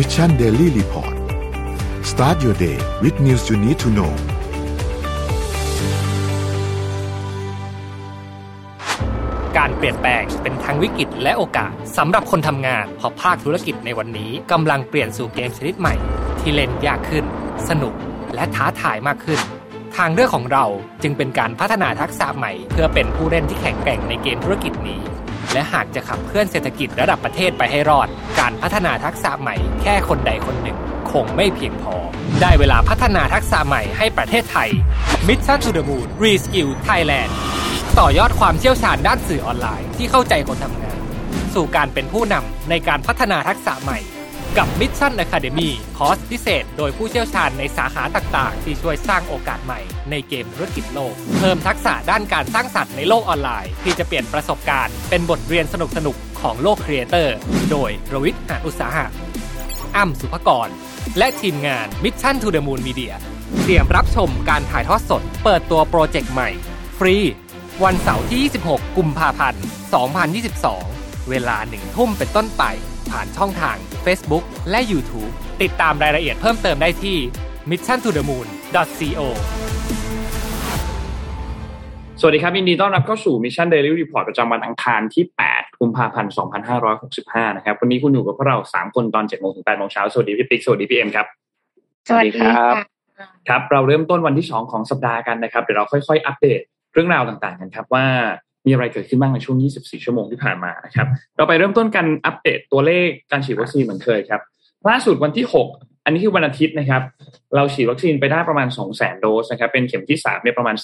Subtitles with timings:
[0.00, 1.14] Mission Daily Report
[2.10, 4.12] start your day with news you need to know
[9.56, 15.94] การเปลี่ยนแปลงเป็นทั้งวิกฤตและโอกาสสำหรับคนทำงานเพราะภาคธุรกิจในวันนี้กำลังเปลี่ยนสู่เกมชนิดใหม่
[16.40, 17.24] ที่เล่นยากขึ้น
[17.68, 17.94] สนุก
[18.34, 19.40] และท้าทายมากขึ้น
[19.96, 20.64] ทางเลือกของเรา
[21.02, 25.02] จึงเป็นการพัฒนาทักษะใหม่ เพื่อเป็นผู้เล่นที่แข็งแกร่งในเกมธุรกิจนี้
[25.52, 28.08] และหากจะขับเคลื่อนเศรษฐกิจระดับประเทศไปให้รอด
[28.40, 30.78] การพัฒนาทักษะใหม่แค่คนใดคนหนึ่ง
[31.12, 31.94] คงไม่เพียงพอ
[32.40, 34.68] ได้เวลาพัฒนาทักษะใหม่ให้ประเทศไทย
[35.28, 37.30] Mission to the Moon Reskill Thailand
[37.98, 40.98] ต่อยอดความเชี่ยวชาญด้านสื่อออนไลน์ที่เข้าใจคนทำงาน
[41.54, 43.98] สู่การเป็นผู้นำในการพัฒนาทักษะใหม่
[44.56, 49.80] กับ Mission Academy คอร์สพิเศษ โดยผู้เชี่ยวชาญในสาขาต่าง ๆ ที่ช่วยสร้างโอกาสใหม่
[50.10, 55.74] ในเกมธุรกิจโลก เพิ่มทักษะด้านการสร้างสรรค์ในโลกออนไลน์ ที่จะเปลี่ยนประสบการณ์เป็นบทเรียนส
[56.06, 57.36] นุกๆของโลกครีเอเตอร์
[57.70, 59.06] โดยรวิทย์หาอุตสาหะ
[59.96, 60.68] อ้ำสุภกร
[61.18, 63.12] และทีมงาน Mission to the Moon Media
[63.62, 66.50] เตรียมรับชมการถ่ายทอดสด เปิดตัวโปรเจกต์ใหม่
[66.98, 67.16] ฟรี
[67.84, 69.62] วันเสาร์ที่ 26 กุมภาพันธ์
[70.46, 72.64] 2022 เวลาหนึ่งทุ่มเป็นต้นไป
[73.12, 77.16] ผ่านช่องทาง Facebook และ YouTube ติดตามรายละเอียดเพิ่มเติมได้ที่
[77.70, 78.46] mission to the moon
[79.02, 79.22] co
[82.20, 86.32] สวัสดีครับยินดีต้อนรับเข้าสู่ Mission Daily Report ประจำวันอังคารที่ 8 กุมภาพันธ์
[86.94, 91.26] 2565 นะครับ วันนี้คุณอยู่กับพวกเรา 3 คนตอน7โมงถึง8โมงเช้า สวัสดีพี่ปิ๊ก สวัสดีพี่เอ็มครับ
[92.08, 92.74] สวัสดีครับ
[93.48, 96.60] ครับ เราเริ่มต้นวันที่ 2 ของสัปดาห์กันนะครับ เดี๋ยวเราค่อยๆ อัปเดต
[96.92, 98.06] เรื่องราวต่างๆ กันครับว่า
[98.68, 104.40] มีอะไรเกิดขึ้นบ้างในช่วง 24 ชั่วโมงที่ผ่านมานะครับ เราไปเริ่มต้นกันอัปเดตตัวเลขการฉีดวัคซีนเหมือนเคยครับ
[104.88, 107.02] ล่าสุดวันที่ 6 อันนี้คือวันอาทิตย์นะครับ
[107.56, 110.76] เราฉีดวัคซีนไปได้ประมาณ 2 0 0 0 0 0 โดสนะครับ เป็นเข็มที่3เนี่ยประมาณ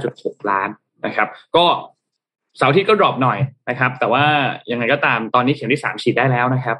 [0.00, 0.68] 15.6 ล้าน
[1.06, 1.64] นะครับ ก็
[2.58, 4.24] เสาร์อาที่ก็ดรอปหน่อยนะครับ แต่ว่า
[4.70, 6.78] ยังไงก็ตามตอนนี้เข็มที่ 3 ฉีดได้แล้วนะครับ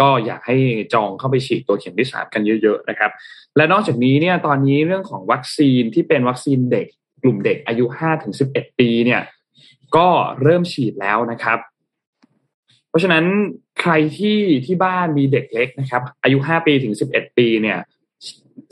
[0.00, 0.56] ก็อยากให้
[0.94, 3.10] จองเข้าไปฉีดตัวเข็มที่3กันเยอะๆนะครับ
[3.56, 6.86] และนอกจากนี้เนี่ยตอนนี้เรื่องของวัคซีนที่เป็นวัคซีนเด็ก
[7.22, 7.84] กลุ่มเด็กอายุ
[8.32, 9.20] 5-11 ปีเนี่ย
[9.96, 10.08] ก็
[10.42, 11.58] เริ่มฉีดแล้วนะครับ
[12.88, 13.24] เพราะฉะนั้น
[13.80, 17.78] ใครที่ที่บ้านมีเด็กเล็กนะครับ อายุ5ปีถึง11ปีเนี่ย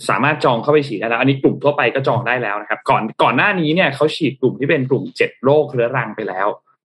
[0.09, 6.49] สามารถจองเข้าไปฉีดได้แล้ว อันนี้กลุ่มทั่วไปก็จองได้แล้วนะครับ ก่อนก่อนหน้านี้เนี่ยเขาฉีดกลุ่มที่เป็นกลุ่ม7โรคเรื้อรังไปแล้ว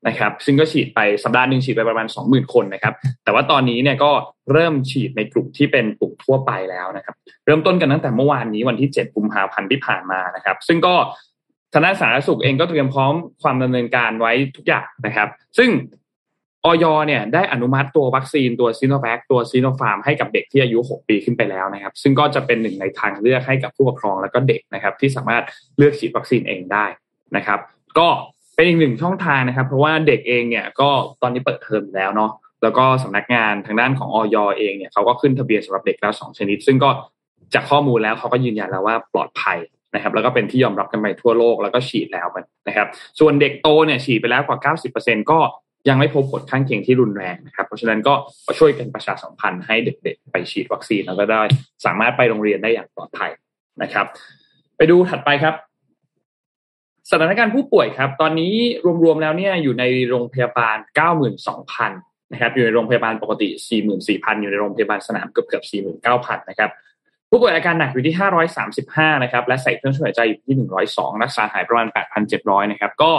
[0.08, 4.12] นะครับ ซึ่งก็ฉีดไปสัปดาห์หนึ่งฉีดไปประมาณ20,000คนนะครับ แต่ว่าตอนนี้เนี่ยก็
[4.52, 10.96] เริ่มฉีดในกลุ่มที่เป็นกลุ่มทั่วไปแล้วนะครับ เริ่มต้นกันตั้งแต่เมื่อวานนี้วันที่7กุมภาพันธ์ที่ผ่านมานะครับ ซึ่งก็
[11.74, 15.70] ทางด้านสาธารณสุขเองก็เตรียมพร้อมความดำเนินการไว้ทุกอย่างนะครับ ซึ่ง
[16.66, 25.44] อย.เนี่ยได้อนุมัติตัววัคซีนตัวซีโนแวคตัวซีโนฟาร์มให้กับเด็กที่อายุ 6 ปีขึ้นไปแล้วนะครับ ซึ่งก็จะเป็นหนึ่งในทางเลือกให้กับผู้ปกครองแล้วก็เด็กนะครับ ที่สามารถ
[25.78, 26.86] เลือกฉีดวัคซีนเองได้
[27.36, 27.60] นะครับ
[28.00, 28.08] ก็
[28.56, 30.90] เป็นอีกหนึ่งช่องทางนะครับ เพราะว่าเด็กเองเนี่ยก็
[31.22, 32.32] ตอนนี้เปิดเทอมแล้วเนาะ
[32.64, 36.90] แล้วก็สำนักงานทางด้านของอย.เองเนี่ยเขาก็ขึ้นทะเบียนสำหรับเด็กแล้วสองชนิด ซึ่งก็
[37.54, 39.58] จากข้อมูลแล้วเขาก็ยืนยันแล้วว่าปลอดภัย
[39.94, 42.28] นะครับแล้วก็เป็นที่ยอมรับกันไปทั่วโลกแล้วก็ฉีดแล้ว
[42.68, 42.88] นะครับ
[43.20, 45.40] ส่วนเด็กโตเนี่ยฉีดไปแล้วกว่า 90%ก็
[45.90, 48.14] ยังไม่พบผลข้างเคียงที่รุนแรงนะครับ เพราะฉะนั้นก็
[48.60, 51.42] ช่วยกันประชาสัมพันธ์ให้เด็กๆ ไปฉีดวัคซีนแล้วก็ได้
[51.86, 53.32] สามารถไปโรงเรียนได้อย่างปลอดภัย
[53.84, 54.06] นะครับ
[54.78, 55.56] ไปดูถัดไปครับ
[57.12, 58.54] สถานการณ์ผู้ป่วยครับ ตอนนี้
[59.04, 60.78] รวมๆแล้วเนี่ยอยู่ในโรงพยาบาล
[61.56, 63.48] 92,000 นะครับ อยู่ในโรงพยาบาลปกติ
[63.96, 65.64] 44,000 อยู่ในโรงพยาบาลสนามเกือบเกือบ
[66.02, 66.72] 49,000 นะครับ
[67.36, 68.16] ผู้ป่วยอาการหนักอยู่ที่
[68.70, 70.56] 535 นะครับ และใส่เครื่องช่วยหายใจอยู่ที่
[70.90, 71.88] 102 รักษาหายประมาณ
[72.30, 73.12] 8,700 นะครับ ก็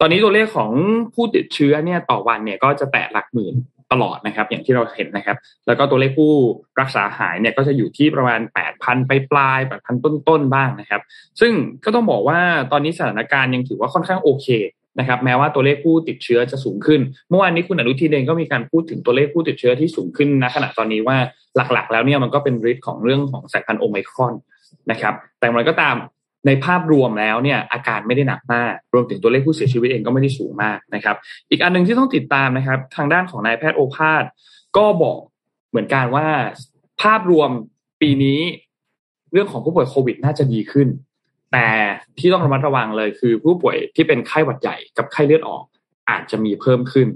[0.00, 0.70] ตอนนี้ตัวเลขของ
[1.14, 3.54] ผู้ติดเชื้อเนี่ยต่อวันเนี่ยก็จะแตะหลักหมื่น
[3.92, 5.36] ตลอดนะครับ อย่างที่เราเห็นนะครับ
[5.66, 6.32] แล้วก็ตัวเลขผู้
[6.80, 8.40] รักษาหายเนี่ยก็จะอยู่ที่ประมาณ
[8.74, 11.02] 8,000 ไปปลาย8,000 ต้นๆบ้างนะครับ
[11.40, 11.52] ซึ่ง
[11.84, 12.40] ก็ต้องบอกว่า
[12.72, 14.48] ตอนนี้สถานการณ์ยังถือว่าค่อนข้างโอเค
[15.00, 21.18] นะครับแม้ว่าตัวเลขผู้ติดเชื้อจะสูงขึ้น เมื่อวานนี้คุณอนุทินเองก็มีการพูดถึงตัวเลขผู้ติดเชื้อที่สูงขึ้นณขณะตอนนี้ว่า
[21.56, 24.34] หลักๆ แล้วเนี่ยมันก็เป็นฤทธิ์ของเรื่องของสายพันธุ์โอไมครอน
[24.90, 25.96] นะครับ แต่มันก็ตาม
[26.46, 31.16] ในภาพรวมแล้วเนี่ยอาการไม่ได้หนักมาก รวมถึงตัวเลขผู้เสียชีวิตเองก็ไม่ได้สูงมากนะครับ
[31.50, 34.24] อีกอันหนึ่งที่ต้องติดตามนะครับ ทางด้านของนายแพทย์โอภาส
[34.76, 35.18] ก็บอก
[35.70, 36.26] เหมือนกันว่า
[37.02, 37.50] ภาพรวม
[38.00, 38.40] ปีนี้
[39.32, 40.88] เรื่องของผู้ป่วยโควิดน่าจะดีขึ้น
[41.52, 41.68] แต่
[42.18, 45.64] ที่ต้องระมัดระวังเลยคือผู้ป่วยที่เป็นไข้หวัดใหญ่กับไข้เลือดออก
[46.10, 47.08] อาจจะมีเพิ่มขึ้น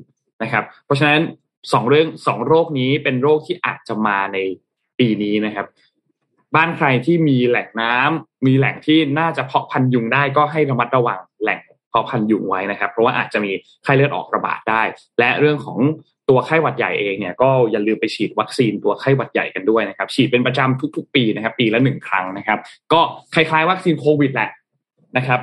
[0.42, 1.20] นะครับ เพราะฉะนั้น
[1.72, 4.38] สองเรื่องสองโรคนี้เป็นโรคที่อาจจะมาใน
[4.98, 5.66] ปีนี้นะครับ
[6.54, 11.60] บ้านใครที่มีแหล่งน้ำมีแหล่งที่น่าจะเพาะพันธุ์ยุงได้ก็ให้ระมัดระวังแหล่ง
[11.90, 13.52] เพาะพันธุ์ยุงไว้นะครับ เพราะว่าอาจจะมี
[13.84, 14.82] ไข้เลือดออกระบาดได้
[15.18, 15.78] และเรื่องของ
[16.28, 22.58] ตัวไข้หวัดใหญ่เองเนี่ยก็อย่าลืมไปฉีดวัคซีนตัวไข้หวัดใหญ่กันด้วยนะครับ ฉีดเป็นประจำทุก ๆ ปีนะครับ ปีละหนึ่งครั้งนะครับ
[22.92, 23.00] ก็
[23.34, 24.50] คล้ายๆ วัคซีนโควิดแหละ
[25.16, 25.40] นะครับ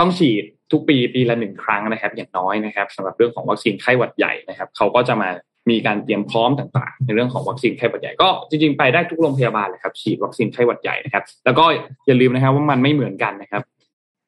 [0.00, 5.28] ต้องฉีด ทุกปีปีละหนึ่งครั้งนะครับ อย่างน้อยนะครับสำหรับเรื่องของวัคซีนไข้หวัดใหญ่นะครับเขาก็จะมา
[5.70, 11.64] มีการเตรียมพร้อมต่างๆ ในเรื่องของวัคซีนไข้หวัดใหญ่ก็จริงๆไปได้ทุกโรงพยาบาลเลยครับฉีดวัคซีนไข้หวัดใหญ่นะครับ แล้วก็
[12.06, 13.62] อย่าลืมนะครับว่ามันไม่เหมือนกันนะครับ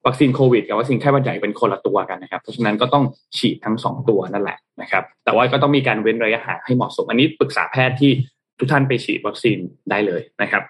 [0.07, 3.05] วัคซีนโควิดกับวัคซีนไข้หวัดใหญ่เป็นคนละตัวกันนะครับเพราะฉะนั้นก็ต้อง
[3.39, 8.11] ฉีดทั้งสองตัวนั่นแหละนะครับ แต่ว่าก็ต้องมีการเว้นระยะห่างให้เหมาะสม อันนี้ปรึกษาแพทย์ที่
[8.59, 9.59] ทุกท่านไปฉีดวัคซีน
[9.91, 10.63] ได้เลยนะครับ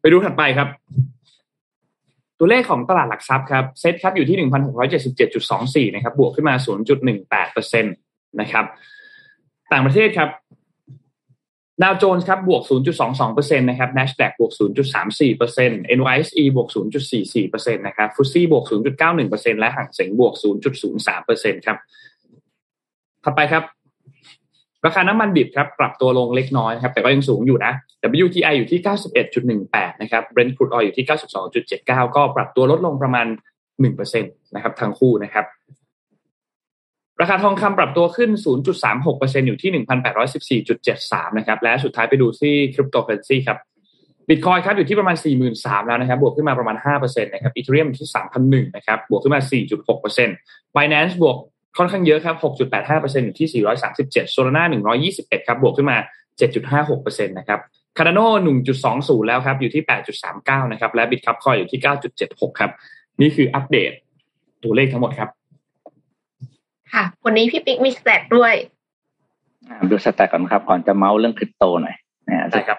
[0.00, 0.68] ไปดูถัดไปครับ
[2.38, 7.90] ตัวเลขของตลาดหลักทรัพย์ครับเซ็ตครับอยู่ที่หนึ่งพันหกร้อยเจ็ดสิบเจ็ดจุดสองสี่นะครับ บวกขึ้นมาศูนย์จุดหนึ่งแปดเปอร์เซ็นต
[8.40, 8.64] นะครับ
[9.72, 10.28] ต่างประเทศครับ
[11.82, 12.62] ดาวโจนส์ครับบวก
[13.10, 14.52] 0.22%นะครับ NASDAQ บวก
[15.18, 16.68] 0.34% NYSE บวก
[17.16, 18.64] 0.44%นะครับฟุตซี่บวก
[19.12, 20.34] 0.91%และห่างเสงบวก
[20.98, 21.78] 0.03%ครับ
[23.24, 23.64] ถัดไปครับ
[24.86, 27.72] ราคาน้ำมันดิบครับปรับตัวลงเล็กน้อยนะครับแต่ก็ยังสูงอยู่นะ
[28.24, 28.80] WTI อยู่ที่
[29.40, 31.06] 91.18 นะครับ Brent crude oil อยู่ที่
[31.60, 33.26] 92.79 ก็ปรับตัวลดลงประมาณ
[33.92, 35.44] 1%นะครับทั้งคู่นะครับ
[37.20, 38.30] ราคาทองคำปรับตัวขึ้น
[38.88, 39.70] 0.36%อยู่ที่
[40.64, 43.58] 1,814.73 นะครับ และสุดท้ายไปดูที่คริปโตเคอเรนซีครับ
[44.28, 45.16] บิตคอยครับอยู่ที่ประมาณ
[45.52, 48.10] 43,000แล้วนะครับ บวกขึ้นมาประมาณ5%นะครับอีเทเรียมที่
[48.44, 49.40] 3,001นะครับบวกขึ้นมา
[50.08, 51.36] 4.6% Binance บวก
[51.76, 54.64] ค่อนข้างเยอะครับ 6.85%อยู่ที่ 437 Solana
[55.04, 55.98] 121 ครับ บวกขึ้นมา
[56.42, 57.60] 7.56%นะครับ
[57.96, 58.26] Cardano
[58.78, 59.82] 1.20 แล้วครับ อยู่ที่
[60.26, 61.80] 8.39 นะครับ และ Bitcoin อยู่ที่
[62.20, 62.70] 9.76 ครับ
[63.20, 63.92] นี่คืออัปเดต
[64.62, 65.28] ตัวเลขทั้งหมดครับ
[66.92, 68.54] ค่ะ วันนี้พี่ปิ๊กมีสแตทด้วย
[69.90, 71.96] ดูสแตทก่อนครับ ก่อนจะเมาส์เรื่องคริปโตหน่อย
[72.28, 72.78] นะใช่ครับ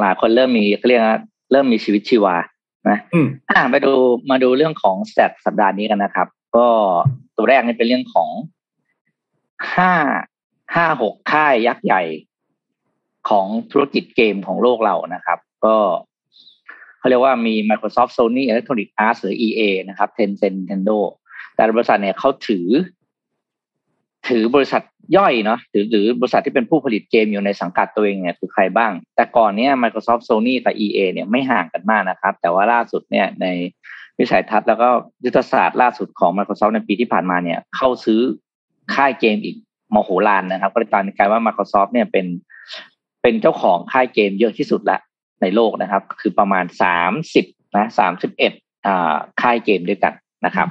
[0.00, 1.18] หลายคนเริ่มมีเขาเรียกว่า
[1.52, 2.36] เริ่มมีชีวิตชีวา
[2.88, 2.98] นะ
[3.56, 3.92] อ่าไปดู
[4.30, 6.26] มาดูเรื่องของสแตทสัปดาห์นี้กันนะครับ
[6.56, 6.68] ก็
[7.36, 8.30] ตัวแรกนี่เป็นเรื่องของ
[9.74, 9.92] ห้า
[10.74, 12.02] ห้าหกค่ายยักษ์ใหญ่
[13.28, 15.76] ของธุรกิจเกมของโลกเรานะครับ ก็
[16.98, 20.98] เขาเรียกว่ามี Microsoft Sony Electronic Arts หรือ EA นะครับ Tencent Nintendo
[21.54, 22.68] แต่บริษัทเนี่ยเขาถือ
[24.28, 24.82] ถือบริษัท
[25.16, 33.46] ย่อยเนาะหรือหรือบริษัทที่เป็นผู้ผลิตเกมอยู่ในสังกัดตัวเองเนี่ยคือใครบ้าง แต่ก่อนเนี้ย Microsoft Sony กับ EA เนี่ยไม่ห่างกันมากนะครับ แต่ว่าล่าสุดเนี่ยใน
[34.20, 34.88] วิสัยทัศน์แล้วก็
[35.24, 38.20] ยุทธศาสตร์ล่าสุดของ Microsoft ในปีที่ผ่านมาเนี่ยเข้าซื้อ
[38.94, 39.56] ค่ายเกมอีก
[39.94, 42.26] มโหฬารนะครับ ก็เลยกลายว่า Microsoft เนี่ยเป็น
[43.22, 44.98] เป็นเจ้าของค่ายเกมเยอะที่สุดละ
[45.42, 47.44] ในโลกนะครับ คือประมาณสามสิบ
[47.76, 48.52] นะสามสิบเอ็ด
[49.42, 50.12] ค่ายเกมด้วยกัน
[50.46, 50.68] นะครับ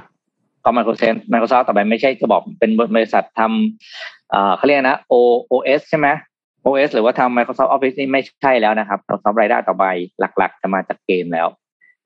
[0.64, 5.14] ก็ Microsoft Microsoft ต่อไปไม่ใช่จะบอกเป็นบริษัททำเขาเรียกนะ O
[5.52, 6.08] OS ใช่ไหม
[6.66, 9.84] OS หรือว่าทำ Microsoft Office นี่ไม่ใช่แล้วนะครับ Microsoft รายได้ต่อไป
[10.20, 11.48] หลักๆ จะมาจากเกมแล้ว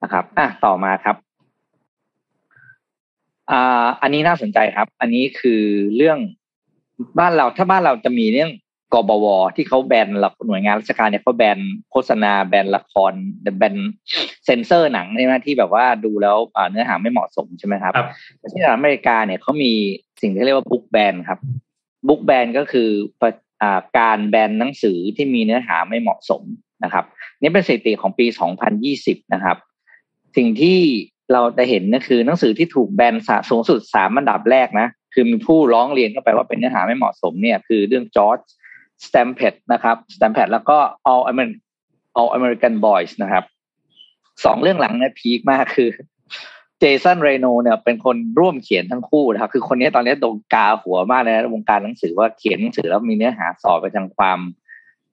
[0.02, 1.16] นะครับอะต่อมาครับ
[3.50, 5.62] อ่าอันนี้น่าสนใจครับ อันนี้คือ
[5.97, 6.19] เรื่อง
[7.19, 8.50] บ้านเราถ้าบ้านเราจะมีเรื่อง
[8.94, 9.26] กบว
[9.56, 10.08] ที่เขาแบน
[10.47, 11.58] หน่วยงานราชการเนี่ยเขาแบน
[11.91, 13.12] โฆษณาแบนละคร
[13.58, 13.76] แบน
[14.44, 16.37] เซนเซอร์หนังใช่ไหมที่แบบว่าดูแล้ว
[16.70, 17.94] เนื้อหาไม่เหมาะสมใช่ไหมครับ
[18.52, 19.73] ที่อเมริกาเนี่ยเขามี
[20.23, 21.38] สิ่งที่เรียกว่าบุ๊กแบนครับ
[22.08, 22.88] บุ๊กแบนก็คือ
[23.99, 26.43] การแบนหนังสือที่มีเนื้อหาไม่เหมาะสม
[26.85, 27.05] นะครับ
[27.41, 28.26] นี่เป็นสถิติของปี
[28.81, 29.56] 2020 นะครับ
[30.37, 30.79] สิ่งที่
[31.32, 33.15] เราจะเห็นก็คือหนังสือที่ถูกแบน
[33.50, 38.38] สูงสุดสามอันดับแรกนะ คือมีผู้ร้องเรียนเข้าไปว่าเป็นเนื้อหาไม่เหมาะสมเนี่ย คือเรื่องจอร์จ
[39.06, 40.79] สแตมเพดนะครับสแตมเพดแล้วก็
[41.12, 41.69] All American
[42.19, 43.44] All American Boys นะครับ
[44.44, 45.88] สองเรื่องหลังเนี่ยพีคมากคือ
[46.79, 54.38] เจสันเรโนเนี่ยเป็นคนร่วมเขียนทั้งคู่นะครับ คือคนนี้ตอนนี้โดนกาหัวมากในวงการหนังสือว่าเขียนหนังสือแล้วมีเนื้อหาสอบไปทางความ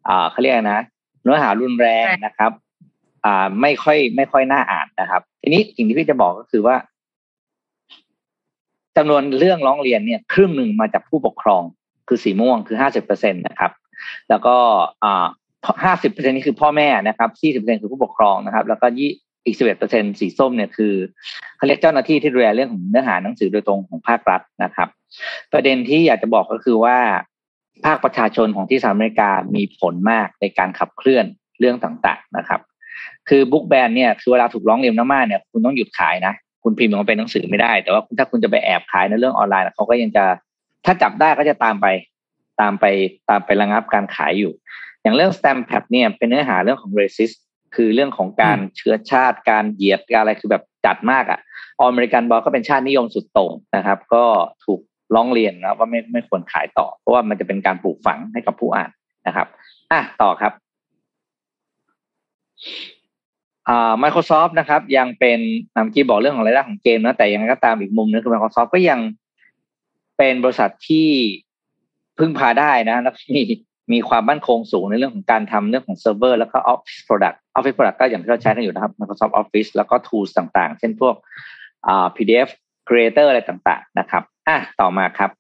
[0.08, 0.82] อ่าเขาเรียกนะ
[1.24, 2.51] เนื้อหารุนแรงนะครับ
[3.27, 6.75] อ่าไม่ค่อยไม่ค่อยน่าอ่านนะครับ ทีนี้สิ่งที่พี่จะบอกก็คือว่า
[8.98, 11.63] จำนวนเรื่องร้องเรียนเนี่ย ครึ่งหนึ่งมาจากผู้ปกครอง
[12.07, 13.72] คือสีม่วงคือห้าสิบเปอร์เซ็นตนะครับ
[14.29, 14.55] แล้วก็
[15.03, 15.27] อ่า
[15.84, 19.12] ห้าสิบเปอร์เซ็นนี่คือพ่อแม่นะครับสี่สิบเปอร์เซ็นคือผู้ปกครองนะครับ แล้วก็ยี่
[19.46, 20.93] อีกสิบเอ็ดเปอร์เซ็นสีส้มเนี่ยคือ
[21.57, 24.89] เขาเรียกเจ้าหน้าที่ที่ดูแลเรื่องของเนื้อหาหนังสือโดยตรงของภาครัฐนะครับ
[25.53, 26.98] ประเด็นที่อยากจะบอกก็คือว่า
[27.86, 31.25] ภาคประชาชนของที่สหรัฐอเมริกามีผลมากในการขับเคลื่อน
[31.60, 32.62] เรื่องต่างๆนะครับ
[33.29, 40.25] คือบุ๊กแบนเนี่ยคือเวลาถูกร้องเรียนมากๆเนี่ยคุณต้องหยุดขายนะ คุณพิมพ์มันเป็นหนังสือไม่ได้ แต่ว่าถ้าคุณจะไปแอบขายในเรื่องออนไลน์เขาก็ยังจะ
[40.86, 41.88] ถ้าจับได้ก็จะตามไป
[42.62, 42.86] ตามไป
[43.29, 44.51] ตามไประงับการขายอยู่
[45.01, 47.36] อย่างเรื่อง stamp pad เนี่ยเป็นเนื้อหาเรื่องของ racist
[47.75, 51.39] คือเรื่องของการเชื้อชาติการเหยียดการอะไรคือแบบจัดมากอะ่ะ
[51.81, 54.24] อเมริกันบอลก็เป็นชาตินิยมสุดโต่งนะครับ ก็
[54.65, 54.81] ถูก
[55.15, 58.89] ร้องเรียนนะว่าไม่ไม่ควรขายต่อ เพราะว่ามันจะเป็นการปลูกฝังให้กับผู้อ่าน
[59.27, 59.48] นะครับ
[59.91, 60.53] อะต่อครับ
[63.67, 65.39] อ่า Microsoft นะครับ ยังเป็น
[65.75, 69.00] นำกี้บอกเรื่องของรายได้ของเกมนะแต่ยังไงก็ตามอีกมุมนึงคือ Microsoft ก็ยัง
[70.17, 71.09] เป็นบริษัทที่
[72.17, 73.41] พึ่งพาได้นะแล้วมี
[73.93, 81.15] มีความมั่นคงสูงในเรื่องของการทำเรื่องของเซิร์ฟเวอร์แล้วก็ Office Product Office Product ก็อย่างที่เราใช้กันอยู่นะครับ Microsoft Office แล้วก็ tools ต่างๆ เช่นพวก
[81.88, 82.50] อ่า PDF
[82.88, 85.31] Creator อะไรต่างๆ นะครับ อะต่อมาครับ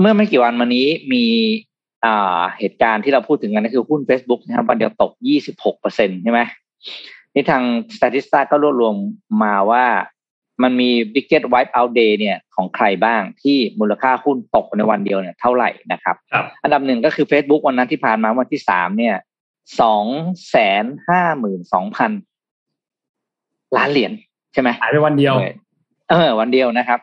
[0.00, 1.24] เมื่อไม่กี่วันมานี้มี
[2.58, 5.12] เหตุการณ์ที่เราพูดถึงกันก็คือหุ้น Facebook นะครับวันเดียวตก
[5.46, 6.40] 26เปอร์เซ็นใช่ไหม
[7.34, 7.62] นี่ทาง
[7.96, 8.94] Statista ก็รวบรวม
[9.42, 9.84] มาว่า
[10.62, 19.16] มันมี biggest wipe out day เนี่ยของใครบ้างที่มูลค่าหุ้นตกในวันเดียวเนี่ยเท่าไหร่นะครับรบอันดับหนึ่งก็คือ Facebook วันนั้นที่ผ่านมาวันที่สามเนี่ย
[19.80, 20.06] สอง
[20.50, 22.12] แสนห้าหมื่นสองพัน
[23.76, 24.12] ล้านเหรียญ
[24.52, 25.34] ใช่ไหมหายไปวันเดียว
[26.10, 27.00] เออ วันเดียวนะครับ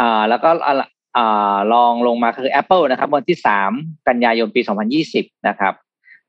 [0.00, 0.74] อ่าแล้วก็อ่า
[1.72, 3.70] ลองลงมาคือ Apple นะครับ วันที่สาม
[4.08, 5.74] กันยายนปีสองพันยี่สิบนะครับ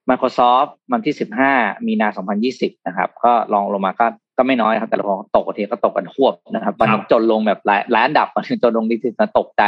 [0.09, 1.53] Microsoft วันที่สิบห้า
[1.87, 4.07] มีนาสองพันยี่สิบนะครับ ก็ลองลงมาก็
[4.37, 9.63] ก็ไม่น้อยครับ แต่ละพอตกประเทศก็ตกกันหวบนะครับวันจนลงแบบหลายหลายอันดับวันจนลงดิจิตตกใจ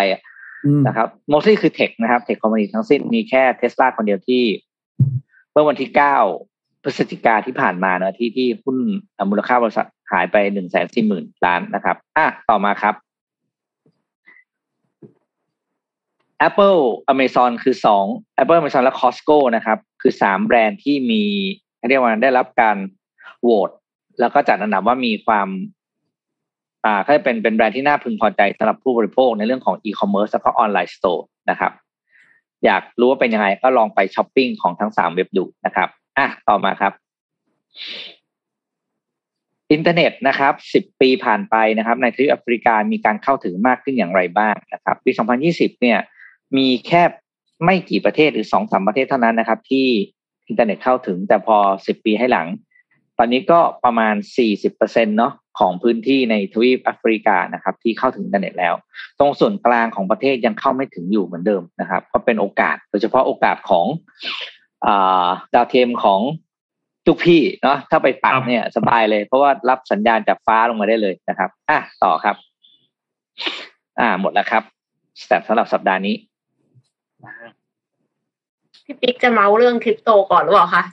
[0.88, 4.44] นะครับโมซี่คือเทคนะครับเทคคอมมานีทั้งสิ้นมีแค่เทสลาคนเดียวที่
[5.52, 6.18] เมื่อวันที่เก้า
[6.84, 8.78] พฤศจิกาที่ผ่านมานะที่ที่หุ้น
[9.30, 12.96] มูลค่าบริษัทหายไปหนึ่งแสนสี่หมื่นล้านนะครับ อะ ต่อมาครับ
[16.48, 16.80] Apple
[17.14, 18.06] Amazon คือสอง
[18.42, 21.24] Apple Amazon และ Costco นะครับ คือสามแบรนด์ที่มี
[21.90, 22.78] เรียกว่าได้รับการ
[23.42, 23.70] โหวต
[24.20, 25.48] แล้วก็จัดอันดับว่ามีความ
[26.86, 31.72] อ่าก็จะเป็นเป็นแบรนด์ที่น่าพึงพอใจสำหรับผู้บริโภคในเรื่องของอีคอมเมิร์ซแล้วก็ออนไลน์ store นะครับ
[32.66, 36.94] อยากรู้ว่าเป็นยังไงก็ลองไปช้อปปิ้งของทั้งสามเว็บดูนะครับอะต่อมาครับ
[39.72, 45.12] อินเทอร์เน็ตนะครับสิบปีผ่านไปนะครับ ในทวีปแอฟริกามีการเข้าถึงมากขึ้นอย่างไรบ้างนะครับ ปี
[45.48, 46.00] 2020 เนี่ย
[46.58, 47.04] มีแค่
[47.66, 49.88] ไม่กี่ประเทศหรือสองสามประเทศเท่านั้นนะครับ ที่
[50.48, 52.48] อินเทอร์เน็ตเข้าถึงแต่พอสิบปีให้หลัง
[53.18, 54.16] ตอนนี้ก็ประมาณ
[54.52, 58.74] 40%เนาะของพื้นที่ในทวีปแอฟริกานะครับ ที่เข้าถึงอินเทอร์เน็ตแล้ว
[59.20, 63.86] ตรงส่วนกลางของประเทศยังเข้าไม่ถึงอยู่เหมือนเดิมนะครับ ก็เป็นโอกาสโดยเฉพาะโอกาสของ
[64.86, 64.88] อ
[65.54, 66.22] ดาวเทียมของ
[67.08, 72.36] ทุกพี่เนาะถ้าไปปักเนี่ยสบายเลย เพราะว่ารับสัญญาณจากฟ้าลงมาได้เลยนะครับ อะต่อครับ
[74.00, 74.64] อ่าหมดแล้วครับ
[75.28, 76.16] แต่สำหรับสัปดาห์นี้
[78.86, 80.84] พี่ปิ๊กจะเมาเรื่องคริปโตก่อนหรือเปล่าคะ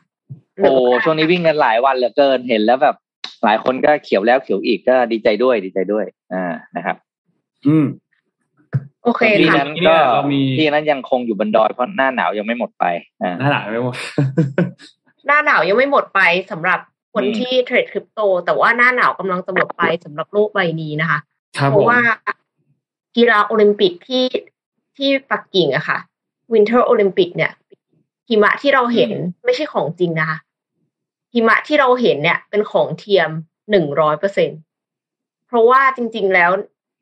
[0.63, 0.73] โอ้
[1.05, 2.97] ช่วงนี้วิ่งกันหลายวันเหลือเกินเห็นแล้วแบบ
[3.45, 6.05] หลายคนก็เขียวแล้วเขียวอีกก็ดีใจด้วยดีใจด้วย
[6.35, 6.97] อ่านะครับ
[7.67, 7.87] อืม
[9.05, 9.97] โอเคค่ะที่นั้นก็
[10.57, 12.85] ที่นั้นยังคงอยู่บนดอยเพราะหน้าหนาวยังไม่หมดไป
[13.23, 13.97] อ่าหน้าหนาวไม่หมด
[15.27, 16.21] หน้าหนาวยังไม่หมดไป
[16.51, 16.81] สำหรับ
[17.15, 21.19] คนที่เทรดคริปโต แต่ว่าหน้าหนาวกำลังจะหมดไปสำหรับโลกใบนี้นะคะ
[21.71, 21.99] เพราะว่า
[23.17, 24.25] กีฬาโอลิมปิกที่
[24.97, 25.99] ที่ปักกิ่งอะค่ะ
[26.53, 27.53] Winter Olympic เนี่ย
[28.29, 29.11] หิมะที่เราเห็น
[29.45, 30.39] ไม่ใช่ของจริงนะคะ
[31.35, 33.31] หิมะที่เราเห็นเนี่ย เป็นของเทียม
[33.71, 34.51] หนึ่งร้อยเปอร์เซ็น
[35.47, 36.51] เพราะว่าจริง ๆ แล้ว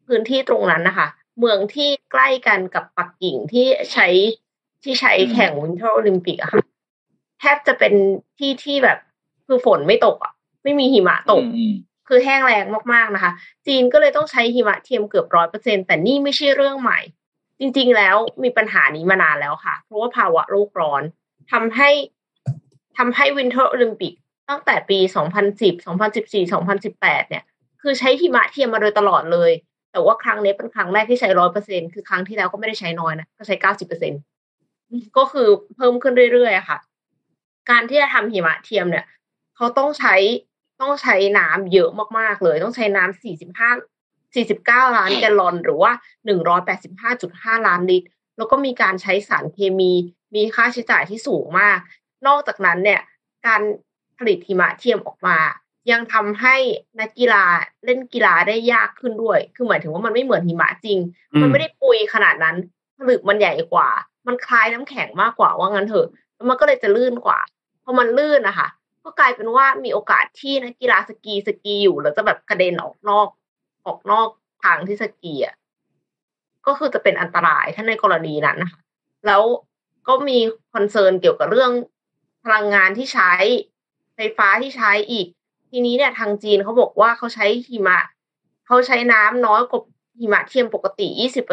[0.06, 4.08] พื้นที่ตรงนั้นนะคะเมืองที่ใกล้กันกับปักกิ่งที่ใช้
[4.82, 6.64] ที่ใช้แข่งวินเทอร์โอลิมปิกอะค่ะ
[7.40, 7.92] แทบจะเป็น
[8.38, 8.98] ที่ที่แบบ
[9.46, 11.42] คือฝนไม่ตกอะไม่มีหิมะตก
[12.08, 13.32] คือแห้งแรงมากๆนะคะ
[13.66, 17.00] จีนก็เลยต้องใช้หิมะเทียมเกือบร้อยเปอร์เซ็นแต่นี่ไม่ใช่เรื่องใหม่
[17.60, 21.02] จริง ๆ แล้วมีปัญหานี้มานานแล้วค่ะ เพราะว่าภาวะโลกร้อน
[21.52, 21.90] ทำให้
[22.98, 24.12] ทำให้ Winter Olympic
[24.48, 24.98] ตั้งแต่ปี
[25.46, 27.44] 2010 2014 2018 เนี่ย
[27.82, 29.52] คือใช้หิมะเทียมมาโดยตลอดเลย
[29.92, 34.12] แต่ว่าครั้งนี้เป็นครั้งแรกที่ใช้ร้อยเปอร์เซ็นคือครั้งที่แล้วก็ไม่ได้ใช้น้อยนะ ก็ใช้เก้าสิบเปอร์เซ็น
[35.16, 36.78] ก็คือเพิ่มขึ้นเรื่อยๆค่ะ
[37.70, 39.04] การที่จะทำหิมะเทียมเนี่ย
[39.56, 40.14] เขาต้องใช้
[40.80, 43.70] ต้องใช้น้ำเยอะมากๆเลย ต้องใช้น้ำสี่สิบห้า
[44.36, 45.92] สี่สิบเก้าล้านแกลลอนหรือว่า
[46.26, 49.92] หนึ่งร้อยแปดสิบห้าจุดห้าล้านลิตร แล้วก็มีการใช้สารเคมี
[50.34, 51.78] มีค่าใช้จ่ายที่สูงมาก
[52.26, 53.00] นอกจากนั้นเนี่ย
[53.46, 53.60] การ
[54.18, 55.38] ผลิตหิมะเทียมออกมา
[55.90, 56.56] ยังทำให้
[57.00, 57.44] นักกีฬา
[57.84, 60.98] เล่นกีฬาได้ยากขึ้นด้วย คือหมายถึงว่ามันไม่เหมือนหิมะจริง
[61.40, 62.56] มันไม่ได้ปุยขนาดนั้น
[62.98, 63.88] ผลึกมันใหญ่กว่า
[64.26, 67.38] มันคล้ายน้ำแข็งมากกว่าว่างั้นเถอะแล้วมันก็เลยจะลื่นกว่า
[67.84, 68.68] พอมันลื่นนะคะ
[69.04, 73.28] ก็กลายเป็นว่ามีโอกาสที่นักกีฬาสกีสกีอยู่แล้วจะแบบกระเด็นออกนอก
[73.86, 74.28] ออกนอก
[74.64, 75.54] ทางที่สกีอะ
[76.66, 78.80] ก็คือจะเป็นอันตรายถ้าในกรณีนั้นนะคะ
[79.26, 79.42] แล้ว
[80.08, 80.38] ก็มี
[80.72, 81.72] คอนเซิร์นเกี่ยวกับเรื่อง
[82.44, 83.32] พลังงานที่ใช้
[84.14, 85.26] ไฟฟ้าที่ใช้อีก
[85.70, 87.98] ทีนี้เนี่ยทางจีนเขาบอกว่าเขาใช้หิมะ
[88.66, 89.82] เขาใช้น้ำน้อยกว่า
[90.18, 91.06] หิมะเทียมปกติ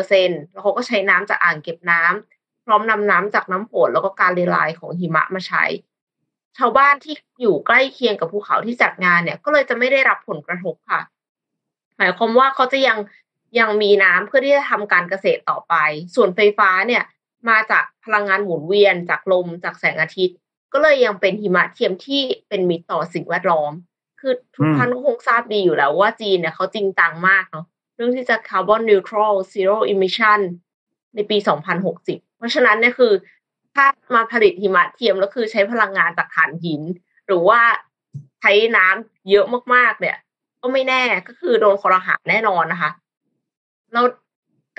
[0.04, 5.64] 20%แล้วเขาก็ใช้น้ำจากอ่างเก็บน้ำพร้อมนำน้ำจากน้ำฝนแล้วก็การเลลายของหิมะมาใช้
[6.58, 11.02] ชาวบ้านที่อยู่ใกล้เคียงกับภูเขาที่จัดงานเนี่ย ก็เลยจะไม่ได้รับผลกระทบค่ะ
[12.04, 12.98] หมายความว่าเขาจะยัง
[13.60, 15.74] ยังมีน้ำเพื่อที่จะทำการเกษตรต่อไป
[16.16, 17.04] ส่วนไฟฟ้าเนี่ย
[17.50, 20.38] มาจากพลังงานหมุนเวียนจากลมจากแสงอาทิตย์
[20.74, 23.72] ก็เลยยังเป็นหิมะเทียมที่เป็นมิตรต่อสิ่งแวดล้อม
[24.20, 30.40] คือทุกท่านก็คงทราบดีอยู่แล้วว่าจีนเนี่ยเขาจริงจังมากเนาะเรื่องที่จะ carbon neutral zero emission
[31.16, 31.38] ในปี
[31.88, 33.14] 2060 เพราะฉะนั้นเนี่ยคือ
[33.76, 36.82] ถ้ามาผลิตหิมะเทียมแล้วคือใช้พลังงานจากถ่านหิน
[37.28, 37.62] หรือว่า
[38.42, 40.18] ใช้น้ำเยอะมากๆ เนี่ย
[40.64, 42.92] ก็ไม่แน่ก็คือโดนคอรหาแน่นอนนะคะ
[43.94, 44.06] แล้ว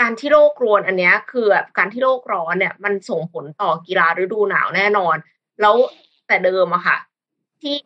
[0.01, 5.17] การที่โลกรวนอันเนี้ย คือแบบการที่โลกร้อนเนี่ย มันส่งผลต่อกีฬาฤดูหนาวแน่นอน
[5.61, 5.75] แล้ว
[6.27, 6.97] แต่เดิมอะค่ะ
[7.63, 7.77] ที่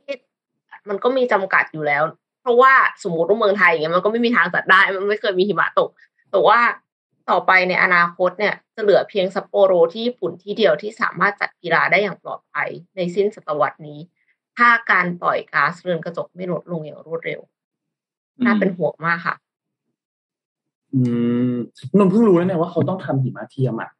[0.89, 2.03] มันก็มีจำกัดอยู่แล้ว
[2.43, 5.91] เพราะว่าสมมติว่าเมืองไทยอย่างเงี้ยมันก็ไม่มีทางจัดได้ มันไม่เคยมีหิมะตก
[6.31, 6.59] แต่ว่า
[7.31, 13.99] ต่อไปในอนาคตเนี่ย จะเหลือเพียงซัปโปโรที่ญี่ปุ่นที่เดียวที่สามารถจัดกีฬาได้อย่างปลอดภัยในสิ้นศตวรรษนี้
[14.59, 17.41] ถ้าการปล่อยก๊าซเรือนกระจกไม่ลดลงอย่างรวดเร็ว
[18.45, 19.35] น่าเป็นห่วงมากค่ะ
[20.95, 21.01] อื
[21.51, 21.55] ม
[21.97, 23.91] นนเพิ่งรู้แล้วเนี่ยว่าเขาต้องทำหิมะเทียมอะ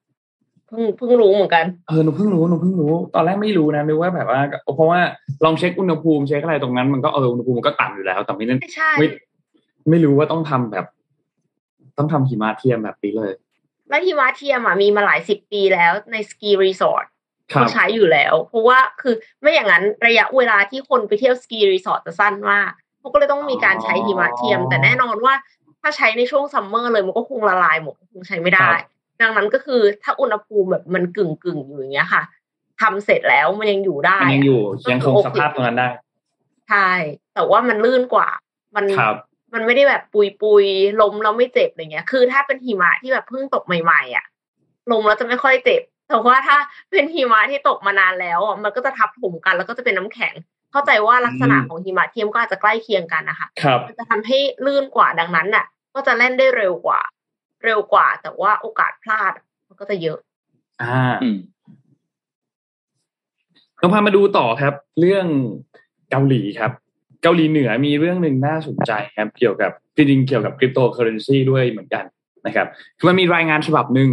[0.67, 4.41] เพิ่งเพิ่งรู้เหมือนกันเออหนูเพิ่งรู้หนูเพิ่งรู้ ตอนแรกไม่รู้นะนึกว่าแบบว่า
[4.77, 5.01] เพราะว่า
[5.45, 8.61] ลองเช็คอุณหภูมิเช็คอะไรตรงนั้นมันก็เอออุณหภูมิมันก็ต่ำอยู่แล้ว แต่ไม่นั่น
[8.99, 9.07] ไม่
[9.91, 10.87] ไม่รู้ว่าต้องทำแบบ
[11.99, 13.33] ต้องทำหิมะเทียมแบบนี้เลย
[13.89, 17.05] แล้วหิมะเทียมอะมีมาหลายสิบปีแล้วใน ski resort
[17.51, 25.35] เขาใช้อยู่แล้ว เพราะว่าคือไม่อย่างนั้นระยะเวลาที่คนไปเที่ยว ski resort จะสั้นมาก เขาก็เลยต้องมีการใช้หิมะเทียม แต่แน่นอนว่า
[25.81, 28.69] ถ้าใช้ในช่วง summer เลยมันก็คงละลายหมดคงใช้ไม่ได้
[29.21, 32.23] ดังนั้นก็คือถ้าอุณหภูมิแบบมันกึ่งกึ่งอยู่อย่างเงี้ยค่ะ
[32.81, 35.89] ทำเสร็จแล้วมันยังอยู่ได้มันยังอยู่ยังคงสภาพตรงนั้นได้
[36.69, 36.91] ใช่
[37.35, 38.29] แต่ว่ามันลื่นกว่า
[38.77, 38.85] มัน
[39.55, 40.65] มันไม่ได้แบบปุยปุย
[41.01, 44.25] ลมแล้วไม่เจ็บอะไรเงี้ย คือถ้าเป็นหิมะที่แบบเพิ่งตกใหม่ๆอะ
[44.91, 46.57] ลมแล้วจะไม่ค่อยเจ็บแต่ว่าถ้า
[46.91, 50.35] เป็นหิมะที่ตกมานานแล้วอะมันก็จะทับถมกันแล้วก็จะเป็นน้ำแข็ง
[50.73, 57.01] เข้าใจว่าลักษณะของหิมะเทียมก็อาจจะใกล้เคียงกันนะคะครับจะทำให้ลื่นกว่าดังนั้นน่ะ ก็จะเล่นได้เร็วกว่า
[57.65, 59.33] เร็วกว่า แต่ว่าโอกาสพลาด
[59.69, 60.19] มันก็จะเยอะ
[60.83, 61.17] อ่า
[63.79, 65.27] เราพามาดูต่อครับ เรื่อง
[66.11, 66.73] เกาหลีครับ
[67.23, 72.05] เกาหลีเหนือมีเรื่องหนึ่งน่าสนใจครับ เกี่ยวกับจริงๆเกี่ยวกับคริปโตเคอเรนซีด้วยเหมือนกัน
[72.47, 72.67] นะครับ
[72.99, 74.09] คือมันมีรายงานฉบับหนึ่ง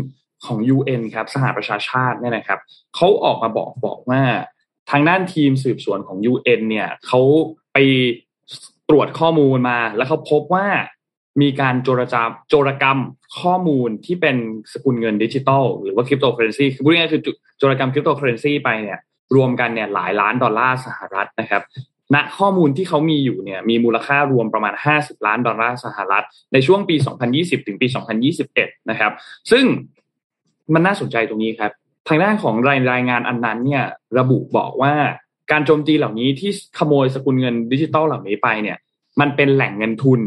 [0.46, 2.60] ของ UN ครับ สหประชาชาติเนี่ยนะครับ
[2.96, 4.22] เขาออกมาบอกบอกว่า
[4.92, 7.22] ทางด้านทีมสืบสวนของ UN เนี่ยเขา
[7.74, 7.78] ไป
[8.90, 10.68] ตรวจข้อมูลมาแล้วเขาพบว่า
[11.42, 13.00] มีการโจรจาโจรกรรม
[13.40, 14.38] ข้อมูลที่เป็น
[14.74, 17.22] สกุลเงินดิจิตอลหรือว่าคริปโตเคอเรนซีคือพูดง่ายๆคือ
[17.58, 19.00] โจรกรรมคริปโตเคอเรนซีไปเนี่ย
[19.36, 21.64] รวมกันเนี่ยหลายล้านดอลลาร์สหรัฐนะครับ
[22.16, 26.96] ณข้อมูลที่เขามีอยู่เนี่ยมีมูลค่ารวมประมาณ 50 ล้านดอลลาร์สหรัฐ ในช่วงปี
[27.32, 27.88] 2020 ถึงปี
[28.38, 29.12] 2021 นะครับ
[29.52, 29.66] ซึ่ง
[30.74, 31.72] มันน่าสนใจตรงนี้ครับ
[32.08, 33.84] ทางด้านของรายรายงานอันนั้นเนี่ย
[34.20, 34.94] ระบุบอกว่า
[35.52, 38.78] การโจมตีเหล่านี้ที่ขโมยสกุลเงินดิจิตอลเหล่านี้ไปเนี่ย
[39.20, 40.20] มันเป็นแหล่งเงินทุน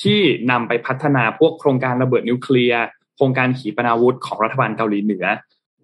[0.00, 0.20] ที่
[0.50, 2.82] นำไปพัฒนาพวกโครงการระเบิดนิวเคลียร์
[3.16, 5.26] โครงการขีปนาวุธของรัฐบาลเกาหลีเหนือ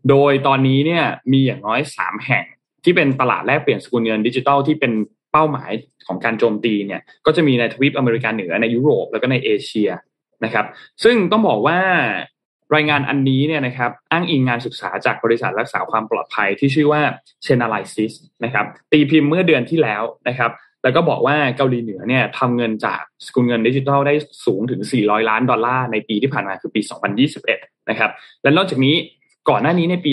[0.09, 2.45] โดยตอนนี้เนี่ยมีอย่างน้อยสามแห่ง
[2.85, 4.93] ที่เป็นตลาดแลกเปลี่ยนสกุลเงินดิจิตอลที่เป็น
[5.33, 5.71] เป้าหมาย
[6.07, 9.91] ของการโจมตีเนี่ยก็จะมีในทวีปอเมริกาเหนือในยุโรปแล้วก็ในเอเชีย
[10.45, 10.67] นะครับ
[11.05, 11.79] ซึ่งต้องบอกว่า
[12.75, 17.03] รายงานอันนี้เนี่ยนะครับอ้างอิงงานศึกษาจากบริษัทรักษาความปลอดภัยที่ชื่อว่า
[17.47, 18.13] c h a n a l y s i s
[18.45, 20.51] นะครับตีพิมพ์เมื่อเดือนที่แล้วนะครับ
[20.83, 24.15] แล้วก็บอกว่าเกาหลีเหนือเนี่ยทำเงินจากสกุลเงินดิจิทัลได้
[24.47, 26.81] สูงถึง 400 ล้านดอลลาร์ในปีที่ผ่านมาคือปี
[27.35, 28.11] 2021 นะครับ
[28.43, 28.95] และนอกจากนี้
[29.49, 30.13] ก่อนหน้านี้ในปี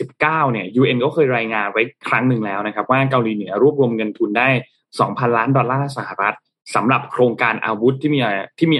[0.00, 4.48] 2019 เนี่ย UN ก็เคยรายงานไว้ครั้งหนึ่งแล้วนะครับ ว่าเกาหลีเหนือรวบรวมเงินทุนได้
[4.92, 6.36] 2,000 ล้านดอลลาร์สหรัฐ
[6.74, 8.20] สำหรับโครงการอาวุธที่มี
[8.58, 8.78] ที่มี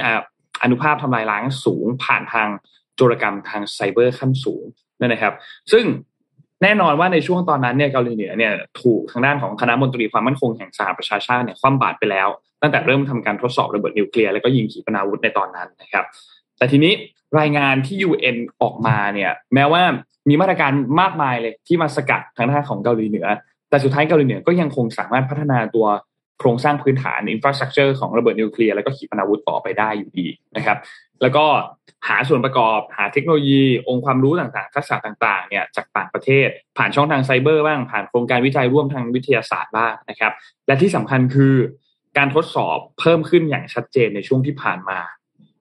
[0.63, 2.49] อนุภาพทำลายล้างสูงผ่านทาง
[2.97, 4.65] โจรกรรมทางไซเบอร์ขั้นสูง
[5.01, 5.35] นั่นนะครับ
[5.73, 5.85] ซึ่ง
[6.63, 12.29] แน่นอนว่าในช่วงตอนนั้นเนี่ยเกาหลีเหนือเนี่ยถูกทางด้านของคณะมนตรีความมั่นคงแห่งสหประชาชาติเนี่ยคว่ำบาตรไปแล้ว
[12.63, 16.05] ตั้งแต่เริ่มทำการทดสอบระเบิดนิวเคลียร์แล้วก็ยิงขีปนาวุธในตอนนั้นนะครับ
[16.59, 16.93] แต่ทีนี้
[17.41, 19.83] รายงานที่ UN ออกมาเนี่ยแม้ว่า
[20.29, 23.27] มีมาตรการมากมายเลยที่มาสกัดทางด้านของเกาหลีเหนือ
[23.71, 25.87] แต่สุดท้ายเกาหลีเหนือก็ยังคงสามารถพัฒนาตัว
[26.39, 30.27] โครงสร้างพื้นฐาน infrastructure ของระเบิดนิวเคลียร์แล้วก็ขีปนาวุธต่อไปได้อยู่ดี
[30.57, 30.77] นะครับ
[31.25, 31.47] แล้วก็
[32.09, 40.33] หาส่วนประกอบหาเทคโนโลยี องค์ความรู้ต่างๆ ทักษะต่างๆเนี่ยจากต่างประเทศ ผ่านช่องทางไซเบอร์บ้างผ่านโครงการวิจัยร่วมทางวิทยาศาสตร์บ้างนะครับ
[40.67, 41.55] และที่สำคัญคือ
[42.19, 44.99] การทดสอบเพิ่มขึ้นอย่างชัดเจนในช่วงที่ผ่านมา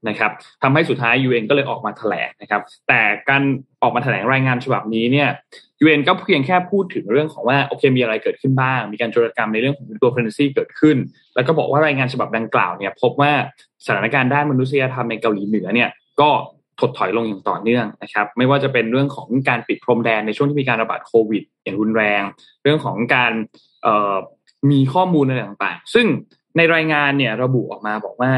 [0.09, 0.31] นะครับ
[0.63, 3.41] ทำให้สุดท้าย UN ก็เลยออกมาแถลงนะครับ แต่การ
[3.81, 5.29] ออกมาแถลงรายงานฉบับนี้เนี่ย
[5.83, 10.97] UN ก็เพียงแค่พูดถึงเรื่องของว่าโอเคมีอะไรเกิดขึ้นบ้าง มีการโจรกรรมในเรื่องของตัว currency เกิดขึ้น
[11.35, 13.31] แล้วก็บอกว่ารายงานฉบับดังกล่าวเนี่ยพบว่า
[13.85, 15.89] สถานการณ์ด้านมนุษยธรรมในเกาหลีเหนือเนี่ย
[16.21, 16.29] ก็
[16.79, 22.21] ถดถอยลงอย่างต่อเนื่องนะครับ ไม่ว่าจะเป็นเรื่องของการปิดพรมแดนในช่วงที่มีการระบาดโควิด อย่างรุนแรง
[22.63, 23.31] เรื่องของการ
[24.71, 26.05] มีข้อมูลอะไรต่างๆ ซึ่ง
[26.57, 28.31] ในรายงานเนี่ยระบุออกมาบอกว่า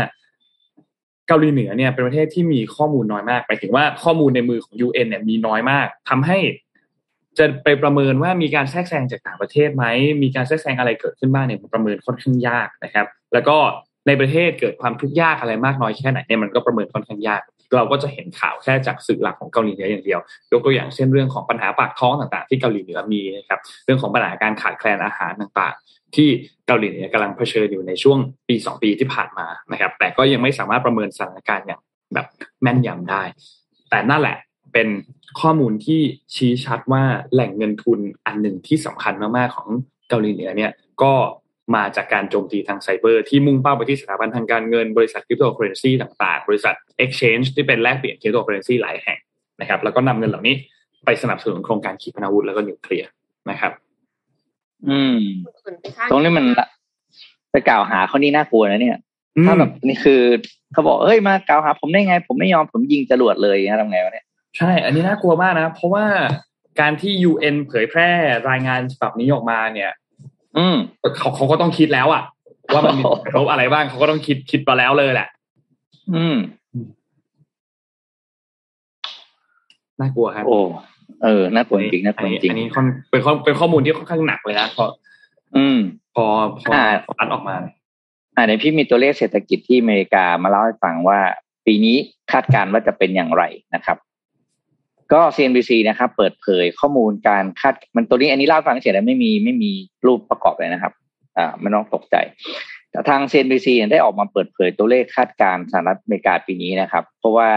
[1.28, 6.38] เกาหลีเหนือเนี่ยเป็นประเทศที่มีข้อมูลน้อยมากหมายถึงว่าข้อมูลในมือของ UN เนี่ยมีน้อยมากทำให้
[7.38, 9.86] จะไปประเมินว่ามีการแทรกแซงจากต่างประเทศไหม
[10.24, 13.58] มีการแทรกแซงอะไรเกิดขึ้นบ้างเนี่ยประเมินค่อนข้างยากนะครับ แล้วก็
[14.08, 17.42] ในประเทศเกิดความทุกข์ยากอะไรมากน้อยแค่ไหนเนี่ยมันก็ประเมินค่อนข้างยาก
[17.76, 20.20] เราก็จะเห็นข่าวแค่จากสื่อหลักของเกาหลีเหนืออย่างเดียว
[20.52, 25.74] ยกตัวอย่างเช่นเรื่องของปัญหาปากท้องต่างๆ ที่เกาหลีเหนือมีนะครับ เรื่องของปัญหาการขาดแคลนอาหารต่าง
[26.16, 26.30] ที่
[26.68, 31.82] เกาหลีเหนือกำลังเผชิญอยู่ในช่วงปีสองปีที่ผ่านมานะครับ แต่ก็ยังไม่สามารถประเมินสถานการณ์อย่าง
[32.14, 32.28] แบบ
[32.62, 33.24] แม่นยำได้
[33.90, 34.38] แต่นั่นแหละ
[34.74, 34.88] เป็น
[35.42, 36.02] ข้อมูลที่
[36.36, 39.68] ชี้ชัดว่าแหล่งเงินทุนอันหนึ่งที่สำคัญมากๆของ
[40.10, 41.14] เกาหลีเหนือเนี่ยก็
[41.76, 49.20] มาจากการโจมตีทางไซเบอร์ที่มุ่งเป้าไปที่สถาบันทางการเงินบริษัทคริปโตเคอเรนซีต่างๆ บริษัท Exchange ที่เป็นแลกเปลี่ยนคริปโตเคอเรนซีหลายแห่ง
[49.62, 50.56] นะครับ แล้วก็นำเงินเหล่านี้
[51.06, 53.10] ไปสนับสนุนโครงการขีปนาวุธแล้วก็นิวเคลียร์
[53.50, 53.72] นะครับ
[54.90, 55.18] อืม
[56.10, 56.46] ตรงนี้มัน
[57.52, 58.98] ไปกล่าวหาเขานี่น่ากลัวนะเนี่ย
[59.46, 60.22] ถ้าแบบนี่คือ
[60.74, 64.26] เขาบอกเฮ้ยมากล่าวหา ผมได้ไง ผมไม่ยอมผมยิงจรวดเลยนะทำไงวะเนี่ย
[64.58, 66.06] ใช่ อันนี้น่ากลัวมากนะเพราะว่า
[66.80, 68.10] การที่ UN เผยแพร่
[68.50, 69.92] รายงานฉบับนี้ออกมาเนี่ย
[70.58, 70.76] อืม
[71.18, 72.24] เขาเขาก็ต้องคิดแล้วอะ
[72.74, 75.28] ว่ามันมีกระทบอะไรบ้างเขาก็ต้องคิดคิดมาแล้วเลยแหละ
[76.16, 76.36] อืม
[80.00, 80.60] น่ากลัวครับโอ้
[81.24, 82.68] เออน่ากลัวจริงน่ากลัวจริงอันนี้
[83.12, 84.86] เป็นข้อเป็นข้อมูลที่ค่อนข้างหนักเลยนะพอ
[85.58, 85.80] อืม
[86.16, 86.26] พอ
[86.60, 86.72] พอ
[87.20, 87.56] อันออกมา
[88.36, 91.20] อ่าในพี่มีตัวเลขเศรษฐกิจที่อเมริกามาเล่าให้ฟังว่า
[91.66, 91.96] ปีนี้
[92.32, 93.44] คาดการณ์ว่าจะเป็นอย่างไร
[93.76, 93.98] นะครับ
[95.14, 99.72] ก็ CNBC นะครับ เปิดเผยข้อมูลการคาดมันตัวนี้อันนี้เล่าฟังเฉยๆไม่มีไม่มี
[100.06, 100.94] รูปประกอบเลยนะครับ
[101.38, 102.16] อ่าไม่ต้องตกใจ
[102.74, 102.75] แต่
[103.10, 107.50] ทาง CNBC ได้ออกมาเปิดเผยตัวเลขคาดการณ์สหรัฐอเมริกาปีนี้นะครับ เพราะว่า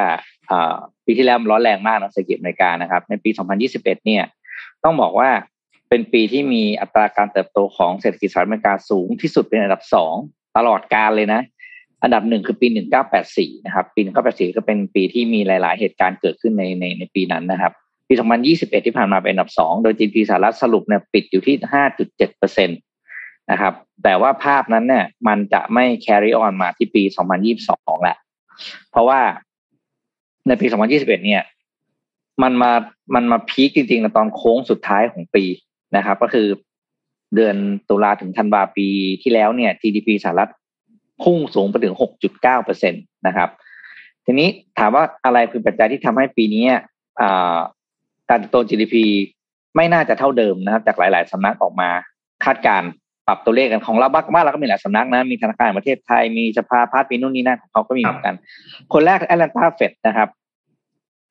[1.07, 3.31] ปีที่แล้วร้อนแรงมากนะเศรษฐกิจอเมริกานะครับ ในปี
[3.69, 4.25] 2021 เนี่ย
[4.85, 5.31] ต้องบอกว่า
[5.89, 10.15] เป็นปีที่มีอัตราการเติบโตของเศรษฐกิจสหรัฐอเมริกาสูงที่สุดเป็นอันดับสอง
[10.57, 11.43] ตลอดกาลเลยนะ
[12.03, 12.67] อันดับหนึ่งคือปี
[13.17, 17.73] 1984 นะครับ ปี 1984 ก็เป็นปีที่มีหลาย ๆ เหตุการณ์เกิดขึ้นในในในปีนั้นนะครับ
[18.09, 18.15] ปี
[18.51, 21.57] 2021 ที่ผ่านมาเป็นอันดับสองโดย GDP สหรัฐสรุปเนี่ยปิดอยู่ที่
[21.97, 22.79] 5.7เปอร์เซ็นต์
[23.51, 27.03] นะครับ แต่ว่าภาพนั้นเนี่ย มันจะไม่ carry on มาที่ปี
[27.55, 28.17] 2022แหละ
[28.91, 29.21] เพราะว่า
[30.47, 31.43] ในปี 2021 เนี่ย
[32.43, 32.73] มันมา
[33.15, 35.45] มันมาพีคจริงๆตอนโค้งสุดท้ายของปี
[35.97, 36.49] นะครับ ก็คือ
[37.35, 37.57] เดือน
[37.89, 38.89] ตุลาถึงธันวาปี
[39.23, 40.51] ที่แล้วเนี่ย GDP สหรัฐ
[41.23, 42.91] พุ่งสูงไปถึง 6.9เปอร์เซ็
[43.27, 43.49] นะครับ
[44.25, 46.65] ทีนี้ถามว่าอะไรคือปัจจัยที่ทำให้ปีนี้
[48.31, 48.95] การโต GDP
[49.77, 51.91] ไม่น่าจะเท่าเดิมนะครับ จากหลาย ๆสำนักออกมา
[52.45, 52.83] คาดการ
[53.29, 58.35] ปรับตัวเลขกันของเราบ้านเราก็มีหลายสำนักนะมีธนาคารประเทศไทยมีสภาพัฒน์มีนู่นนี่นั่นของเขาก็มีเหมือนกัน
[58.93, 60.29] คนแรกแอตแลนตาเฟดนะครับ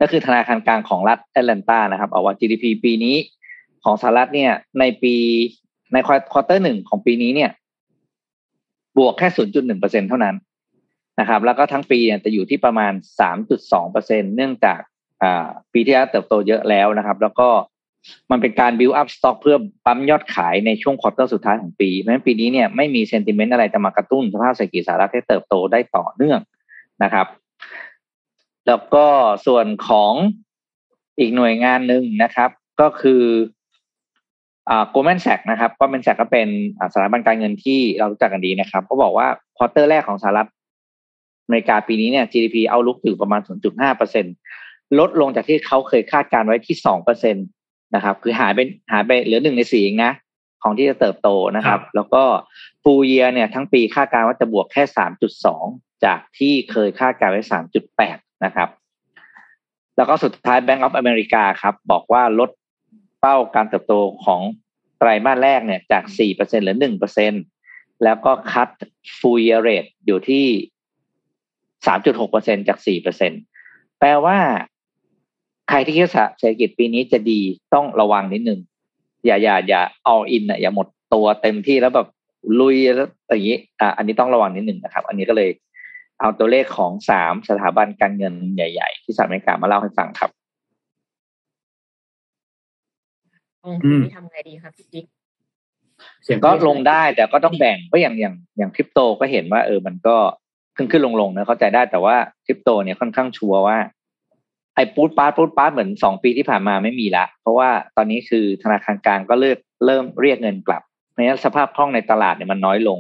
[0.02, 3.16] ก็คือธนาคารกลางของรัฐแอตแลนตานะครับบอกว่า GDP ปีนี้
[3.84, 5.14] ของสหรัฐเนี่ย ในปี
[5.94, 7.52] ใน quarter หนึ่งของปีนี้เนี่ย
[8.98, 10.36] บวกแค่ศูนย์จุดหนึ่งเปอร์เซ็นเท่านั้น
[11.20, 14.80] นะครับ แล้วก็ทั้งปีเนี่ยจะอยู่ที่ประมาณสามจุดสองเปอร์เซ็นเนื่องจาก
[15.24, 17.50] อ่าปีที่แล้วเติบโตเยอะแล้วนะครับ แล้วก็
[18.32, 26.40] มันเป็นการ build up stock เพื่อปั๊มยอดขายในช่วง quarter สุดท้ายของปี เพราะฉะนั้นปีนี้เนี่ยไม่มี sentiment อะไรจะมากระตุ้นสภาพเศรษฐกิจสหรัฐให้เติบโตได้ต่อเนื่อง
[27.04, 27.28] นะครับ
[28.68, 29.06] แล้วก็
[29.48, 30.14] ส่วนของ
[31.20, 32.50] อีกหน่วยงานหนึ่งนะครับ
[32.82, 33.24] ก็คือ
[34.90, 36.48] Goldman Sachs นะครับ Goldman Sachs ก็เป็น
[36.94, 40.48] สถาบันการเงินที่เรารู้จักกันดีนะครับเขาบอกว่า quarter แรกของสหรัฐ
[41.44, 44.26] อเมริกาปีนี้เนี่ย GDP outlook ถึงประมาณ 0.5เปอร์เซ็น
[45.00, 47.32] ลดลงจากที่เขาเคยคาดการไว้ที่ 2เปอร์เซ็
[47.94, 48.60] นตนะครับ คือหายไป
[48.92, 50.12] หายไปเหลือหนึ่งในสี่เองนะ
[50.64, 52.24] ของที่จะเติบโตนะครับ แล้วก็
[52.84, 54.84] ฟูเยียเนี่ยทั้งปีคาดการว่าจะบวกแค่
[55.44, 57.42] 3.2จากที่เคยคาดการไว้
[57.94, 58.70] 3.8นะครับ
[59.98, 62.50] แล้วก็สุดท้าย Bank of America ครับ บอกว่าลด
[63.20, 63.94] เป้าการเติบโต
[64.26, 64.42] ของ
[64.98, 66.78] ไตรมาสแรกเนี่ยจาก4%เหลือ
[67.40, 68.70] 1%แล้วก็คัด
[69.20, 70.46] ฟูเ year rate อยู่ที่
[71.86, 72.78] 3.6%จาก
[73.40, 74.38] 4%แปลว่า
[75.70, 77.40] ใครที่คิดว่าเศรษฐกิจปีนี้จะดี
[77.74, 78.60] ต้องระวังนิดนึง
[79.26, 82.08] อย่าอย่าอย่าเอาอินอะอย่าหมดตัวเต็มที่แล้วแบบ
[82.60, 85.50] ลุยแล้วอย่างนี้อะอันนี้ต้องระวังนิดนึงนะครับ อันนี้ก็เลย
[86.20, 90.30] เอาตัวเลขของสามสถาบันการเงินใหญ่ ๆ ที่สหรัฐอเมริกามาเล่าให้ฟังครับ
[93.66, 95.06] ลงทุนที่ทำไงดีครับพี่จิ๊ก
[96.24, 100.16] เสียงก็ลงได้แต่ก็ต้องแบ่งก็อย่างอย่างอย่างคริปโตก็เห็นว่า เออมันก็
[100.76, 103.78] ขึ้นขึ้นลงลงนะเข้าใจได้แต่ว่าคริปโตเนี่ยค่อนข้างชัวร์ว่า
[104.78, 113.00] ไอ้ปรู๊ดปร๊าดปรู๊ดปร๊าดเหมือนสองปีที่ผ่านมาไม่มีละ เพราะว่าตอนนี้คือธนาคารกลางก็เลิกเริ่มเรียกเงินกลับเพราะฉะนั้นสภาพคล่องในตลาดเนี่ยมันน้อยลง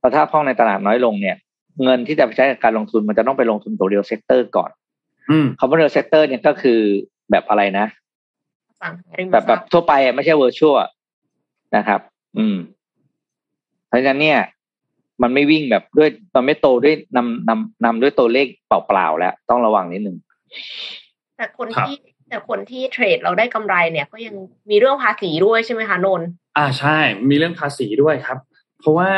[0.00, 1.36] พอสภาพคล่องในตลาดน้อยลงเนี่ย
[1.84, 4.70] เงินที่จะไปใช้กับการลงทุนมันจะต้องไปลงทุนตัว real sector ก่อน
[5.30, 6.80] อืมคำว่า real sector เนี่ยก็คือ
[7.30, 7.86] แบบอะไรนะ
[9.32, 10.76] แบบแบบทั่วไปไม่ใช่ virtual
[11.76, 12.00] นะครับ
[12.38, 12.56] อืม
[13.88, 14.40] เพราะฉะนั้นเนี่ย
[15.22, 20.16] มันไม่วิ่งแบบด้วยมันไม่โตด้วยนำนำนำด้วยตัวเลขเปล่าๆแล้ว ต้องระวังนิดนึง
[21.36, 21.96] แต่คนที่
[22.28, 24.34] แต่คนที่เทรดแล้วได้กำไรเนี่ยก็ยัง
[24.70, 26.22] มีเรื่องภาษีด้วยใช่ไหมคะนน
[26.56, 26.98] อ่าใช่
[27.30, 28.38] มีเรื่องภาษีด้วยครับ
[28.80, 29.10] เพราะว่า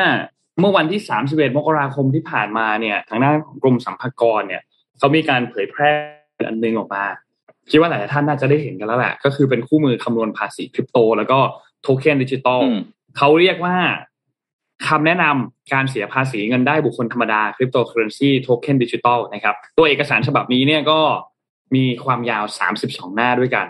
[0.61, 4.63] เมื่อวันที่สามสิบเอ็ดมกราคมที่ผ่านมาเนี่ยทางด้านของกรมสรรพากรเนี่ย
[4.99, 5.91] เขามีการเผยแพร่
[6.47, 7.05] อันนึงออกมา
[7.71, 11.39] คิดว่าหลายท่านน่าจะได้เห็นกันแล้วแหละ ก็คือเป็นคู่มือคำนวณภาษีคริปโต แล้วก็
[11.83, 12.61] โทเค็นดิจิตอล
[13.17, 13.77] เขาเรียกว่า
[14.89, 21.01] คำแนะนำการเสียภาษีเงินได้บุคคลธรรมดาคริปโตเคอเรนซีโทเค็นดิจิตอลนะครับ ตัวเอกสารฉบับนี้เนี่ยก็
[21.75, 23.67] มีความยาวสามสิบสองหน้าด้วยกัน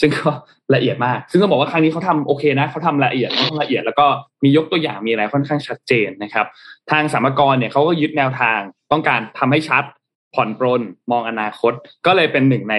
[0.00, 0.30] ซึ่งก็
[0.74, 4.06] ละเอียดมาก ซึ่งต้องบอกว่าครั้งนี้เขาทำโอเคนะเขาทำละเอียดเขาทำละเอียด แล้วก็
[4.44, 6.46] มียกตัวอย่างมีอะไรค่อนข้างชัดเจนนะครับ
[6.90, 8.58] ทางสรรพากรเนี่ยเขาก็ยึดแนวทาง
[8.92, 9.84] ต้องการทำให้ชัด
[10.34, 11.72] ผ่อนปรนมองอนาคต
[12.06, 12.76] ก็เลยเป็นหนึ่งใน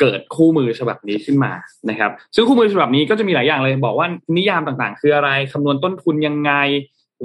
[0.00, 1.52] เกิดคู่มือฉบับนี้ขึ้นมา
[1.90, 6.52] นะครับ ซึ่งคู่มือฉบับนี้ก็จะมีหลายอย่างเลย บอกว่านิยามต่างๆ คืออะไรคำนวณต้นทุนยังไง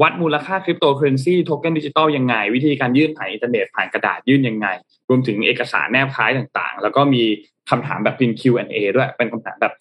[0.02, 4.68] วัดมูลค่าคริปโตเคอเรนซีโทเค็นดิจิตอลยังไง วิธีการยื่นผ่านอินเทอร์เน็ตผ่านกระดาษยื่นยังไง
[5.10, 7.24] รวมถึงเอกสารแนบท้ายต่างๆ แล้วก็มี
[7.70, 9.74] คำถามแบบเป็น Q&A ด้วยเป็นคำถามแบบ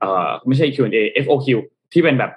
[0.00, 1.46] เอ่อไม่ใช่ Q&A FOQ
[1.92, 2.32] ที่เป็นแบบ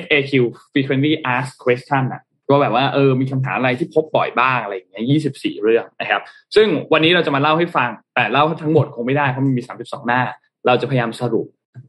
[0.00, 0.32] FAQ
[0.72, 6.22] frequently asked question อะว่าแบบว่าเออมีคำถามอะไรที่พบบ่อยบ้างอะไรอย่างเงี้ยยี่สิบสี่เรื่องนะครับ
[6.56, 10.20] ซึ่งวันนี้เราจะมาเล่าให้ฟัง แต่เล่าทั้งหมดคงไม่ได้เพราะมันมีสามสิบสองหน้า
[10.66, 11.46] เราจะพยายามสรุป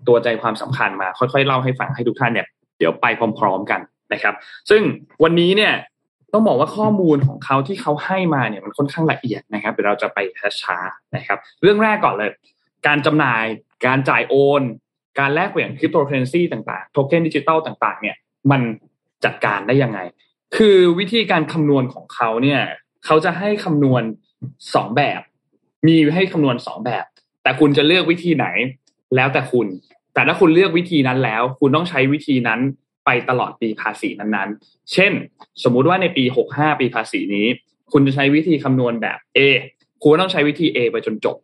[0.08, 2.48] ตัวใจความสำคัญมา ค่อยๆเล่าให้ฟังให้ทุกท่านเนี่ย
[2.84, 3.08] ดี๋ยวไป
[3.40, 3.82] พร้อมๆกัน
[4.14, 4.34] นะครับ
[4.70, 4.82] ซึ่ง
[5.24, 5.74] วันนี้เนี่ย
[6.34, 10.20] ต้องบอกว่าข้อมูลของเขาที่เขาให้มาเนี่ยมันค่อนข้างละเอียดนะครับเดี๋ยวเราจะไป
[10.62, 12.32] ช้าๆนะครับ เรื่องแรกก่อนเลย
[12.88, 13.46] การจำหน่าย
[13.86, 14.62] การจ่ายโอน
[15.20, 18.16] การแลกเปลี่ยนคริปโตเคอเรนซีต่างๆโทเค็นดิจิตอลต่าง ๆ เนี่ย
[18.52, 18.62] มัน
[19.26, 20.00] จัดการได้ยังไง
[20.56, 22.62] คือวิธีการคำนวณของเขาเนี่ย
[23.06, 24.04] เขาจะให้คำนวณ
[24.76, 25.22] สองแบบ
[25.88, 27.06] มีให้คำนวณสองแบบ
[27.44, 28.48] แต่คุณจะเลือกวิธีไหน
[29.16, 29.68] แล้วแต่คุณ
[30.14, 32.60] แต่ถ้าคุณเลือกวิธีนั้นแล้ว คุณต้องใช้วิธีนั้น
[33.06, 35.12] ไปตลอดปีภาษีนั้นๆ เช่น
[35.64, 37.48] สมมุติว่าในปีหกห้าปีภาษีนี้
[37.92, 39.40] คุณจะใช้วิธีคำนวณแบบ A
[40.02, 41.38] คุณต้องใช้วิธี A ไปจนจบ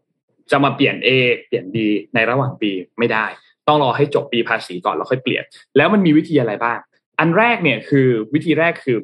[0.52, 1.10] จะมาเปลี่ยน A
[1.48, 1.76] เปลี่ยน B
[2.14, 3.26] ในระหว่างปีไม่ได้
[3.68, 5.44] ต้องรอให้จบปีภาษีก่อนแล้วค่อยเปลี่ยน
[5.78, 6.80] แล้วมันมีวิธีอะไรบ้าง
[7.20, 8.98] อันแรกเนี่ยคือวิธีแรกคือ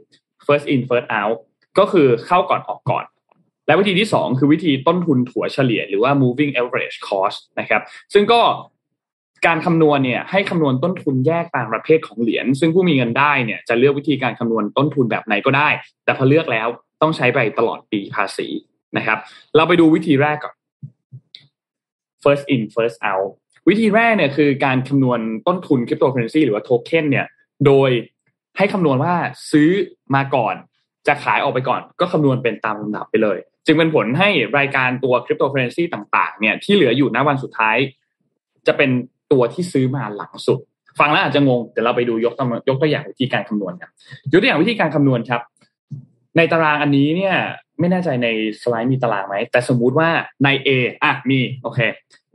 [0.46, 1.38] first in first out
[1.80, 3.06] ก็คือเข้าก่อนออกก่อน
[3.68, 7.82] และวิธีที่สองคือวิธีต้นทุนถั่วเฉลี่ยหรือว่า moving average cost นะครับ
[8.14, 8.42] ซึ่งก็
[9.48, 15.70] การคำนวณเนี่ยให้คำนวณต้นทุนแยกตามประเภทของเหรียญซึ่งผู้มีเงินได้เนี่ยจะเลือกวิธีการคำนวณต้นทุนแบบไหนก็ได้
[16.06, 16.68] แต่พอเลือกแล้ว
[17.02, 18.48] ต้องใช้ไปตลอดปีภาษี
[18.98, 19.18] นะครับ
[19.56, 20.56] เราไปดูวิธีแรกก่อน
[22.24, 23.30] first in first out
[23.70, 27.26] วิธีแรกเนี่ยคือการคำนวณต้นทุนคริปโตเคอเรนซีหรือว่าโทเค็นเนี่ย
[27.66, 27.90] โดย
[28.58, 29.14] ให้คำนวณว่า
[29.52, 29.70] ซื้อ
[30.16, 30.56] มาก่อน
[31.08, 37.78] จะขายออกไปก่อน ก็คำนวณเป็นตามลำดับไปเลย จึงเป็นผลให้รายการตัวคริปโตเคอเรนซีต่างๆเนี่ยที่เหลืออยู่ณวันสุดท้าย
[38.68, 38.90] จะเป็น
[39.32, 40.60] ตัวที่ซื้อมาหลังสุด
[41.00, 43.92] ฟังแล้วอาจจะงงแต่เราไปดูยกตัวยกตัวอย่างวิธีการคำนวณครับ
[44.32, 45.42] ยกตัวอย่างวิธีการคำนวณครับ
[46.38, 47.36] ในตารางอันนี้เนี่ย
[47.80, 48.28] ไม่แน่ใจใน
[48.62, 50.10] สไลด์มีตารางไหมแต่สมมุติว่า
[50.44, 50.70] ใน A
[51.04, 51.80] อะมีโอเค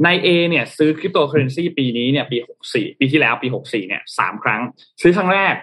[0.05, 4.61] นาย A เนี่ย ซื้อคริปโตเคอเรนซีปีนี้เนี่ยปีหกสี่ปีที่แล้วปีหกสี่เนี่ยสามครั้ง
[5.03, 5.55] ซื้อครั้งแรก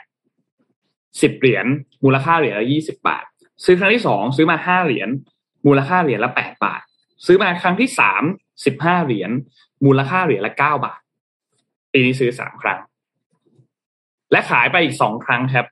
[1.21, 1.65] สิบเหรียญ
[2.03, 3.25] มูลค่าเหรียญละยี่สิบาท
[3.65, 5.09] ซื้อครั้งที่สองซื้อมาห้าเหรียญ
[5.67, 6.81] มูลค่าเหรียญละแปดบาท
[7.25, 8.23] ซื้อมาครั้งที่สาม
[8.65, 9.31] สิบห้าเหรียญ
[9.85, 10.99] มูลค่าเหรียญละเก้าบาท
[11.97, 12.79] ปีนี้ซื้อสามครั้ง
[14.31, 15.67] และขายไปอีกสองครั้งครับ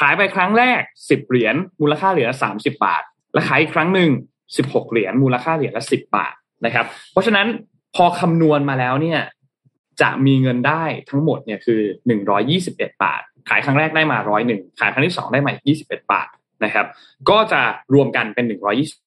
[0.00, 3.02] ขายไปครั้งแรกสิบเหรียญมูลค่าเหรียญละสามสิบาท
[3.32, 4.10] และขายอีกครั้งหนึ่ง
[4.56, 7.46] สิบหกเหรียญมูลค่าเหรียญละสิบบาทนะครับ เพราะฉะนั้น
[7.96, 9.20] พอคำนวณมาแล้วเนี่ย
[10.00, 16.28] จะมีเงินได้ทั้งหมดเนี่ยคือหนึ่งร้อยี่สิบเอ็ดบาท ขายครั้งแรกได้มาร้อยหนึ่งขายครั้งที่สองได้มายี่สิบเอ็ดบาท
[16.64, 16.86] นะครับ
[17.30, 17.60] ก็จะ
[17.94, 18.98] รวมกันเป็นหนึ่งร้อยี่สิบ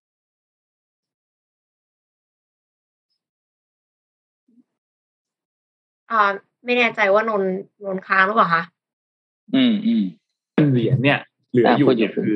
[6.12, 6.22] อ่า
[6.66, 7.44] ไม่แน่ใจว่านน
[7.86, 8.64] นนค้างหรือเปล่าคะ
[9.56, 10.04] อืมอืม
[10.72, 11.20] เหรียญเนี่ย
[11.52, 12.32] เหลืออยู่เนี่ยคือ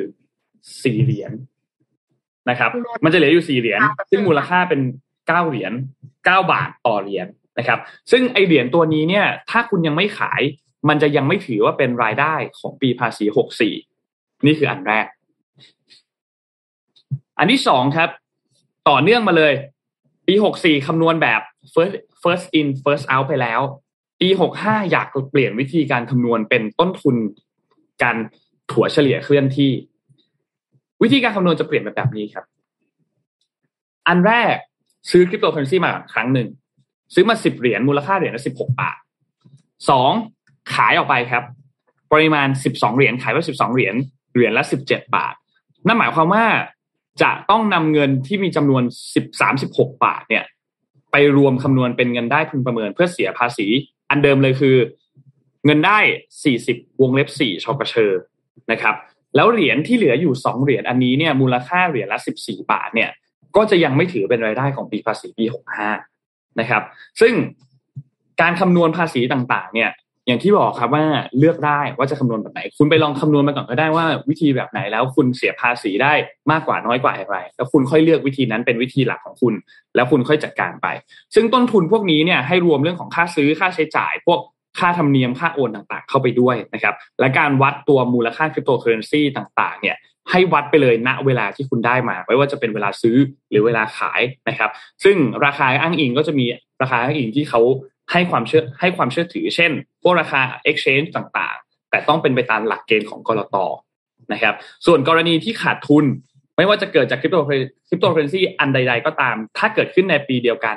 [0.84, 1.32] สี่เหรียญ
[2.50, 2.72] นะครับ
[3.04, 4.82] มันจะเหลืออยู่สี่เหรียญซึ่งมูลค่าเป็น
[5.28, 5.74] เก้าเหรียญ
[6.26, 7.28] เก้าบาทต่อเหรียญ
[7.60, 7.80] นะครับ
[8.12, 10.42] ซึ่งไอเหรียญตัวนี้เนี่ย ถ้าคุณยังไม่ขาย
[10.90, 13.74] มันจะยังไม่ถือว่าเป็นรายได้ของปีภาษีหกสี่
[14.46, 15.06] นี่คืออันแรก
[17.40, 18.10] อันที่สองครับ
[18.90, 19.54] ต่อเนื่องมาเลย
[20.28, 21.42] ปีหกสี่คำนวณแบบ
[21.74, 23.62] first first in first out ไปแล้ว
[24.22, 27.16] ปีหกห้าอยากเปลี่ยนวิธีการคำนวณเป็นต้นทุน
[28.04, 28.18] การ
[28.72, 29.72] ถัวเฉลี่ยเคลื่อนที่
[31.04, 32.46] วิธีการคำนวณจะเปลี่ยนแบบนี้ครับ
[34.08, 34.56] อันแรก
[35.12, 36.48] ซื้อคริปโตเคอเรนซีมาครั้งหนึ่ง
[37.14, 38.98] ซื้อมาสิบเหรียญมูลค่าเหรียญละสิบหกบาท
[39.90, 40.12] สอง
[40.74, 41.44] ขายออกไปครับ
[42.14, 43.96] ปริมาณสิบสองเหรียญขายไปสิบสองเหรียญ
[44.34, 45.34] เหรียญละสิบเจ็ดบาท
[45.86, 46.46] นั่นหมายความว่า
[47.22, 48.84] จะต้องนำเงินที่มีจำนวน
[49.16, 50.44] สิบสามสิบหกบาทเนี่ย
[51.38, 53.68] รวมคำนวณเป็นเงินได้พึงประเมินเพื่อเสียภาษี
[54.10, 54.76] อันเดิมเลยคือ
[55.66, 56.00] เงินได้
[56.44, 58.12] สี่สิบวงเล็บสี่ชกเชอ
[58.72, 58.96] นะครับ
[59.36, 63.10] แล้วเหรียญที่เหลืออยู่สองเหรียญอันนี้เนี่ยมูลค่าเหรียญละสิบสี่บาทเนี่ย
[63.56, 65.90] ก็จะยังไม่ถือเป็นรายได้ของปีภาษีปีหกห้า
[66.60, 66.84] นะครับ
[67.22, 67.34] ซึ่ง
[68.42, 69.90] การคำนวณภาษีต่างๆ เนี่ย
[70.28, 71.06] อย่างที่บอกครับว่า
[71.40, 76.14] เลือกได้ว่าจะคำนวณแบบไหน คุณไปลองคำนวณมาก่อนก็ได้ว่าวิธีแบบไหนแล้วคุณเสียภาษีได้
[76.52, 79.54] มากกว่าน้อยกว่าอะไรแล้วคุณค่อยเลือกวิธีนั้นเป็นวิธีหลักของคุณ
[79.96, 80.88] แล้วคุณค่อยจัดการไป
[81.36, 84.40] ซึ่งต้นทุนพวกนี้เนี่ยให้รวมเรื่องของค่าซื้อค่าใช้จ่าย พวก
[84.80, 89.98] ค่าธรรมเนียมค่าโอนต่างๆ เข้าไปด้วยนะครับ และการวัดตัวมูลค่าคริปโตเคอเรนซีต่างๆ เนี่ย
[90.32, 93.18] ให้วัดไปเลยณเวลาที่คุณได้มา ไม่ว่าจะเป็นเวลาซื้อ
[93.52, 94.72] หรือเวลาขายนะครับ
[95.04, 96.46] ซึ่งราคาอ้างอิงก็จะมี
[96.82, 97.62] ราคาอ้างอิงที่เขา
[98.12, 99.72] ให้ความเชื่อให้ความเชื่อถือ เช่น
[100.04, 103.56] พวกราคา exchange ต่างๆ แต่ต้องเป็นไปตามหลักเกณฑ์ของก.ล.ต.
[104.34, 106.06] นะครับ ส่วนกรณีที่ขาดทุน
[106.58, 107.38] ไม่ว่าจะเกิดจากคริปโต
[107.88, 110.76] คริปโตเคอเรนซีอันใด ๆ ก็ตาม ถ้าเกิดขึ้นในปีเดียวกัน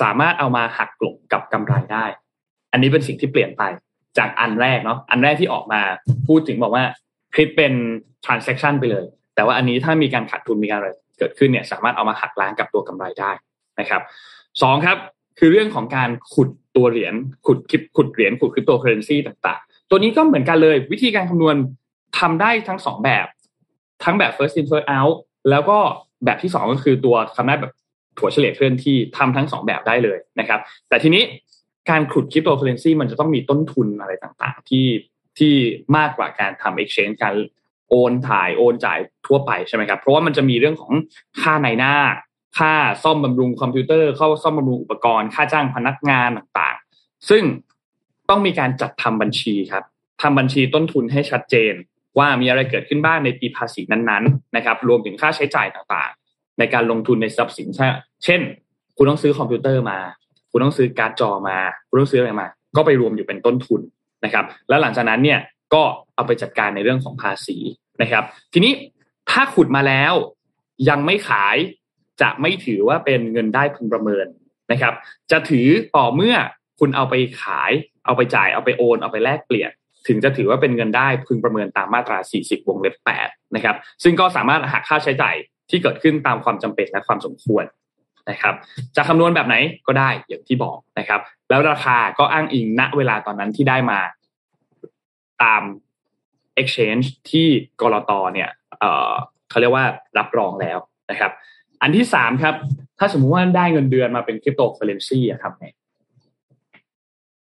[0.00, 2.04] สามารถเอามาหักกลบกับกำไรได้
[2.72, 3.62] อันนี้เป็นสิ่งที่เปลี่ยนไป
[4.18, 5.80] จากอันแรกเนาะอันแรกที่ออกมา
[6.28, 6.84] พูดถึงบอกว่า
[7.34, 7.72] คลิปเป็น
[8.24, 13.30] transaction ไปเลย แต่ว่าอันนี้ถ้ามีการขาดทุนมีการอะไรเกิดขึ้นเนี่ย สามารถเอามาหักล้างกับตัวกำไรได้
[13.80, 14.02] นะครับ
[14.62, 14.98] สองครับ
[15.38, 17.14] คือเรื่องของการขุด ตัวเหรียญ
[17.46, 21.56] ขุดคลิปขุดเหรียญขุดคริปโตเคอเรนซีต่างๆ ตัวนี้ก็เหมือนกันเลย วิธีการคำนวณ
[22.18, 23.26] ทำได้ทั้งสองแบบ
[24.04, 25.16] ทั้งแบบ first in first out
[25.50, 25.78] แล้วก็
[26.24, 27.72] แบบที่สองก็คือตัวทำได้แบบ
[28.18, 31.22] ถั่วเฉลี่ยเคลื่อนที่ทำทั้งสองแบบได้เลยนะครับ แต่ทีนี้
[31.90, 34.86] การขุดคริปโตเคอเรนซีมันจะต้องมีต้นทุนอะไรต่างๆ ที่
[35.38, 35.52] ที่
[35.96, 37.34] มากกว่าการทำ exchange การ
[37.88, 40.92] โอนถ่ายโอนจ่ายทั่วไปใช่ไหมครับ เพราะว่ามันจะมีเรื่องของ
[41.40, 41.94] ค่าในหน้า
[42.58, 47.42] ค่าซ่อมบำรุงคอมพิวเตอร์เข้าซ่อมบำรุงอุปกรณ์ ค่าจ้างพนักงานต่างๆ ซึ่ง
[48.28, 49.84] ต้องมีการจัดทำบัญชีครับ
[50.22, 51.74] ทำบัญชีต้นทุนให้ชัดเจน
[52.18, 57.68] ว่ามีอะไรเกิดขึ้นบ้างในปีภาษีนั้นๆนะครับ รวมถึงค่าใช้จ่ายต่างๆ ในการลงทุนในทรัพย์สิน
[58.24, 58.40] เช่น
[58.96, 59.98] คุณต้องซื้อคอมพิวเตอร์มา
[60.50, 61.58] คุณต้องซื้อการ์ดจอมา
[61.88, 63.80] คุณต้องซื้ออะไรมา ก็ไปรวมอยู่เป็นต้นทุน
[64.24, 65.40] นะครับ แล้วหลังจากนั้นเนี่ย
[65.74, 65.82] ก็
[66.14, 67.56] เอาไปจัดการในเรื่องของภาษี
[68.02, 68.72] นะครับ ทีนี้
[69.30, 70.12] ถ้าขุดมาแล้ว
[70.88, 71.56] ยังไม่ขาย
[72.22, 74.26] จะไม่ถือว่าเป็นเงินได้พึงประเมิน
[74.72, 74.94] นะครับ
[75.30, 76.34] จะถือต่อเมื่อ
[76.80, 77.72] คุณเอาไปขาย
[78.06, 79.70] เอาไปจ่าย เอาไปโอน เอาไปแลกเปลี่ยน
[80.06, 85.36] ถึงจะถือว่าเป็นเงินได้พึงประเมินตามมาตรา 40 วงเล็บ 8 นะครับ ซึ่งก็สามารถหักค่าใช้จ่าย
[85.70, 87.64] ที่เกิดขึ้นตามความจำเป็นและความสมควร
[88.30, 88.54] นะครับ
[88.96, 94.00] จะคำนวณแบบไหนก็ได้อย่างที่บอกนะครับ แล้วราคาก็อ้างอิงณเวลาตอนนั้นที่ได้มา
[95.42, 95.62] ตาม
[96.60, 97.46] exchange ที่
[97.80, 99.86] กรอตเนี่ยเเขาเรียกว่า
[100.18, 100.78] รับรองแล้ว
[101.10, 101.32] นะครับ
[101.82, 102.54] อันที่สามครับ
[102.98, 105.52] ถ้าสมมุติว่าได้เงินเดือนมาเป็นคริปโตเคอเรนซีอะครับ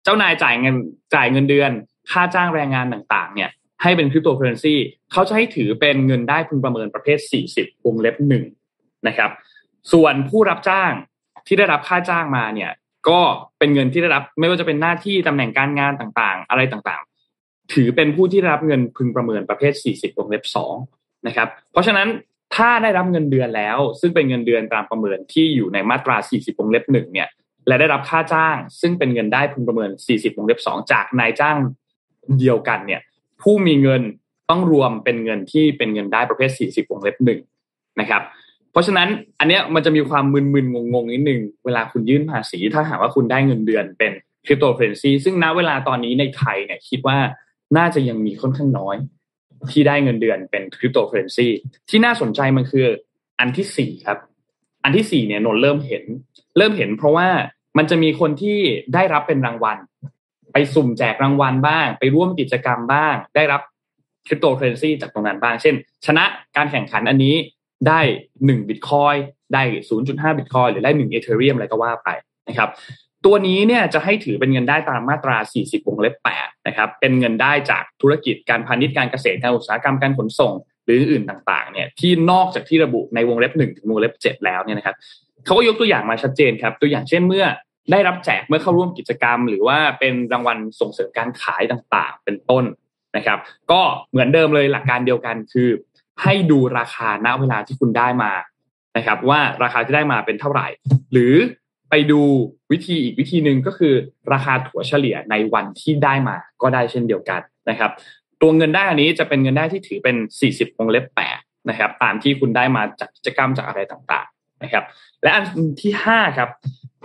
[0.03, 0.75] เจ้านายจ่ายเงิน
[1.15, 1.71] จ่ายเงินเดือน
[2.11, 3.49] ค่าจ้างแรงงานต่าง ๆ เนี่ย
[3.81, 4.75] ให้เป็นคริปโตเคอเรนซี
[5.11, 7.19] เขาจะให้ถือเป็นเงินได้พึงประเมินประเภท
[7.53, 8.43] 40วงเล็บหนึ่ง
[9.07, 9.31] นะครับ
[9.91, 10.91] ส่วนผู้รับจ้าง
[11.47, 12.71] ที่ได้รับค่าจ้างมาเนี่ย
[13.09, 13.19] ก็
[13.59, 20.43] เป็นเงินที่ได้รับ ไม่ว่าจะเป็นหน้าที่ตำแหน่งการงานต่างๆ อะไรต่างๆ ถือเป็นผู้ที่รับเงินพึงประเมินประเภท 40วงเล็บ
[20.85, 22.07] 2นะครับ เพราะฉะนั้น
[22.55, 27.29] ถ้าได้รับเงินเดือนแล้ว ซึ่งเป็นเงินเดือนตามประเมินที่อยู่ในมาตรา 40วงเล็บ1เนี่ย
[27.67, 31.57] และได้รับค่าจ้าง ซึ่งเป็นเงินได้พึงประเมิน 40วงเล็บ2จากนายจ้าง
[32.39, 33.01] เดียวกันเนี่ย
[33.41, 34.01] ผู้มีเงิน
[34.49, 37.17] ต้องรวมเป็นเงินที่เป็นเงินได้ประเภท 40วงเล็บ
[37.55, 38.21] 1นะครับ
[38.71, 39.07] เพราะฉะนั้น
[39.39, 44.11] อันเนี้ยมันจะมีความมึนๆงงๆนิดนึงเวลาคุณยื่นภาษีถ้าหากว่าคุณได้เงินเดือนเป็น
[44.45, 47.17] คริปโตเคอเรนซีซึ่งณเวลาตอนนี้ในไทยเนี่ยคิดว่า
[47.77, 48.95] น่าจะยังมีค่อนข้างน้อย
[49.71, 51.47] ที่ได้เงินเดือนเป็นคริปโตเคอเรนซี
[51.89, 52.85] ที่น่าสนใจมันคือ
[53.39, 54.17] อันที่สี่ครับ
[54.83, 56.03] อันที่สี่เนี่ยนนเริ่มเห็น
[56.57, 57.27] เริ่มเห็น เพราะว่า
[57.77, 58.57] มันจะมีคนที่
[58.93, 59.77] ได้รับเป็นรางวัล
[60.53, 63.61] ไปสุ่มแจกรางวัลบ้าง ไปร่วมกิจกรรมบ้าง ได้รับ
[64.27, 66.23] คริปโตเคอเรนซีจากตรงนั้นบ้าง เช่น ชนะ
[66.57, 67.35] การแข่งขันอันนี้
[67.87, 67.99] ได้
[68.45, 69.15] หนึ่งบิตคอย
[69.53, 72.09] ได้ศูนย์จุดห้าบิตคอยหรือได้หนึ่ง Ethereum อะไรก็ว่าไป
[72.47, 72.69] นะครับ
[73.25, 80.53] ตัวนี้เนี่ยจะให้ถือเป็นเงินได้ตามมาตรา 40 วงเล็บ 8 นะครับ เป็นเงินได้จากธุรกิจการพาณิชย์การเกษตรการอุตสาหกรรมการขนส่ง
[80.85, 84.95] หรืออื่นต่างๆ เนี่ยที่นอกจากที่ระบุในวงเล็บ 1 ถึงวงเล็บ 7 แล้วเนี่ยนะครับ
[85.45, 87.45] เขาก็ยกตัวอย่างมาชัดเจนครับ ตัวอย่างเช่นเมื่อ
[87.91, 92.63] ได้รับแจกเมื่อเข้าร่วมกิจกรรม หรือว่าเป็นรางวัลส่งเสริมการขายต่างๆ เป็นต้น
[93.17, 93.39] นะครับ
[93.71, 93.81] ก็
[94.11, 95.69] เหมือนเดิมเลยหลักการเดียวกันคือ
[96.23, 98.31] ให้ดูราคาณเวลาที่คุณได้มา
[98.97, 100.67] นะครับ ว่าราคาที่ได้มาเป็นเท่าไหร่
[101.13, 101.35] หรือ
[101.95, 102.21] ไปดู
[102.71, 103.93] วิธีอีกวิธีหนึ่งก็คือ
[104.33, 107.91] ราคาถั่วเฉลี่ยในวันที่ได้มาก็ได้เช่นเดียวกันนะครับ
[108.41, 110.15] ตัวเงินได้อันนี้จะเป็นเงินได้ที่ถือเป็น
[110.47, 111.05] 40วงเล็บ
[111.37, 114.83] 8นะครับ ตามที่คุณได้มาจากกิจกรรมจากอะไรต่างๆนะครับ
[115.23, 115.43] และอัน
[115.83, 116.49] ที่5ครับ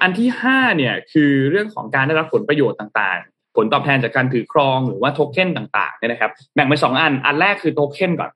[0.02, 8.30] อันที่5เนี่ยคือเรื่องของการได้รับผลประโยชน์ต่างๆ ผลตอบแทนจากการถือครองหรือว่าโทเค็นต่างๆเนี่ยนะครับ แบ่งเป็นสองอัน อันแรกคือโทเค็นก่อน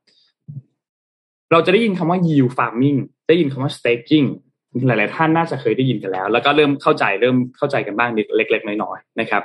[1.52, 2.98] เราจะได้ยินคำว่า yield farming
[3.28, 4.28] ได้ยินคำว่า staking
[4.86, 9.42] หลาย ๆ ท่านน่าจะเคยได้ยินกันแล้ว แล้วก็เริ่มเข้าใจเริ่มเข้าใจกันบ้างนิดเล็ก ๆ น้อย ๆ นะครับ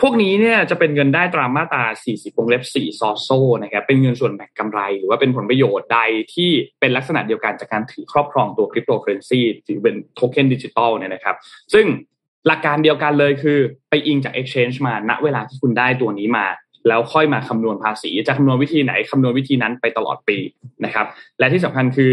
[0.00, 3.28] พวกนี้เนี่ยจะเป็นเงินได้ตามมาตรา 40วงเล็บ 4 ซ.โซ่
[3.62, 6.00] นะครับ เป็นเงินส่วนแบ่งกำไร หรือว่าเป็นผลประโยชน์ใด
[6.34, 6.50] ที่
[6.80, 11.36] เป็นลักษณะเดียวกันจากการถือครอบครองตัวคริปโตเคอเรนซีถือเป็นโทเค็นดิจิตอลเนี่ยนะครับ
[11.72, 11.86] ซึ่ง
[12.46, 13.58] หลักการเดียวกันเลยคือ
[13.90, 16.46] ไปอิงจาก Exchange มาณเวลาที่คุณได้ตัวนี้มา
[16.88, 20.36] แล้วค่อยมาคำนวณภาษี จะคำนวณวิธีไหนคำนวณวิธีนั้นไปตลอดปี
[20.84, 21.06] นะครับ
[21.38, 22.12] และที่สำคัญคือ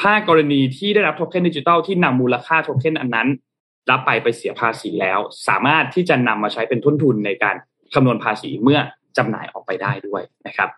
[0.00, 3.28] ถ้ากรณีที่ได้รับโทเค็นดิจิตอลที่นำมูลค่าโทเค็นอันนั้น
[3.90, 5.18] รับไปไปเสียภาษีแล้ว
[5.48, 7.56] สามารถที่จะนำมาใช้เป็นทุนทุนในการ
[7.94, 8.78] คำนวณภาษีเมื่อ
[9.16, 10.68] จำหน่ายออกไปได้ด้วยนะครับ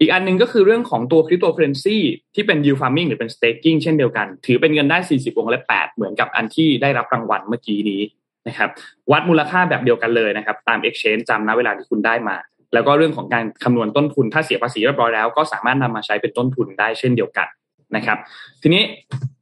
[0.00, 1.98] อีกอันนึงก็คือเรื่องของตัวคริปโตเคอร์เรนซี
[2.34, 8.02] ที่เป็น yield farming หรือเป็น staking เช่นเดียวกัน ถือเป็นเงินได้ 40วงเล็บ8เหมือนกับอันที่ได้รับรางวัลเมื่อกี้นี้
[8.48, 8.70] นะครับ
[9.12, 12.36] วัดมูลค่าแบบเดียวกันเลยนะครับ ตาม exchange จำนะเวลาที่คุณได้มา
[12.74, 17.48] แล้วก็เรื่องของการคำนวณต้นทุน ถ้าเสียภาษีเรียบร้อยแล้วก็สามารถนำมาใช้เป็นต้นทุนได้เช่นเดียวกัน
[17.96, 18.18] นะครับ
[18.62, 18.82] ทีนี้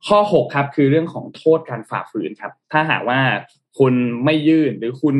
[0.07, 3.21] ข้อ 6 ครับ คือเรื่องของโทษการฝ่าฝืนครับ ถ้าหากว่า
[3.79, 3.95] คุณ
[4.25, 5.17] ไม่ยื่นหรือคุณ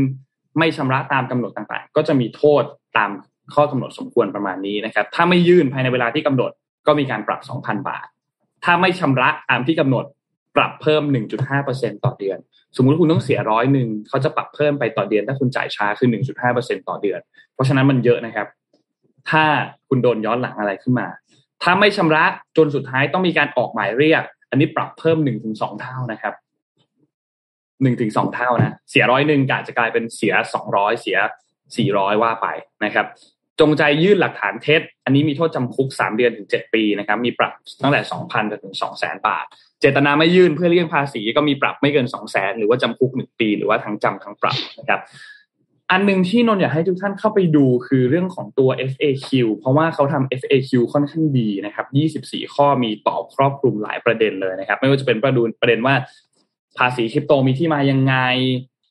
[0.59, 2.63] ไม่ชำระตามกำหนดต่างๆ ก็จะมีโทษ
[2.97, 3.11] ตาม
[3.55, 6.51] ข้อกำหนดสมควรประมาณนี้นะครับ ถ้าไม่ยื่นภายในเวลาที่กำหนด
[6.87, 8.07] ก็มีการปรับ 2,000 บาท
[8.65, 10.05] ถ้าไม่ชำระตามที่กำหนด
[10.57, 11.03] ปรับเพิ่ม
[11.55, 12.39] 1.5%ต่อเดือน
[12.77, 16.09] สมมุติคุณต้องเสียร้อยหนึ่งเขาจะปรับเพิ่มไปต่อเดือน ถ้าคุณจ่ายช้าคือ
[16.49, 17.21] 1.5%ต่อเดือน
[17.55, 18.47] เพราะฉะนั้นมันเยอะนะครับ
[19.31, 19.45] ถ้า
[19.89, 21.07] คุณโดนย้อนหลังอะไรขึ้นมา
[21.63, 22.25] ถ้าไม่ชำระ
[22.57, 26.35] จนสุดท้ายต้องมีการออกหมายเรียก อันนี้ปรับเพิ่ม1-2เท่านะครับ
[27.83, 31.19] หนึ่งถึงสองเท่านะ เสียร้อยหนึ่งกาจะกลายเป็นเสียสองร้อยเสีย
[31.77, 32.47] สี่ร้อยว่าไป
[32.85, 33.07] นะครับ
[33.61, 37.53] จงใจยื่นหลักฐานเท็จ อันนี้มีโทษจำคุกสามเดือนถึงเจ็ดปีนะครับ มีปรับ
[37.83, 39.45] ตั้งแต่สองพันถึงสองแสนบาท
[39.81, 45.01] เจตนาไม่ยื่นเพื่อเลี่ยงภาษีก็มีปรับไม่เกินสองแสนหรือว่าจำคุกหนึ่งปี หรือว่าทั้งจำทั้งปรับนะครับ
[45.91, 51.87] อันหนึ่งที่นนอยากให้ทุกท่านเข้าไปดูคือเรื่องของตัว FAQ เพราะว่าเขาทำ FAQ ค่อนข้างดีนะครับ
[52.33, 55.95] 24 ข้อมีตอบครอบคลุมหลายประเด็นเลยนะครับ ไม่ว่าจะเป็นประเด็นประเด็นว่า
[56.79, 58.17] ภาษีคริปโตมีที่มายังไง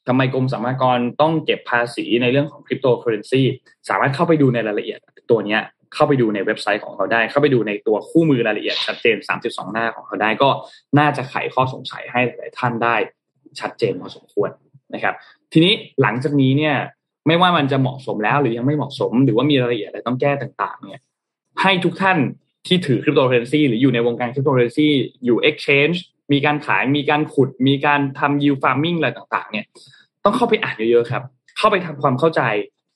[0.08, 3.42] ทำไมกรมสรรพากรต้องเก็บภาษีในเรื่องของคริปโตเคอเรนซี
[3.90, 5.00] สามารถเข้าไปดูในรายละเอียด
[5.32, 5.58] ตัวนี้
[5.94, 10.50] เข้าไปดูในเว็บไซต์ของเขาได้ เข้าไปดูในตัวคู่มือรายละเอียดชัดเจน 32 หน้าของเขาได้ก็
[11.00, 12.96] น่าจะไขข้อสงสัยให้หลายท่านได้
[13.60, 14.50] ชัดเจนพอสมควร
[14.94, 15.14] นะครับ
[15.54, 16.76] ทีนี้หลังจากนี้เนี่ย
[17.28, 21.04] ไม่ว่ามันจะเหมาะสมแล้ว หรือยังไม่เหมาะสม หรือว่ามีรายละเอียดอะไรต้องแก้ต่างๆ เนี่ย
[21.62, 22.18] ให้ทุกท่าน
[22.68, 24.88] ที่ถือคริปโตเคอเรนซีหรืออยู่ในวงการคริปโตเคอเรนซี
[25.26, 25.98] อยู่ exchange
[26.32, 29.66] มีการขายมีการขุด มีการทำ yield farming อะไรต่างๆ เนี่ย
[30.24, 31.24] ต้องเข้าไปอ่านเยอะๆครับ
[31.58, 32.42] เข้าไปทำความเข้าใจ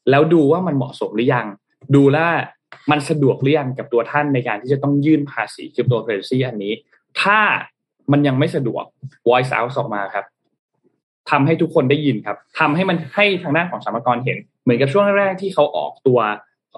[0.10, 1.46] แล้วดูว่ามันเหมาะสมหรือยัง
[1.96, 2.18] ดูแล้ว
[2.92, 6.74] มันสะดวกหรือยังกับตัวท่านในการที่จะต้องยื่นภาษีคริปโตเคอเรนซีอันนี้
[7.22, 7.40] ถ้า
[8.12, 8.84] มันยังไม่สะดวก
[9.28, 10.26] voice out ออกมาครับ
[11.30, 16.20] ทำให้ทุกคนได้ยินครับทำให้มันให้ทางด้านของสรรพากรเห็น เหมือนกับช่วงแรกที่เขาออกตัว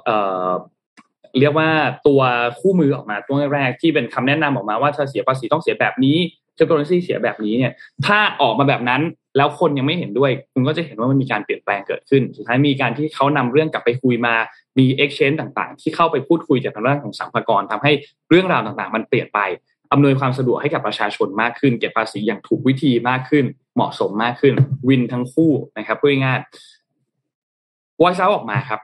[0.06, 1.70] เรียกว่า
[2.08, 2.22] ตัว
[2.60, 6.18] คู่มือออกมาตัวแรกที่เป็นคำแนะนำออกมาว่าถ้าเสียภาษีต้องเสียแบบนี้
[6.58, 7.72] คริปโตเคอเรนซีเสียแบบนี้เนี่ย
[8.06, 9.02] ถ้าออกมาแบบนั้น
[9.38, 14.36] แล้วคนยังไม่เห็นด้วย คุณก็จะเห็นว่ามันมีการเปลี่ยนแปลงเกิดขึ้น สุดท้ายมีการที่เขานำเรื่องกลับไปคุยมา
[14.78, 17.92] มี exchange ต่างๆ ที่เข้าไปพูดคุยจากทางด้านของสัมภากรทำให้
[18.30, 19.40] เรื่องราวต่างๆ มันเปลี่ยนไป
[19.92, 23.46] อำนวยความสะดวกให้กับประชาชนมากขึ้น เก็บภาษีอย่างถูกวิธีมากขึ้น
[23.76, 24.54] เหมาะสมมากขึ้น
[24.90, 28.80] วินทั้งคู่นะครับพูดง่ายๆวอยซ์ออกมาครับ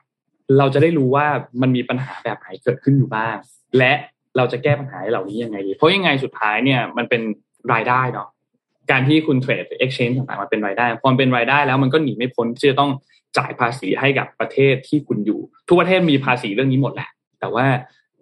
[0.57, 1.25] เราจะได้รู้ว่า
[1.61, 3.35] มันมีปัญหาแบบไหนเกิดขึ้นอยู่บ้าง
[3.77, 3.93] และ
[4.37, 7.21] เราจะแก้ปัญหาเหล่านี้ยังไงดี เพราะยังไงสุดท้ายเนี่ยมันเป็น
[7.73, 8.29] รายได้เนาะ
[8.91, 12.91] การที่คุณเทรดเอ็กชแนนต่างๆมันเป็นรายได้พอเป็นรายได้แล้วมันก็หนีไม่พ้นที่จะต้อง
[13.37, 17.09] จ่ายภาษีให้กับประเทศที่คุณอยู่ ทุกประเทศมีภาษีเรื่องนี้หมดแหละ
[17.39, 17.65] แต่ว่า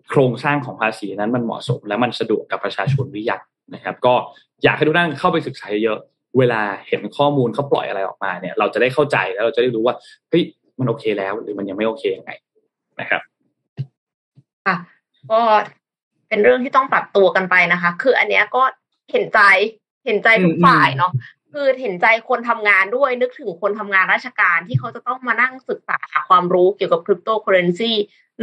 [0.10, 3.42] โครงสร้างของภาษีนั้นมันเหมาะสม และมันสะดวกกับประชาชนหรือยัง
[3.74, 4.14] นะครับ ก็
[4.64, 6.00] อยากให้ทุกท่านเข้าไปศึกษาเยอะ
[6.38, 9.96] เวลาเห็นข้อมูลเขาปล่อยอะไรออกมาเนี่ย เราจะได้เข้าใจแล้วเราจะได้รู้ว่า
[10.30, 10.44] เฮ้ย
[10.80, 12.32] มันโอเคแล้ว หรือมันยังไม่โอเคยังไง
[13.00, 13.22] นะครับ
[14.66, 14.76] ค่ะ
[15.32, 15.42] ก็
[16.30, 18.64] เป็นเรื่องที่ต้องปรับตัวกันไปนะคะ คืออันเนี้ยก็
[19.12, 19.40] เห็นใจ
[20.06, 21.12] เห็นใจทุกฝ่ายเนาะ
[21.54, 27.92] คือเห็นใจคนทำงานด้วยนึกถึงคนทำงานราชการที่เขาจะต้องมานั่งศึกษาความรู้เกี่ยวกับคริปโตเคอเรนซี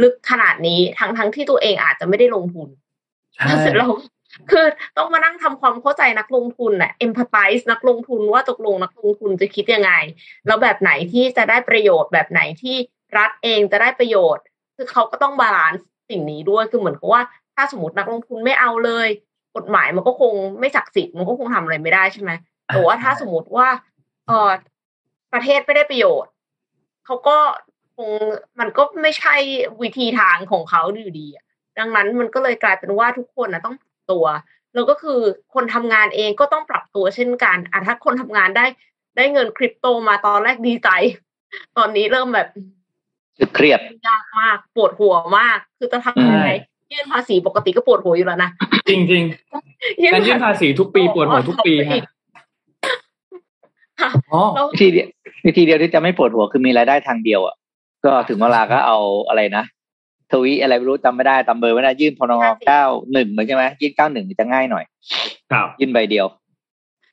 [0.01, 2.67] ลึกขนาดนี้ทั้งทั้งที่ตัวเองอาจจะไม่ได้ลงทุน
[3.61, 3.91] เสร็จแล้ว
[4.51, 4.65] คือ
[4.97, 9.91] ต้องมานั่งทำความเข้าใจนักลงทุนอะเอมพัตไ z นักลงทุนว่าตกลงนักลงทุนจะคิดยังไง
[10.47, 12.75] แล้วแบบไหนที่จะได้ประโยชน์แบบไหนที่
[13.17, 14.43] รัฐเองจะได้ประโยชน์
[14.75, 17.21] คือเขาก็ต้องบาลานซ์สิ่งนี้ด้วยคือเหมือนกับว่า
[17.55, 19.07] ถ้าสมมตินักลงทุนไม่เอาเลย
[19.55, 22.31] กฎหมายมันก็คงไม่ศักดิ์สิทธิ์มันก็คงทำอะไรไม่ได้ใช่ไหม
[22.67, 23.67] แต่ว่าถ้าสมมติว่า
[24.27, 24.51] เออ
[25.33, 26.31] ประเทศไม่ได้ประโยชน์
[27.05, 27.37] เขาก็
[27.95, 28.09] คง
[28.59, 29.35] มันก็ไม่ใช่
[29.81, 31.27] วิธีทางของเขาอยู่ดี
[31.79, 33.75] ดังนั้นมันก็เลยกลายเป็นว่าทุกคนนะต้อง
[34.11, 34.25] ตัว
[34.75, 35.19] แล้วก็คือ
[35.53, 38.65] คนทำงานเองก็ต้องปรับตัวเช่นกันอะถ้าคนทำงานได้
[39.17, 40.89] ได้เงินคริปโตมาตอนแรกดีใจ
[41.77, 42.47] ตอนนี้เริ่มแบบ
[43.55, 46.49] เครียดยากมากปวดหัวมาก คือจะทำยังไง
[46.91, 48.49] ยื่นภาษีปกติก็ปวดหัวอยู่แล้วนะ
[48.89, 49.23] จริงจริง
[50.13, 52.01] การยื่นภาษีทุกปีปวดหัวทุกปีฮะ
[54.73, 55.07] วิธีเดียว
[55.45, 57.55] วิธีเดียวที่จะไม่ปวดหัวคือมีรายได้ทางเดียวอะ
[58.05, 58.97] ก็ถึงเวลาก็เอา
[59.27, 59.63] อะไรนะ
[60.33, 64.83] ทวีอะไรไม่รู้จำไม่ได้ตามเบอร์ไม่ได้ยื่นพนงเก้าหนึ่งเหมือนใช่ไหมยื่นเก้าหนึ่งจะง่ายหน่อย
[65.51, 66.27] ครับยื่นใบเดียว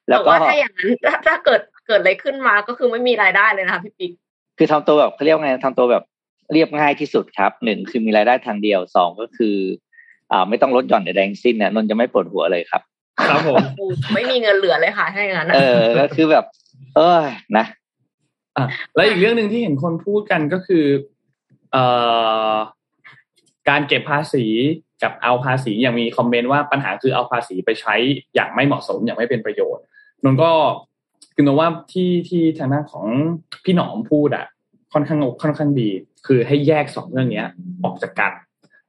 [0.08, 0.90] แล้วก็ถ้าอย่างนั้น
[1.26, 4.12] ถ้าเกิดเกิดอะไรขึ้นมาก็คือไม่มีรายได้เลยนะคะพี่ปิ๊ก
[4.58, 6.04] คือทำตัวแบบเขาเรียกไงทำตัวแบบ
[6.52, 9.56] เรียบง่ายที่สุดครับหนึ่งคือมีรายได้ทางเดียวสองก็คือ
[10.32, 12.82] อ่าไม่ต้องลดหย่อนใดๆสิ้นเนี่ยนนจะไม่ปวดหัวเลยครับ
[13.28, 13.56] ครับผม
[14.14, 16.44] ไม่มีเงินเหลือเลยค่ะถ้าอย่างนั้นเออก็คือแบบ
[16.96, 17.20] เออ
[17.56, 17.64] นะ
[18.56, 18.64] อะ
[18.94, 20.84] แล้วอีกเรื่องหนึ่งที่เห็นคนพูดกันก็คือ
[21.72, 21.84] เอ่
[22.52, 22.54] อ
[23.70, 24.46] การเก็บภาษี
[25.02, 27.94] กับเอาภาษีอย่างมีคอมเมนต์ว่าปัญหาคือเอาภาษีไปใช้
[28.34, 29.84] อย่างไม่เหมาะสมอย่างไม่เป็นประโยชน์
[30.24, 30.50] นนก็
[31.34, 33.06] คือว่าที่ที่ทางด้านของ
[33.64, 34.46] พี่หนอมพูดอะ
[34.92, 35.90] ค่อนข้างค่อนข้างดี
[36.26, 37.44] คือให้แยกสองเรื่องนี้
[37.84, 38.32] ออกจากกัน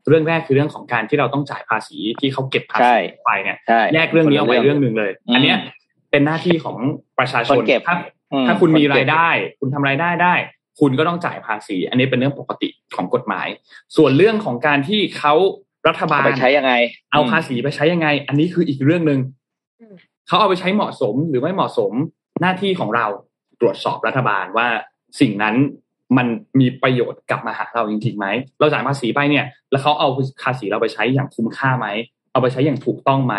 [0.08, 3.58] เรื่องแรกคือเรื่องของการที่เราต้องจ่ายภาษีที่เขาเก็บภาษีไปเนี่ย
[3.94, 5.58] แยกเรื่องนี้ออกไปเรื่องหนึ่งเลย อันเนี้ย
[6.12, 6.78] เป็นหน้าที่ของ
[7.20, 7.96] ประชาชนถ้า
[8.48, 9.30] ถ้าคุณมีรายได้
[9.60, 10.34] คุณทำรายได้ได้
[10.80, 13.48] คุณก็ต้องจ่ายภาษี อันนี้เป็นเรื่องปกติ ของกฎหมาย
[13.98, 15.34] ส่วนเรื่องของการที่เขา
[15.88, 16.74] รัฐบาลไปใช้ยังไง
[17.12, 19.20] เอาภาษีไปใช้ยังไง อันนี้คืออีกเรื่องหนึ่ง
[20.28, 21.92] เขาเอาไปใช้เหมาะสมหรือไม่เหมาะสม
[22.42, 23.06] หน้าที่ของเรา
[23.62, 24.68] ตรวจสอบรัฐบาลว่า
[25.20, 25.56] สิ่งนั้น
[26.18, 26.28] มัน
[26.60, 28.28] มีประโยชน์กลับมาหาเราจริงๆไหม
[28.60, 30.08] เราจ่ายภาษีไปเนี่ย แล้วเขาเอา
[30.44, 31.88] ภาษีเราไปใช้อย่างคุ้มค่าไหม
[32.32, 33.36] เอาไปใช้อย่างถูกต้องไหม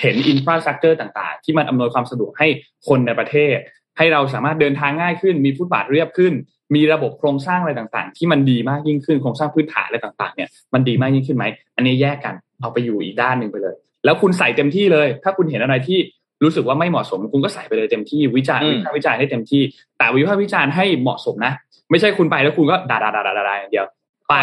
[0.00, 2.48] เห็นอินฟราสตรักเจอร์ต่างๆ ที่มันอำนวยความสะดวกให้
[2.88, 3.56] คนในประเทศ
[3.98, 6.32] ให้เราสามารถเดินทางง่ายขึ้น มีฟุตบาทเรียบขึ้น
[6.74, 11.44] มีระบบโครงสร้างอะไรต่างๆ ที่มันดีมากยิ่งขึ้นโครงสร้างพื้นฐานอะไรต่างๆเนี่ยมันดีมากยิ่งขึ้นไหม
[11.76, 15.98] อันนี้แยกกันเอาไปอยู่อีกด้านหนึ่งไปเลย แล้วคุณใส่เต็มที่เลย ถ้าคุณเห็นอะไรที่
[16.42, 19.62] รู้สึกว่าไม่เหมาะสมคุณก็ใส่ไปเลยเต็มที่วิจารณ์วิพากษ์วิจารณ์ให้เต็มที่
[19.98, 21.52] แต่วิพากษ์วิจารณ์ให้เหมาะสมนะ
[21.90, 23.86] ไม่ใช่คุณไปแล้วคุณก็ด่าด่าด่าด่าด่าอย่างเดียว
[24.30, 24.34] ไป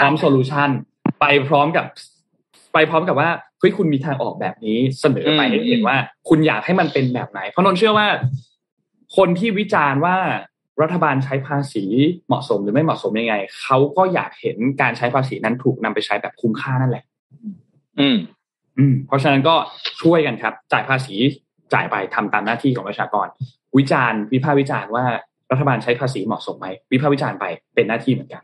[0.00, 0.70] พร้อม solution
[1.20, 1.86] ไปพร้อมกับ
[2.72, 3.28] ไปพร้อมกับว่า
[3.58, 5.96] เฮ้ยคุณมีทางออกแบบนี้เสนอไปให้เห็นว่า
[6.28, 8.06] คุณอยากให้มันเป็นแบบไหน เพราะนนเชื่อว่า
[9.16, 10.16] คนที่วิจารณ์ว่า
[10.82, 11.84] รัฐบาลใช้ภาษี
[12.26, 17.04] เหมาะสมหรือไม่เหมาะสมยังไงเขาก็อยากเห็นการใช้ภาษีนั้นถูกนำไปใช้แบบคุ้มค่านั่นแหละ
[18.00, 18.18] อืม
[18.78, 19.54] อืม เพราะฉะนั้นก็
[20.02, 21.14] ช่วยกันครับ จ่ายภาษี
[21.74, 23.26] จ่ายไปทำตามหน้าที่ของประชากร
[23.78, 25.04] วิจารณ์ วิพากษ์วิจารณ์ว่า
[25.50, 28.42] รัฐบาลใช้ภาษีเหมาะสมไหมวิพากษ์วิจารณ์ไปเป็นหน้าที่เหมือนกัน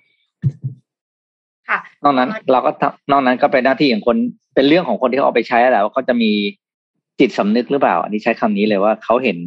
[1.68, 2.70] ค่ะนอกนั้นเราก็
[3.10, 4.16] นอกนั้นก็เป็นหน้าที่ของคน
[4.54, 6.32] เป็นเรื่องของคนที่เขาเอาไปใช้แล้วเขาจะมี
[7.20, 9.38] จิตสำนึกหรือเปล่า อันนี้ใช้คำนี้เลยว่าเขาเห็น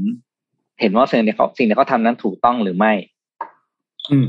[0.80, 2.94] เห็นว่าสิ่งที่เขาสิ่งที่เขาทานั้นถูกต้องหรือไม่
[4.12, 4.28] อืม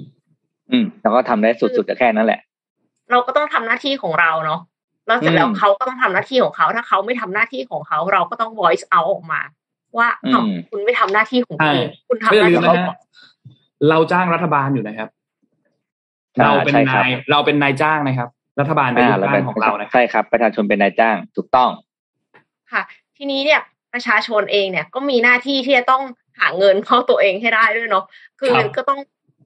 [0.71, 2.41] อืม แล้วก็ทำได้สุดๆก็แค่นั้นแหละ
[3.11, 4.61] เราก็ต้องทำหน้าที่ของเราเนาะ
[5.07, 9.41] แล้วเสร็จแล้วเขาก็ต้องทำหน้าที่ของเขา ถ้าเขาไม่ทำหน้าที่ของเขา เราก็ต้อง voice out ออกมา
[9.99, 10.09] ว่า
[10.71, 11.77] คุณไม่ทำหน้าที่ของคุณ
[12.09, 12.67] คุณทำหน้าที่ของ
[13.91, 15.09] เราจ้างรัฐบาลอยู่นะครับ
[16.45, 18.29] เราเป็นนายเราเป็นนายจ้างนะครับ
[18.61, 21.71] รัฐบาลเป็นนายจ้างของเรานะใช่ครับ ประชาชนเป็นนายจ้างถูกต้อง
[22.73, 22.83] ค่ะ
[23.17, 23.61] ทีนี้เนี่ย
[23.93, 26.03] ประชาชนเองเนี่ยก็มีหน้าที่ที่จะต้อง
[26.41, 28.05] หาเงินเข้าตัวเองให้ได้ด้วยเนาะ
[28.39, 29.01] คือก็ต้อง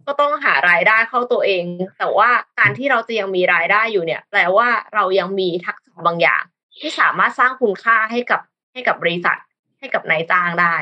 [0.07, 1.65] ก็ต้องหารายได้เข้าตัวเอง
[1.99, 6.43] แต่ว่าการที่เราจะยังมีรายได้อยู่เนี่ย แปลว่าเรายังมีทักษะบางอย่าง
[6.81, 8.41] ที่สามารถสร้างคุณค่าให้กับ
[8.73, 9.39] ให้กับบริษัท
[9.79, 10.75] ให้กับนายจ้างได้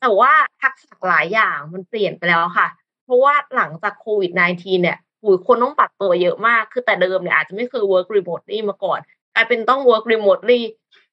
[0.00, 2.68] แต่ว่าทักษะหลายอย่างมันเปลี่ยนไปแล้วค่ะ
[3.04, 9.00] เพราะว่าหลังจากโควิด -19 เนี่ยหูคนต้องปรับตัวเยอะมาก คือแต่เดิมเนี่ยอาจจะไม่เคย work remotely มาก่อน
[9.34, 10.60] กลายเป็นต้อง work remotely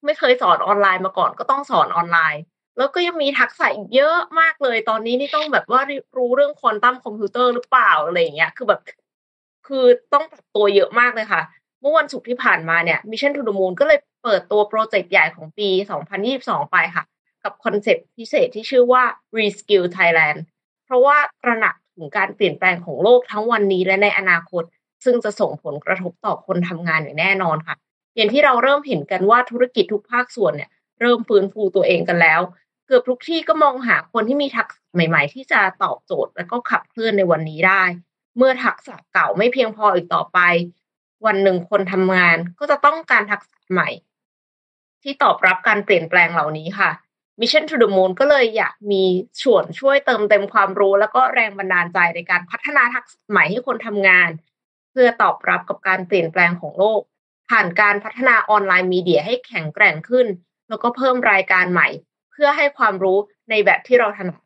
[0.06, 2.42] ไม่เคยสอนออนไลน์มาก่อนก็ต้องสอนออนไลน์
[2.78, 5.82] แล้วก็ยังมีทักษะอีกเยอะมากเลย ตอนนี้นี่ต้องแบบว่า
[6.18, 8.82] รู้เรื่องควอนตัมคอมพิวเตอร์หรือเปล่าอะไรอย่างเงี้ย คือแบบ
[9.68, 11.42] คือต้องปรับตัวเยอะมากเลยค่ะ
[11.82, 15.70] เมื่อวันศุกร์ที่ผ่านมาเนี่ย Mission to the Moon ก็เลยเปิดตัว project ใหญ่ของปี
[16.20, 17.04] 2022 ไปค่ะ
[17.44, 19.04] กับ concept พิเศษที่ชื่อว่า
[19.38, 20.40] Reskill Thailand
[20.86, 24.64] เพราะว่าตระหนักถึงการเปลี่ยนแปลงของโลกทั้งวันนี้และในอนาคต
[25.06, 27.76] ซึ่งจะส่งผลกระทบต่อคนทำงานอย่างแน่นอนค่ะ
[28.16, 30.70] อย่างที่เราเริ่มเห็นกันว่าธุรกิจทุกภาคส่วนเนี่ย
[31.02, 32.42] เริ่มฟื้นฟูตัวเองกันแล้ว
[32.88, 37.84] เกือบทุกที่ก็มองหาคนที่มีทักษะใหม่ ๆ ที่จะตอบโจทย์และก็ขับเคลื่อนในวันนี้ได้
[38.38, 40.40] เมื่อทักษะเก่าไม่เพียงพออีกต่อไป
[41.26, 43.90] วันหนึ่งคนทำงานก็จะต้องการทักษะใหม่
[45.04, 46.92] ที่ตอบรับการเปลี่ยนแปลงเหล่านี้ค่ะ
[47.40, 49.04] Mission to the Moon ก็เลยอยากมี
[49.44, 54.30] ส่วนช่วยเติมเต็มความรู้ แล้วก็แรงบันดาลใจในการพัฒนาทักษะใหม่ให้คนทำงาน
[54.92, 57.02] เพื่อตอบรับกับการเปลี่ยนแปลงของโลก
[57.50, 60.28] ผ่านการพัฒนาออนไลน์มีเดียให้แข็งแกร่งขึ้น
[60.72, 61.88] แล้วก็เพิ่มรายการใหม่
[62.32, 63.18] เพื่อให้ความรู้
[63.50, 64.42] ในแบบที่เราถนัด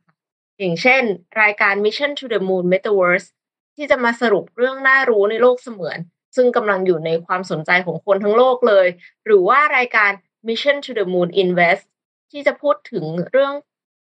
[0.60, 1.04] อย่างเช่น
[1.42, 3.28] รายการ Mission to the Moon Metaverse
[3.76, 5.98] ที่จะมาสรุปเรื่องน่ารู้ในโลกเสมือน
[6.36, 8.88] ซึ่งกำลังอยู่ในความสนใจของคนทั้งโลกเลย
[9.26, 10.12] หรือว่ารายการ
[10.48, 11.84] Mission to the Moon Invest
[12.32, 13.54] ที่จะพูดถึงเรื่อง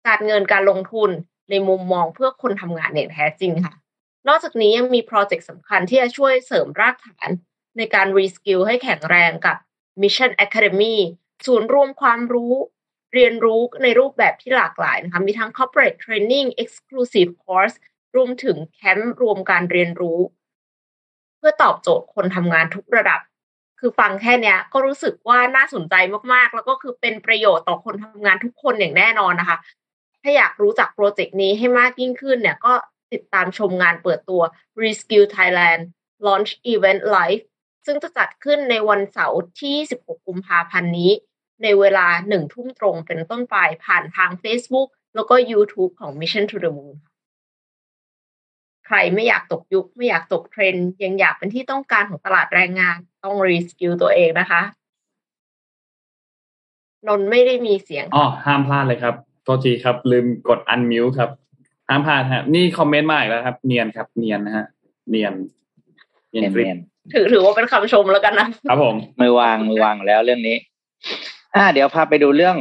[0.09, 1.11] การเงินการลงทุน
[1.51, 3.75] ในมุมมองเพื่อคนทำงานอย่างแท้จริงค่ะ
[4.29, 7.29] นอกจากนี้ยังมี project สำคัญที่จะช่วยเสริมรากฐาน
[7.77, 9.57] ในการ reskill ให้แข็งแรงกับ
[10.03, 10.97] Mission Academy
[11.47, 12.55] ศูนย์รวมความรู้
[13.15, 17.77] เรียนรู้ในรูปแบบที่หลากหลายนะคะ มีทั้ง corporate training exclusive course
[18.17, 20.19] รวมถึงแคมป์รวมการเรียนรู้
[21.39, 23.21] เพื่อตอบโจทย์คนทำงานทุกระดับ
[23.81, 25.95] คือฟังแค่นี้ก็รู้สึกว่าน่าสนใจ
[26.33, 29.59] มากๆ แล้วก็คือเป็นประโยชน์ต่อคนทำงานทุกคนอย่างแน่นอนนะคะ
[30.23, 32.73] ถ้าอยากรู้จัก project นี้ให้มากยิ่งขึ้นเนี่ยก็
[33.13, 34.43] ติดตามชมงานเปิดตัว
[34.83, 35.83] Reskill Thailand
[36.27, 37.43] Launch Event Live
[37.87, 41.13] ซึ่งจะจัดขึ้นในวันเสาร์ที่ 16 กุมภาพันธ์นี้
[41.63, 46.95] ในเวลาหนึ่งทุ่มตรงเป็นต้นไปผ่านทาง Facebook แล้วก็ YouTube ของ Mission to the Moon
[48.87, 54.63] ใครไม่อยากตกยุค ไม่อยากตกเทรนด์ยังอยากเป็นที่ต้องการของตลาดแรงงาน ต้อง reskill ตัวเองนะคะ
[57.09, 59.15] นนไม่ได้มีเสียงอ๋อห้ามพลาดเลยครับ
[59.45, 61.31] โทษทีครับ ลืมกด unmute ครับ
[61.89, 64.67] ห้ามพลาดฮะ นี่ comment มาอีกแล้วครับ เนียนครับ เนียนนะฮะ
[65.11, 65.35] เนียน
[66.41, 66.79] เนียนเนียน
[67.13, 70.57] ถือถือว่าเป็นคำชมแล้วกันนะครับผมไม่วางไม่วางแล้วเรื่องนี้
[71.55, 72.57] อ่า เดี๋ยวพาไปดูเรื่อง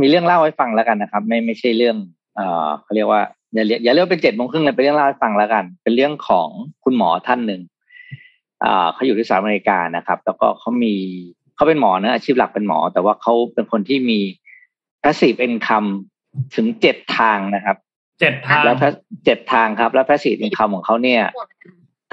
[0.00, 1.96] มีเรื่องเล่าให้ฟังแล้วกันนะครับ ไม่ไม่ใช่เรื่อง
[2.36, 3.22] เอ่อเขาเรียกว่า
[3.54, 6.48] อย่าเรียกอย่าเรียกเป็นเจ็ดโมงครึ่งเลยเป็นเรื่องเล่าให้ฟังแล้วกัน เป็นเรื่องของ
[6.84, 7.60] คุณหมอท่านหนึ่ง
[8.64, 10.94] อ่าเขาอยู่ที่สหรัฐอเมริกานะครับ แล้วก็เขามี
[11.54, 14.20] เขาเป็นหมอนะอาชีพหลักเป็นหมอ แต่ว่าเขาเป็นคนที่มี
[15.02, 15.88] passive income
[16.56, 17.76] ถึงเจ็ดทางนะครับ
[18.20, 18.76] เจ็ดทางแล้ว
[19.24, 21.22] เจ็ดทางครับ แล้ว passive income ของเขาเนี่ย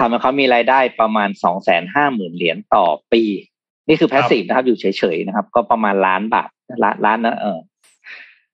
[0.00, 3.22] ทำให้เขามีรายได้ประมาณสองแสนห้าหมื่นเหรียญต่อปี
[3.88, 6.48] นี่คือ passive นะครับ อยู่เฉยๆนะครับ ก็ประมาณล้านบาท
[6.82, 7.58] ล้านล้านนะเออ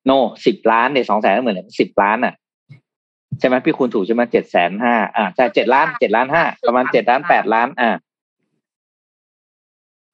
[0.07, 0.11] โน
[0.47, 2.35] สิบล้านเนี่ยสองแสนหมื่นเหรียญสิบล้านอะ
[3.39, 7.91] ใช่ไหมพี่คุณถูกใช่ไหมเจ็ดแสนห้าอ่าใช่เจ็ดล้านเจ็ดล้านห้าประมาณเจ็ดล้านแปดล้านอ่า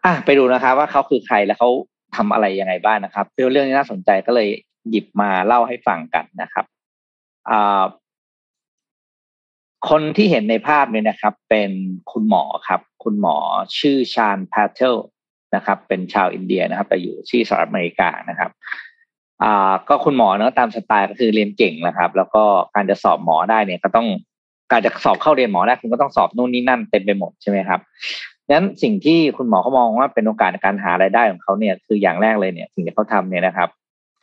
[0.04, 1.70] อะไปดูนะครับ ว่าเขาคือใครแล้วเขา
[2.16, 4.48] ทำอะไรยังไงบ้างนะครับเป็นเรื่องที่น่าสนใจก็เลย
[4.90, 6.64] หยิบมาเล่าให้ฟังกันนะครับ
[7.50, 7.82] อ่า
[9.88, 11.70] คนที่เห็นในภาพเนี่ยนะครับ เป็น
[12.12, 13.36] คุณหมอครับ คุณหมอ
[13.78, 14.96] ชื่อชาญพาเทล
[15.54, 18.50] นะครับ เป็นชาวอินเดียนะครับไปอยู่ที่สหรัฐอเมริกานะครับ
[19.42, 24.08] อ่าก็คุณหมอเนาะตามสไตล์ก็คือเรียนเก่งนะครับ แล้วก็การจะสอบหมอได้เนี่ยก็ต้อง
[24.72, 27.80] การจะสอบเข้าเรียนหมอได้คุณก็ต้องสอบนู่นนี่นั่นเต็มไปหมดใช่ไหมครับ
[28.54, 33.68] นั้นสิ่งที่คุณหมอเขามองว่าเป็นโอกาสในการหารายได้ของเขาเนี่ย คืออย่างแรกเลยเนี่ย สิ่งที่เขาทำเนี่ยนะครับ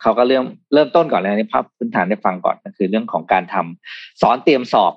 [0.01, 4.93] เขาก็เริ่มเริ่มต้นก่อนเลยในภาพพื้นฐานได้ฟังก่อนก็คือเรื่องของการทำสอนเตรียมสอบ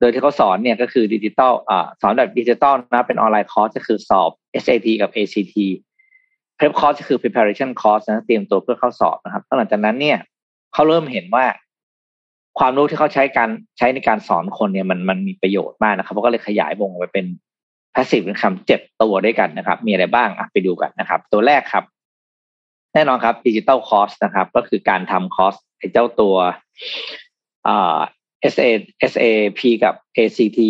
[0.00, 4.30] โดยที่เขาสอนเนี่ยก็คือดิจิตอลอ่าสอนแบบดิจิตอลนะเป็น online course ก็คือสอบ
[4.62, 5.56] SAT กับ ACT
[6.58, 10.18] prep course ก็คือ preparation course นะเตรียมตัวเพื่อเข้าสอบนะครับหลังจากนั้นเนี่ย
[10.72, 11.44] เขาเริ่มเห็นว่า
[12.58, 17.26] ความรู้ที่เขาใช้การใช้ในการสอนคนเนี่ยมันมันมีประโยชน์มากนะครับเขาก็เลยขยายวงไปเป็น
[17.94, 21.84] passive income เจ็ดตัวด้วยกันนะครับ มีอะไรบ้างอะไปดูกันนะครับ ตัวแรกครับ
[22.94, 26.36] แน่นอนครับ digital course นะครับ ก็คือการทำคอร์สไอ้เจ้าตัว
[27.68, 27.98] อ่า
[28.52, 28.68] SA
[29.12, 30.60] SAT กับ ACT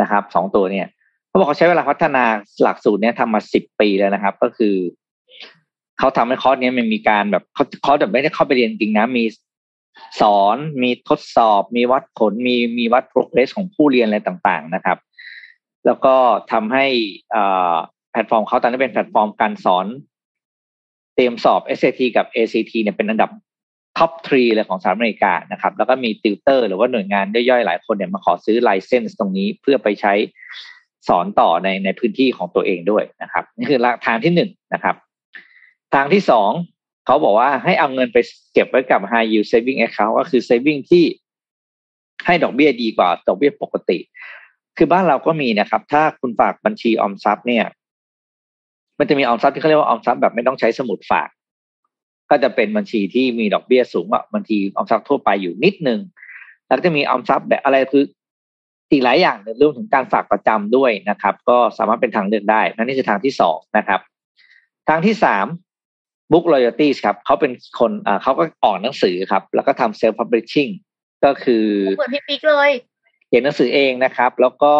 [0.00, 0.88] นะครับสองตัวเนี่ย
[1.28, 2.24] เขาบอกเขาใช้เวลาพัฒนา
[2.62, 4.74] หลักสูตรเนี้ยทำมาสิบปีแล้วนะครับ ก็คือ
[5.98, 9.24] เขาทำให้คอร์สนี้มันมีการแบบเขาคอร์สแบบไม่ได้เข้าไปเรียนจริงนะมี
[10.20, 14.98] สอนมีทดสอบ มีวัดผลมีมีวัด progress ของผู้เรียนอะไรต่างๆนะครับ
[15.86, 16.14] แล้วก็
[16.52, 16.86] ทำให้
[18.10, 19.86] แพลตฟอร์มเขาตอนนี้เป็นแพลตฟอร์มการสอน
[21.14, 23.30] เตรียมสอบ SAT กับ ACT เนี่ยเป็นอันดับ
[23.98, 30.12] top three เลยของสหรัฐอเมริกานะครับ แล้วก็มีติวเตอร์ หรือว่าหน่วยงานย่อยๆหลายคนเนี่ยมาขอซื้อ license ตรงนี้เพื่อไปใช้
[31.08, 34.96] สอนต่อในในพื้นที่ของตัวเองด้วยนะครับ นี่คือทางที่หนึ่งนะครับ
[35.94, 36.50] ทางที่สอง
[37.06, 38.18] เขาบอกว่าให้เอาเงินไป
[38.52, 41.04] เก็บไว้กับ high yield saving account ก็คือ saving ที่
[42.26, 43.98] ให้ดอกเบี้ยดีกว่าดอกเบี้ยปกติ
[44.76, 47.64] คือบ้านเราก็มีนะครับ ถ้าคุณฝากบัญชีออมทรัพย์เนี่ย
[48.98, 51.28] มันจะมีออมทรัพย์ที่เขาเรียกว่าออมทรัพย์แบบไม่ต้องใช้สมุดฝาก
[52.30, 56.00] ก็จะเป็นบัญชีที่มีดอกเบี้ยสูงกว่าบัญชีออมทรัพย์ทั่วไปอยู่นิดนึง
[56.66, 58.04] แล้วจะมีออมทรัพย์แบบอะไรคือ
[58.90, 64.00] อีกหลายอย่างรวมถึงการฝากประจำด้วยนะครับ ก็สามารถเป็นทางเลือกได้นั่นนี่คือทางที่สองนะครับ
[64.88, 65.46] ทางที่สาม
[66.32, 70.70] บุ๊ก loyalties ครับเขาเป็นคนอ่าเขาก็ออกหนังสือครับ แล้วก็ทำ self publishing
[71.24, 71.66] ก็คือ
[71.96, 72.70] เหมือนพี่ปิ๊กเลย
[73.28, 74.74] เขียนหนังสือเองนะครับ แล้วก็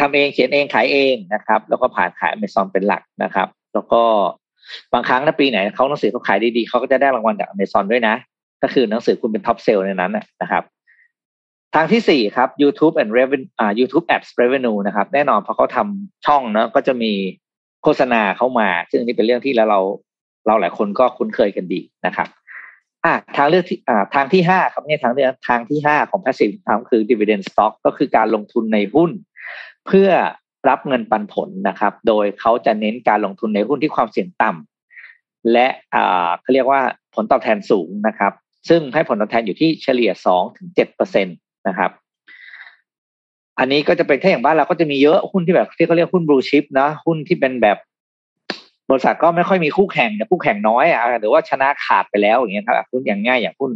[0.00, 4.02] ทำเองเขียนเองขายเองนะครับ แล้วก็ผ่านขาย Amazon เป็นหลักนะครับ แล้วก็
[4.92, 8.14] บางครั้งในปีไหนเขาหนังสือเขาขายดีๆเขาก็จะได้รางวัลจาก Amazon ด้วยนะ
[8.62, 10.12] ก็คือหนังสือคุณเป็น top sale ในนั้น
[10.42, 10.62] นะครับ
[11.74, 17.12] ทางที่สี่ครับ YouTube and revenue อ่า YouTube Ads revenue นะครับ แน่นอนเพราะเขาทำช่องเนาะก็จะมี
[17.82, 19.80] โฆษณาเข้ามา ซึ่งนี่เป็นเรื่องที่แล้วเรา
[20.46, 22.28] เราหลายคนก็คุ้นเคยกันดีนะครับ
[23.04, 29.10] อ่าทางเลือกที่อ่าทางที่ห้าครับเนี่ยทางเลือกทางที่ห้าของ passive income คือ dividend stock ก็คือการลงทุนในหุ้น
[29.86, 30.10] เพื่อ
[30.68, 35.66] รับเงินปันผลนะครับ โดยเขาจะเน้นการลงทุนในหุ้นที่ความเสี่ยงต่ำและ
[36.40, 36.80] เขาเรียกว่า
[37.14, 38.32] ผลตอบแทนสูงนะครับ
[38.68, 41.32] ซึ่งให้ผลตอบแทนอยู่ที่เฉลี่ยสองถึงเจ็ดเปอร์เซ็นต
[41.68, 41.90] นะครับ
[43.58, 47.78] อันนี้ก็จะเป็นแค่อย่างบ้านเราก็จะมีเยอะหุ้นที่แบบที่เขาเรียกหุ้นบลูชิพนะหุ้นที่เป็นแบบ
[48.90, 53.70] บริษัทก็ไม่ค่อยมีคู่แข่งแต่คู่แข่งน้อยอะหรือว่าชนะขาดไปแล้วอย่างเงี้ยครับหุ้นอย่างง่ายอย่างหุ้น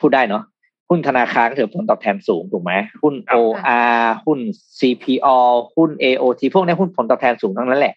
[0.00, 0.42] พูดได้เนาะ
[0.90, 2.72] หุ้นธนาคารก็ถือผลตอบแทนสูงถูกไหม
[3.02, 4.38] หุ้น OR หุ้น
[4.78, 5.38] CPO
[5.76, 7.94] หุ้น AOT พวกนี้หุ้นผลตอบแทนสูงทั้งนั้นแหละ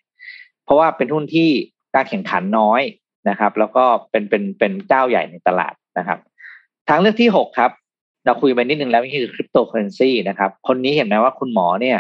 [0.66, 1.50] เพราะว่าเป็นหุ้นที่
[1.96, 2.82] การแข่งขันน้อย
[3.30, 6.20] นะครับ แล้วก็เป็นเป็นเป็นเจ้าใหญ่ในตลาดนะครับ
[6.89, 7.72] ทางเลือกที่หกครับ
[8.26, 11.98] เราคุยไปนิดนึงแล้วนี่คือคริปโตเคอร์เรนซีนะครับ คนนี้เห็นไหมว่าคุณหมอเนี่ย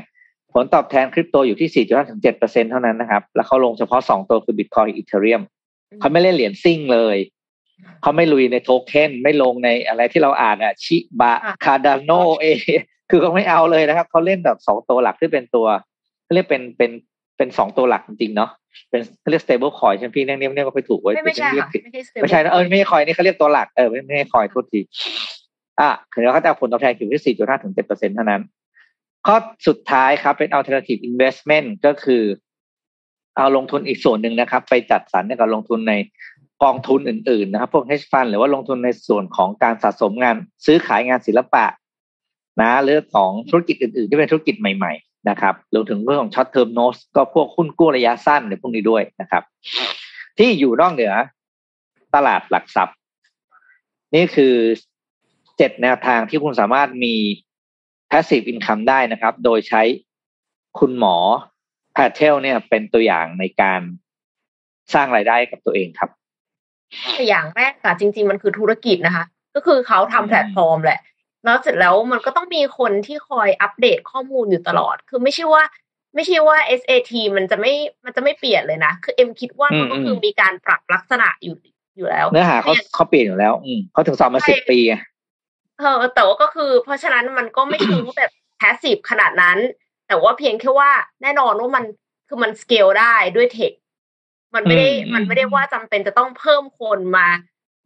[0.53, 5.41] ผลตอบแทนคริปโตอยู่ที่4.5ถึง7เปอร์เซ็นเท่านั้นนะครับ แล้วเขาลงเฉพาะ2ตัวคือบิตคอยน์อีเธอเรียม
[5.99, 7.17] เขาไม่เล่นเหรียญซิ่งเลย
[8.01, 12.45] เขาไม่ลุยในโทเค็นไม่ลงในอะไรที่เราอ่านอะชิบะคาร์ดานโนเอ
[13.09, 15.67] คือเขาไม่เอาเลยนะครับเขาเล่นแบบสองตัวหลักที่เป็นตัว
[16.23, 16.91] เขาเรียกเป็นเป็น
[17.37, 18.49] เป็นสองตัวหลักจริงๆเนาะ
[18.89, 21.69] เป็นเขาเรียก stable coin ใช่ไหมพี่เรียกเรียกก็ไปถูกไว้ไม่ใช่ค่ะ
[22.21, 24.79] ไม่ใช่เออไม่ใช่คอยนี่เขาเรียกตัวหลักเออไม่ไม่ใช่คอยทุกที
[25.79, 28.41] อะคือเขาจะผลตอบแทนอยู่ที่สี่จุดห้าถึงเจ็ดเปอร์เซ็นต์เท่านั้น
[29.27, 32.23] ข้อสุดท้ายครับเป็น alternative investment ก็คือ
[33.35, 35.93] เอาลงทุนอีกส่วนหนึ่งนะครับ ไปจัดสรรในการลงทุนใน
[36.63, 40.35] กองทุนอื่นๆนะครับพวก hedge fund หรือว่าลงทุนในส่วนของการสะสมงาน
[40.65, 41.65] ซื้อขายงานศิลปะ
[42.61, 49.43] นะหรือของธุรกิจอื่นๆ ที่เป็นธุรกิจใหม่ๆนะครับรวมถึงเรื่องของ short term notes ก็พวกหุ้นกู้ระยะสั้นในพวกนี้ด้วยนะครับ
[50.37, 51.13] ที่อยู่นอกเหนือ
[52.15, 52.97] ตลาดหลักทรัพย์
[54.15, 54.55] นี่คือ
[55.57, 57.15] เจ็ดแนวทางที่คุณสามารถมี
[58.09, 59.83] passive income ได้นะครับ โดยใช้
[60.79, 61.17] คุณหมอ
[61.93, 63.81] พาเทลเนี่ยเป็นตัวอย่างในการ
[64.93, 66.09] สร้างรายได้กับตัวเองครับ
[67.27, 69.25] อย่างแรกค่ะจริง ๆ มันคือธุรกิจนะคะ
[69.55, 70.99] ก็คือเขาทำแพลตฟอร์มแหละ
[71.43, 75.63] แล้วเสร็จแล้วมันก็ต้องมีคนที่คอยอัปเดตข้อมูลอยู่ตลอด คือไม่ใช่ว่า
[76.15, 77.73] ไม่ใช่ว่า SAT มันจะไม่
[78.05, 81.55] มันจะไม่เปลี่ยนเลยนะ คือเอ็มคิดว่ามันก็คือมีการปรับลักษณะอยู่
[81.97, 84.79] อยู่แล้ว เนื้อหาเขาเขาเปลี่ยนอยู่แล้วอืมเขาถึงสอบมาสิบปี
[85.79, 89.57] เออแต่ว่าก็คือ เพราะฉะนั้นมันก็ไม่ถึงแบบแพสซีฟขนาดนั้น
[90.07, 90.91] แต่ว่าเพียงแค่ว่า
[91.21, 91.83] แน่นอนว่ามัน
[92.27, 93.71] คือมันสเกลได้ด้วยเทค
[94.55, 97.27] มันไม่ได้มันไม่ได้ว่าจำเป็นจะต้องเพิ่มคนมา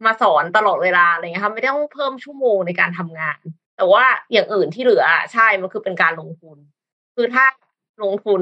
[0.04, 3.38] มาสอนตลอดเวลาอะไรเงี้ยค่ะไม่ต้องเพิ่มชั่วโมงในการทำงาน
[3.76, 6.56] แต่ว่าอย่างอื่นที่เหลือใช่มันคือเป็นการลงทุน
[7.16, 7.44] คือถ้า
[8.02, 8.40] ลงทุน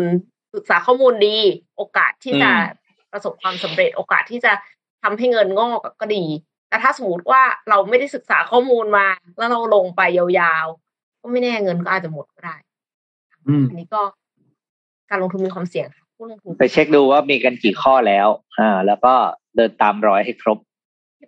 [0.55, 1.37] ศึกษาข้อมูลดี
[1.77, 2.51] โอกาสที่จะ
[3.12, 4.53] ประสบความสำเร็จ โอกาสที่จะ
[5.03, 6.24] ทำให้เงินงอกก็ดี
[6.68, 9.07] แต่ถ้าสมมติว่าเราไม่ได้ศึกษาข้อมูลมา
[9.39, 12.57] แล้วเราลงไปยาวๆก็ไม่แน่เงินก็อาจจะหมดก็ได้
[13.68, 14.03] อันนี้ก็
[15.11, 16.05] การลงทุนมีความเสี่ยงค่ะ
[16.59, 19.14] ไปเช็คดูว่ามีกันกี่ข้อแล้ว อ่า แล้วก็
[19.57, 20.59] เดินตามร้อยให้ครบ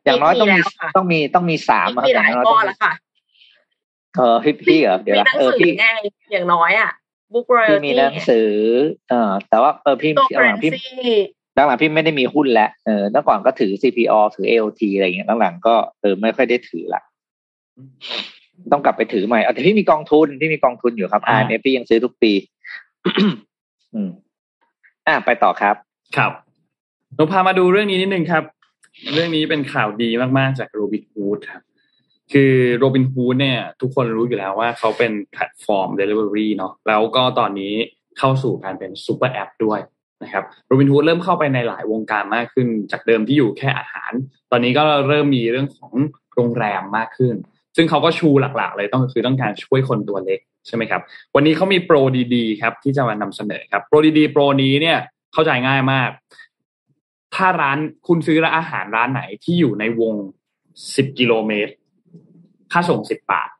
[0.05, 0.61] อย่างน้อยต้องมี
[0.97, 2.93] ต้องมีต้องมีสามมีหลายข้อแล้วค่ะ
[4.17, 5.71] เออพี่พี่เหรอเดี๋ยวเออพี่
[6.33, 6.91] อย่างน้อยอะ
[7.33, 8.51] บุ๊กเรพี่มีหนังสือ
[9.09, 10.11] เออแต่ว่าเออพี่
[10.45, 10.71] หลังพี่
[11.55, 17.03] หลังพี่ไม่ได้มีหุ้นแล้วเออเมื่อก่อนก็ถือ CPO ถือ AOT อะไรเงี้ยหลังก็เออไม่ค่อยได้ถือละ
[18.73, 22.33] ต้องกลับไปถือใหม่เอาแต่พี่มีกองทุนพี่มีกองทุนอยู่ครับ IMF พี่ยังซื้อทุกปี
[23.95, 24.11] อืม
[25.09, 25.77] อะไปต่อครับ
[26.17, 26.33] ครับ
[27.17, 28.45] เราพามาดูเรื่องนี้นิดนึงครับ
[29.15, 31.63] เรื่องนี้เป็นข่าวดีมากๆจากโรบินฮูดครับ
[32.33, 37.75] คือโรบินฮูดเนี่ย ทุกคนรู้อยู่แล้วว่าเขาเป็นแพลตฟอร์มเดลิเวอรี่เนาะแล้วก็ตอนนี้
[38.19, 39.81] เข้าสู่การเป็นซูเปอร์แอปด้วย
[40.23, 44.13] นะครับโรบินฮูดเริ่มเข้าไปในหลายวงการมากขึ้น จากเดิมที่อยู่แค่อาหาร
[44.51, 45.93] ตอนนี้ก็เริ่มมีเรื่องของ
[46.35, 47.35] โรงแรมมากขึ้น
[47.81, 51.01] ซึ่งเขาก็ชูหลักๆ เลยต้องคือต้องการช่วยคนตัวเล็กใช่ไหมครับ
[51.35, 51.97] วันนี้เขามีโปร
[52.35, 54.99] ดีๆครับ ที่จะมานำเสนอครับ โปรดีๆโปรนี้เนี่ย
[55.33, 56.11] เข้าใจง่ายมาก
[57.35, 60.15] ถ้าร้านคุณซื้อร้านอาหารร้านไหนที่อยู่ในวง
[60.97, 61.73] สิบกิโลเมตร
[62.73, 63.51] ค่าส่งสิบบาท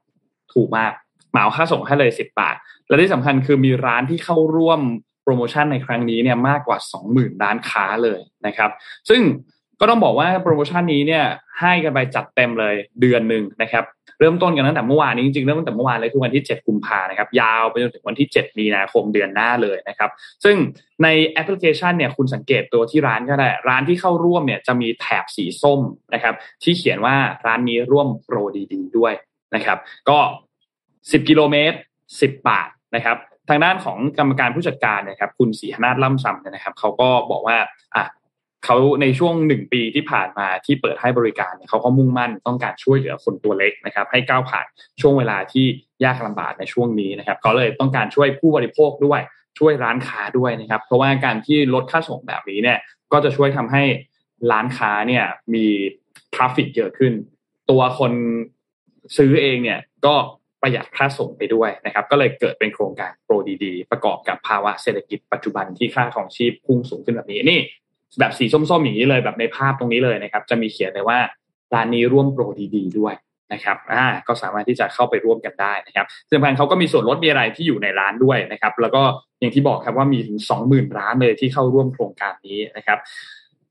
[0.53, 0.93] ถูกมาก
[1.31, 2.57] เหมาค่าส่งให้เลยสิบบาท
[2.89, 4.81] และที่สำคัญคือมีร้านที่เข้าร่วม
[5.23, 8.71] โปรโมชั่นในครั้งนี้เนี่ยมากกว่าสองหมื่นร้านค้าเลยนะครับ
[9.09, 9.21] ซึ่ง
[9.81, 11.25] ก็ต้องบอกว่าโปรโมชั่นนี้เนี่ย
[11.61, 13.85] ให้กันไปจัดเต็มเลยเดือนหนึ่งนะครับ
[14.21, 20.11] เริ่มต้นกันตั้งแต่เมื่อวานนี้จริงๆเริ่มตั้งแต่เมื่อวานเลยคือวันที่ 7 กุมภานะครับยาวไปจนถึงวันที่ 7 มีนาคมเดือนหน้าเลยนะครับ
[20.45, 20.57] ซึ่ง
[21.03, 25.81] ในแอปพลิเคชันเนี่ยคุณสังเกตตัวที่ร้านก็ได้ ร้านที่เข้าร่วมเนี่ยจะมีแถบสีส้ม
[26.15, 27.15] นะครับที่เขียนว่า
[27.47, 28.37] ร้านนี้ร่วมโปร
[28.73, 29.13] ดีๆด้วย
[29.55, 30.19] นะครับก็
[30.73, 31.77] 10กิโลเมตร
[32.13, 33.17] 10 บาทนะครับ
[33.49, 37.57] ทางด้านของกรรมการผู้จัดการนะครับคุณศรีหนาฏล่ำซำนะครับเขาก็บอกว่า
[37.95, 38.05] อะ
[38.65, 44.67] เขาในช่วงหนึ่งปีที่ผ่านมาที่เปิดให้บริการเนี่ยเขาก็มุ่งมั่นต้องการช่วยเหลือคนตัวเล็กนะครับ ให้ก้าวผ่าน
[45.01, 45.67] ช่วงเวลาที่
[46.05, 49.21] ยากลำบากในช่วงนี้นะครับเขาเลยต้องการช่วยผู้บริโภคด้วย
[49.59, 52.79] ช่วยร้านค้าด้วยนะครับ เพราะว่าการที่ลดค่าส่งแบบนี้เนี่ย
[53.13, 53.83] ก็จะช่วยทำให้
[54.53, 55.67] ร้านค้าเนี่ยมี
[56.35, 57.13] ทราฟฟิกเยอะขึ้น
[57.71, 58.13] ตัวคน
[59.17, 60.15] ซื้อเองเนี่ยก็
[60.63, 63.35] ประหยัดค่าส่งไปด้วยนะครับ ก็เลยเกิดเป็นโครงการโปร
[63.65, 67.61] ดีๆ ประกอบกับภาวะเศรษฐกิจปัจจุบันที่ค่าครองชีพพุ่งสูงขึ้นแบบนี้นี่
[68.19, 71.19] แบบสีส้มๆอย่างนี้เลยแบบในภาพตรงนี้เลยนะครับ จะมีเขียนเลยว่า
[71.75, 72.43] ร้านนี้ร่วมโปร
[72.77, 73.15] ดีๆด้วย
[73.53, 79.03] นะครับ อ่า ก็สามารถที่จะเข้าไปร่วมกันได้นะครับซึ่งพันเขาก็มีส่วนลดมีอะไรที่อยู่ในร้านด้วยนะครับ แล้วก็
[79.41, 82.99] อย่างที่บอกครับว่ามีถึงสองหมื่นร้านเลยที่เข้าร่วมโครงการนี้นะครับ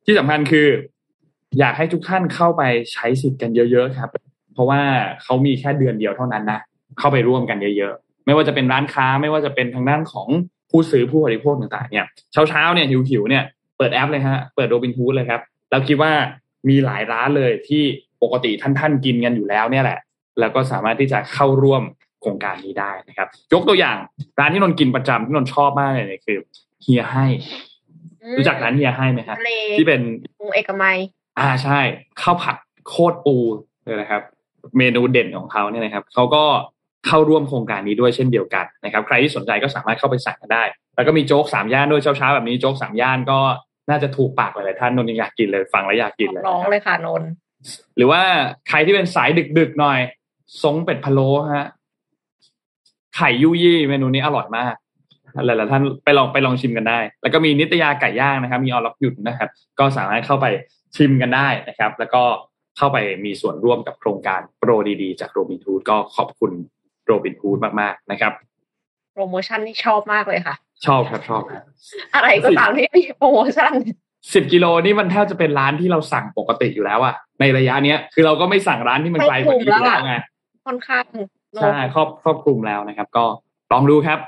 [0.05, 0.67] ที่สำคัญคือ
[1.59, 2.63] อยากให้ทุกท่านเข้าไป
[2.93, 4.09] ใช้สิทธิ์กันเยอะๆครับ
[4.53, 4.81] เพราะว่า
[5.23, 6.61] เขามีแค่เดือนเดียวเท่านั้นนะ
[6.99, 10.27] เข้าไปร่วมกันเยอะๆ ไม่ว่าจะเป็นร้านค้า ไม่ว่าจะเป็นทางด้านของ
[10.71, 12.05] ผู้ซื้อผู้บริโภคต่างๆ เนี่ย
[12.49, 13.43] เช้าๆ เนี่ยหิวๆ เนี่ย
[13.78, 16.11] เปิดแอปเลยฮะ เปิดโรบินฮูดเลยครับ เราคิดว่า
[16.69, 17.84] มีหลายร้านเลยที่
[18.23, 19.99] ปกติท่านท่านกินกันอยู่แล้วเนี่ยแหละ
[20.39, 21.84] แล้วก็สามารถที่จะเข้าร่วม
[22.21, 23.97] โครงการนี้ได้นะครับ ยกตัวอย่าง
[24.39, 26.38] ร้านที่นนกินประจำที่นนชอบมากเลยคือ
[26.82, 27.25] เฮียให้
[28.38, 29.38] รู้จักร้านเฮียให้ไหมครับ
[29.78, 30.01] ที่เป็น
[30.39, 30.97] ปูเอกมัย
[31.39, 31.80] อ่าใช่
[32.21, 32.55] ข้าวผัด
[32.88, 33.38] โคตรปู
[33.86, 34.21] เลยนะครับ
[34.78, 36.43] เมนูเด่นของเขาเนี่ยนะครับเขาก็
[37.07, 40.63] เข้าร่วมโครงการนี้ด้วยเช่นเดียวกันนะครับ ใครที่สนใจก็สามารถเข้าไปสั่งกันได้
[40.95, 43.39] แล้วก็มีโจ๊กสามย่านด้วยเช้าๆแบบนี้โจ๊กสามย่านก็
[43.89, 47.23] น่าจะถูกปากหลายๆท่านนนยังอยากกินเลยฟังแล้วอยากกินเลยร้องเลยค่ะนน
[47.95, 48.21] หรือว่า
[48.69, 49.29] ใครที่เป็นสาย
[49.59, 49.99] ดึกๆหน่อย
[50.63, 51.67] ซงเป็ดพะโล้ฮะ
[53.15, 54.75] ไข่ยุยี่เมนูนี้อร่อยมาก
[55.45, 60.45] หลายๆท่านไปลองไปลองชิมกันได้ แล้วก็มีนิตยาไก่ย่างนะครับ มีออล็อกหยุดนะครับ ก็สามารถเข้าไป
[60.95, 62.23] ชิมกันได้นะครับ แล้วก็
[62.77, 64.71] เข้าไปมีส่วนร่วมกับโครงการโปร
[65.01, 66.51] ดีๆ จากโรบินฮูดก็ขอบคุณ
[67.05, 68.33] โรบินฮูดมากๆนะครับ
[69.18, 70.55] โปรโมชั่นนี่ชอบมากเลยค่ะ
[70.86, 71.43] ชอบครับชอบ
[72.15, 73.74] อะไรก็ตามที่มีโปรโมชั่น
[74.34, 80.15] สิบกิโลนี่มันแทบจะเป็นร้านที่เราสั่งปกติอยู่แล้วอะในระยะเนี้ย คือเราก็ไม่สั่งร้านที่มันไกลกว่านี้แล้วไง
[80.65, 81.05] ค่อนข้าง
[81.61, 83.26] ใช่ครอบครอบคลุมแล้วนะครับ ก็
[83.72, 84.20] ลองดูครับ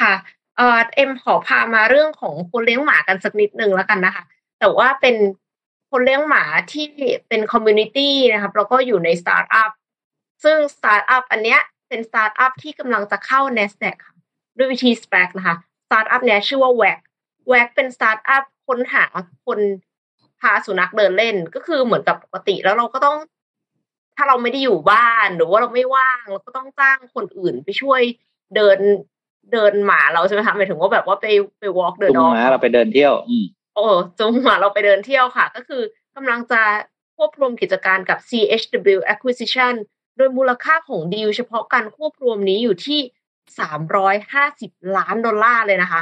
[0.00, 0.14] ค่ะ
[0.56, 4.24] เอ่อเอ็มขอพามาเรื่องของคนเลี้ยงหมากันสักนิดนึงแล้วกันนะคะ
[4.60, 5.16] แต่ว่าเป็น
[5.90, 6.86] คนเลี้ยงหมาที่
[7.28, 9.70] เป็น community นะครับแล้วก็อยู่ในสตาร์ทอัพ
[10.44, 14.14] ซึ่งสตาร์ทอัพอันเนี้ย เป็นสตาร์ทอัพที่กำลังจะเข้า NASDAQ ค่ะ
[14.56, 15.56] ด้วยวิธี SPAC นะคะ
[15.86, 17.00] สตาร์ทอัพเนี้ยชื่อว่า WAG
[17.50, 19.04] WAG เป็นสตาร์ทอัพค้นหา
[19.46, 19.60] คน
[20.40, 23.16] พาสุนัขเดินเล่นก็คือเหมือนกับปกติแล้วเราก็ต้อง
[24.16, 28.00] ถ้าเราไม่ได้อยู่บ้านหรือว่าเราไม่ว่างเราก็ต้องจ้างคนอื่นไปช่วย
[28.56, 28.78] เดิน
[29.52, 31.26] เดินหมาเราใช่ไหมคะหมายถึงว่าแบบว่าไป
[31.60, 33.84] ไป walk the dog หมาเราไปเดินเที่ยว อืมโอ้
[34.18, 35.82] จูงหมาเราไปเดินเที่ยวค่ะ ก็คือ
[36.16, 36.60] กำลังจะ
[37.16, 39.74] ควบรวมกิจการกับ CHW Acquisition
[40.16, 43.00] โดยมูลค่าของดีลเฉพาะการควบรวมนี้อยู่ที่
[43.58, 46.00] สามร้อยห้าสิบล้านดอลลาร์เลยนะคะ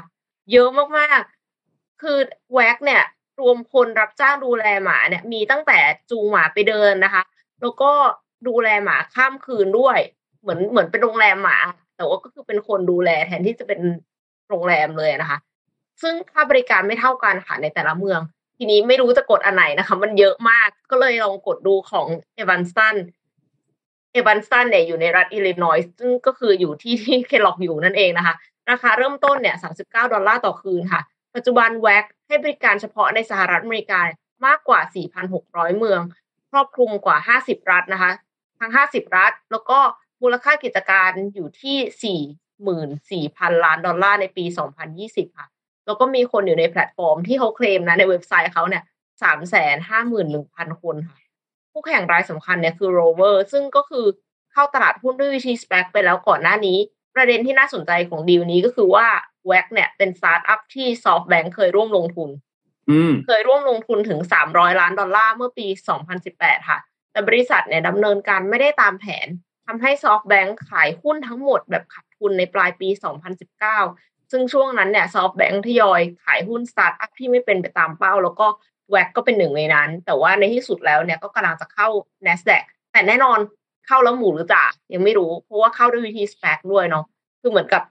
[0.52, 2.18] เยอะมากๆ คือ
[2.54, 3.02] แว็กเนี่ย
[3.40, 5.78] รวมคนรับจ้างดูแลหมาเนี่ยมีตั้งแต่
[6.10, 7.22] จูงหมาไปเดินนะคะ
[7.60, 7.92] แล้วก็
[8.48, 9.98] ดูแลหมาข้ามคืนด้วย
[10.42, 11.58] เหมือนเหมือนเป็นโรงแรมหมา
[11.96, 13.80] แต่ว่าก็คือเป็นคนดูแลแทนที่จะเป็น
[14.48, 15.38] โรงแรมเลยนะคะ
[16.02, 18.20] ซึ่งค่าบริการไม่เท่ากันค่ะในแต่ละเมือง
[18.58, 22.96] ทีนี้ไม่รู้จะกดอันไหนนะคะ มันเยอะมากก็เลยลองกดดูของ Evanston
[24.14, 28.34] Evanston เนี่ยอยู่ในรัฐอิลลินอยส์ซึ่งก็คืออยู่ที่ที่ Kellogg อยู่นั่นเองนะคะ
[28.70, 31.00] ราคาเริ่มต้นเนี่ยสามสิบเก้าดอลลาร์ต่อคืนค่ะ
[31.34, 34.00] ปัจจุบัน Wag ให้บริการเฉพาะในสหรัฐอเมริกา
[34.46, 34.80] มากกว่า
[35.30, 36.00] 4,600 เมือง
[36.50, 38.12] ครอบคลุมกว่า 50 รัฐนะคะ
[38.60, 39.78] ทั้ง 50 รัฐ แล้วก็
[40.22, 42.20] มูลค่ากิจการอยู่ที่สี่
[42.62, 45.46] หมื่นสี่พันล้านดอลลาร์ในปีสองพันยี่สิบค่ะ
[45.86, 48.84] แล้วก็มีคนอยู่ในแพลตฟอร์มที่เขาเคลมนะในเว็บไซต์เขาเนี่ย
[49.22, 51.18] สามแสนห้าหมื่นหนึ่งพันคนค่ะ
[51.74, 54.06] คู่แข่งรายสำคัญเนี่ยคือ Rover ซึ่งก็คือ
[54.52, 56.78] เข้าตลาดหุ้นด้วยวิธี SPAC ไปแล้วก่อนหน้านี้
[57.14, 59.06] ประเด็นที่น่าสนใจของดีลนี้ก็คือว่า
[59.46, 62.30] Wag เนี่ยเป็นสตาร์ทอัพที่ SoftBank เคยร่วมลงทุน
[63.26, 66.78] เคยร่วมลงทุนถึงสามร้อยล้านดอลลาร์เมื่อปีสองพันสิบแปดค่ะ
[67.12, 69.26] แต่บริษัทเนี่ยดำเนินการไม่ได้ตามแผน
[69.66, 72.88] ทำให้ SoftBank ขายหุ้นทั้งหมดแบบขาดทุนในปลายปี
[73.60, 78.46] 2019 ซึ่งช่วงนั้นเนี่ย SoftBank ทยอยขายหุ้นสตาร์ทอัพที่ไม่เป็นไปตามเป้า แล้วก็
[78.90, 81.88] Wag ก็เป็นหนึ่งในนั้น แต่ว่าในที่สุดแล้วเนี่ยก็กำลังจะเข้า
[82.26, 83.38] NASDAQ แต่แน่นอน
[83.86, 87.04] เข้าแล้วหมู่หรือจ่ายังไม่รู้ เพราะว่าเข้าด้วยวิธี SPAC ด้วยเนาะ
[87.40, 87.82] คือเหมือนกับ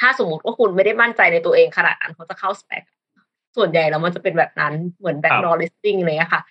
[0.00, 2.82] ถ้าสมมติว่าคุณไม่ได้มั่นใจในตัวเองขนาดนั้นเขาจะเข้า SPAC
[3.56, 6.42] ส่วนใหญ่แล้วมันจะเป็นแบบนั้นเหมือน backdoor listing เลยค่ะ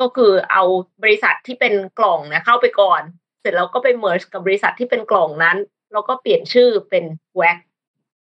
[0.00, 0.62] ก็คือเอา
[1.02, 3.02] บริษัทที่เป็นกล่องนะเข้าไปก่อน
[3.40, 5.56] เสร็จแล้วก็ไป merge กับบริษัทที่เป็นกล่องนั้น
[5.92, 7.04] แล้วก็เปลี่ยนชื่อเป็น
[7.36, 7.58] Wag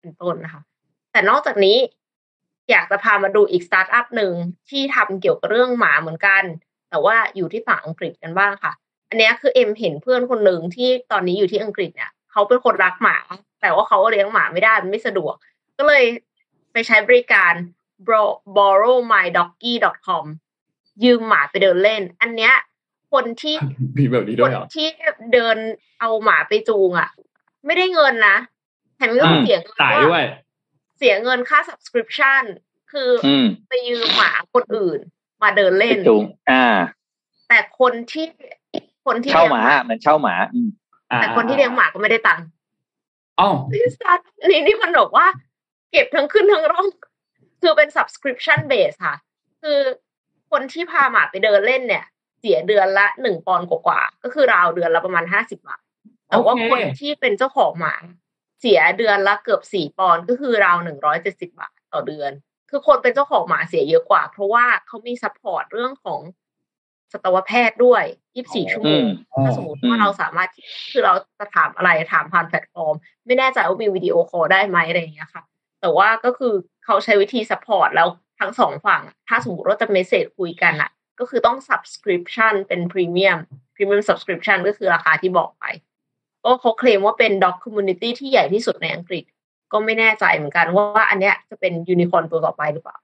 [0.01, 0.63] เป็นต้นนะคะ
[1.13, 1.77] แต่นอกจากนี้
[2.71, 4.33] อยากจะพามาดูอีกสตาร์ทอัพหนึ่ง
[4.71, 6.43] ที่ทำเกี่ยวกับเรื่องหมาเหมือนกัน
[6.91, 8.73] แต่ว่าอยู่ที่ฝั่งอังกฤษกันบ้างค่ะ
[9.09, 13.17] อันนี้คือเอ็มเห็นเพื่อนคนหนึ่งที่ตอนนี้อยู่ที่อังกฤษเนี่ยเขาเป็นคนรักหมา
[13.61, 15.35] แต่ว่าเขาเลี้ยงหมาไม่ได้มันไม่สะดวก
[15.79, 16.05] ก็เลย
[16.73, 17.53] ไปใช้บริการ
[18.57, 20.25] borrowmydoggy.com
[21.05, 22.55] ยืมหมาไปเดินเล่น อันเนี้ย
[23.13, 23.55] คนที่
[23.99, 24.87] มีแบบนี้ด้วยเหรอที่
[25.33, 25.57] เดิน
[26.01, 27.09] เอาหมาไปจูงอะ
[27.67, 28.37] ไม่ได้เงินนะ
[28.97, 29.77] แถมยังเสียเงิน
[30.09, 30.25] ด้วย
[30.99, 32.43] เสียเงินค่า subscription
[32.93, 33.11] คือ
[33.69, 34.99] ไปยืมหมาคนอื่น
[35.43, 36.67] มาเดินเล่นจูงอ่า
[37.49, 38.27] แต่คนที่
[39.07, 40.35] คนที่เช่าหมาเหมือนเช่าหมา
[41.21, 42.47] แต่คนที่เลี้ยงหมาก็ไม่ได้ตังค์
[43.41, 43.49] อ๋อ
[44.49, 45.27] นี่นี่มันบอกว่า
[45.91, 46.87] เก็บทั้งขึ้นทั้งร่อง
[47.61, 49.17] คือเป็น subscription base ค่ะ
[49.63, 49.79] คือ
[50.51, 52.05] คนที่พาหมาไปเดินเล่นเนี่ย
[52.41, 55.81] เสียเดือนละหนึ่งปอนด์กว่าก็คือราวเดือนละประมาณห้าสิบบาท
[56.29, 57.95] แต่ว่าคนที่เป็นเจ้าของหมา
[58.61, 62.31] เสียเดือนละเกือบสี่ปอนด์ก็คือราวหนึ่งร้อยเจ็ดสิบบาทต่อเดือน
[62.71, 66.21] คือคนเป็นเจ้าของหมาเสียเยอะกว่า เพราะว่าเขามี support เรื่องของ
[67.13, 68.03] สัตวแพทย์ด้วย
[68.37, 69.05] ยี่บสี่ชั่วโมง
[69.45, 70.49] ถ้าสมมติว่าเราสามารถ
[70.93, 72.95] คือเราจะถามอะไรถามผ่านแพลตฟอร์ม
[73.27, 75.43] ไม่แน่ใจว่ามีวิดีโอคอลได้ไหมอะไรอย่างเงี้ยค่ะ
[75.81, 76.55] แต่ว่าก็คือ
[76.85, 78.09] เขาใช้วิธี support แล้ว
[78.41, 80.91] ทั้งสองฝั่ง ถ้าสมมติว่าจะ message คุยกันอะ
[81.21, 83.39] ก็คือต้อง subscription เป็น premium
[83.75, 85.65] premium subscription ก็คือราคาที่บอกไป
[86.45, 89.25] ก็เขาเคลมว่าเป็น dog community ที่ใหญ่ที่สุดในอังกฤษ
[89.73, 92.97] ก็ไม่แน่ใจเหมือนกันว่าอันเนี้ยจะเป็นยูนิคอร์นตัวต่อไปหรือเปล่า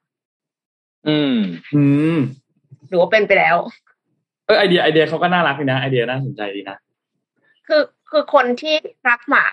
[1.08, 1.36] อืม
[1.74, 1.82] อื
[2.16, 2.18] ม
[2.88, 3.56] หรือว่าเป็นไปแล้ว
[4.46, 6.76] เออไอเดียไอเดียเขาก็น่ารักดีนะไอเดียน่าสนใจดีนะ
[7.66, 8.74] คือคือคนที่
[9.08, 9.46] รักหมา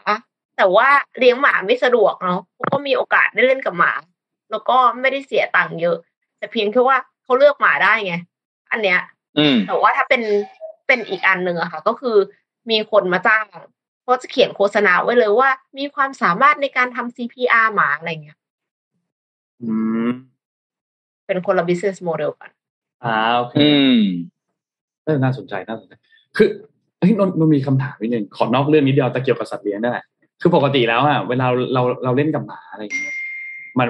[0.57, 3.93] แต่ว่าเลี้ยงหมาไม่สะดวกเนาะก็มีโอกาสได้เล่นกับหมา
[4.51, 5.97] แล้วก็ไม่ได้เสียตังค์เยอะ
[6.37, 8.15] แต่เพียงแค่ว่าเขาเลือกหมาได้ไง
[8.71, 8.99] อันเนี้ย
[9.37, 10.21] อืมแต่ว่าถ้าเป็น
[10.87, 12.17] เป็นอีกอันหนึ่งอะค่ะ ก็คือ
[12.69, 13.45] มีคนมาจ้าง
[14.03, 18.37] เขาจะเขียนโฆษณาไว้เลยว่า มีความสามารถในการทำ CPR หมาอะไรเงี้ย
[19.61, 19.71] อื
[20.07, 20.09] ม
[21.27, 22.49] เป็นคนละ business model กัน
[23.03, 23.99] อ่าโอเคอืม
[25.03, 25.93] เออน่าสนใจน่าสนใจ
[26.37, 26.49] คือ
[26.99, 30.05] เฮ้ยนนนนมีคำถามนิดนึงขอนอกเรื่องนิดเดียวแต่เกี่ยวกับสัตว์เลี้ยงนั่นแหละ
[30.41, 33.15] คือปกติแล้วอะเวลาเราเราเล่นกับหมาอะไรอย่างเงี้ย
[33.79, 33.87] มัน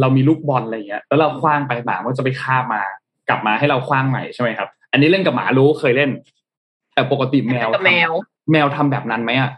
[0.00, 2.82] เรามีลูกบอลอะไรอย่างเงี้ย แล้วเราคว้างไปหมาก็จะไปคาบมา
[3.28, 6.10] กลับมาให้เราคว้างใหม่ใช่ไหมครับ อันนี้เล่นกับหมารู้เคยเล่น
[6.96, 8.10] แต่ปกติแมวกับแมว
[8.52, 9.50] แมวทำแบบนั้นไหมอะ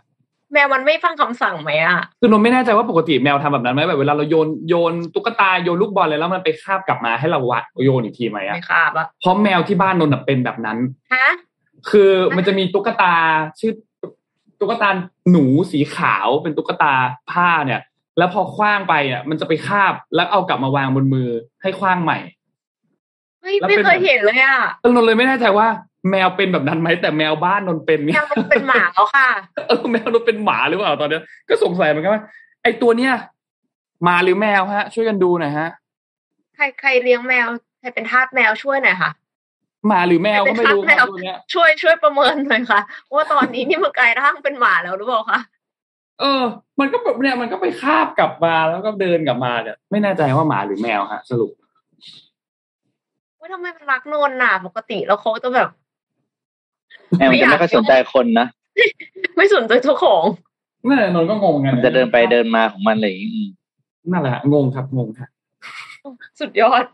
[0.52, 10.78] แมวมันไม่ฟังคำสั่งไหมอะคือนนไม่แน่ใจว่าปกติแมวทำแบบนั้นไหมแบบเวลาเราโยนโยนตุ๊กตาโยนลูกบอลเลยแล้วมันไปคาบกลับมาให้เราวัดโยนอีกทีไหมอะไม่ขาบอะเพราะแมวที่บ้านนนท์อะเป็นแบบนั้น
[11.14, 11.28] ฮะ
[11.90, 13.14] คือมันจะมีตุ๊กตา
[13.60, 13.72] ชื่อ
[14.60, 14.88] ตุ๊กตา
[15.30, 16.92] หนูสีขาวเป็นตุ๊กตา
[17.30, 17.80] ผ้าเนี่ย
[18.18, 21.28] แล้วพอคว้างไปอะ มันจะไปคาบแล้วเอากลับมาวางบนมือ
[21.62, 22.18] ให้คว้างใหม่
[23.40, 25.66] เฮ้ยแล้วไม่เป็นเคยเห็นเลยอะเออนนท์เลยไม่แน่ใจว่า
[26.10, 29.28] แมวเป็นแบบนั้นไหมแต่แมวบ้านนนท์เป็นแมเนี่ยวมันเป็นหมาแล้วค่ะ
[29.68, 32.22] เออแมวนนท์เป็นหมาหรือเปล่าตอนเนี้ยก็สงสัยเหมือนกันว่า
[32.62, 33.12] ไอตัวเนี้ย
[34.04, 35.68] หมาหรือแมวฮะ ช่วยกันดูหน่อยฮะ
[36.54, 37.46] ใครใครเลี้ยงแมว
[37.80, 39.10] ใครเป็นทาสแมวช่วยหน่อยค่ะ
[39.86, 42.80] หมาหรือแมวก็ไม่รู้คเป็นรับทาสแมวตัวเนี้ย ช่วยช่วยประเมินหน่อยค่ะ
[43.14, 45.40] ว่าตอนนี้นี่มันกลายร่างเป็นหมาแล้วหรือเปล่าคะ
[46.20, 46.42] เออ
[46.80, 51.50] มันก็แบบเนี่ยมันก็ไปคาบกลับมาแล้วก็เดินกลับมาเนี่ยไม่แน่ใจว่าหมาหรือแมวฮะ สรุป
[53.38, 55.68] ว่าทำไมมันรักนนท์น่ะ ปกติแล้วเขาจะแบบ
[57.16, 58.46] แมวมันจะไม่ค่อยสนใจคนนะ
[59.36, 60.24] ไม่สนใจเจ้าของ
[60.86, 63.48] นั่นแหละนนท์ก็งงกันมันจะเดินไปเดินมาของมันอะไรอย่างงี้อืม
[64.12, 65.28] นั่นแหละฮะงงครับงงครับ
[66.40, 66.84] สุดยอด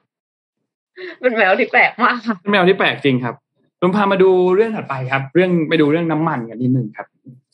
[1.20, 3.34] เป็นแมวที่แปลกมากค่ะเป็นแมวที่แปลกจริงครับ
[3.80, 7.06] ผมพามาดูเรื่องถัดไปครับ เรื่องไปดูเรื่องน้ำมันกันนิดนึงครับ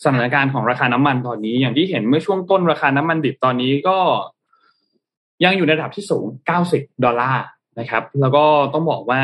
[0.04, 3.98] สถานการณ์ของราคาน้ำมันตอนนี้ อย่างที่เห็นเมื่อช่วงต้นราคาน้ำมันดิบตอนนี้ก็
[5.44, 6.24] ยังอยู่ในระดับที่สูง
[6.64, 7.44] 90 ดอลลาร์
[7.78, 9.22] นะครับ แล้วก็ต้องบอกว่า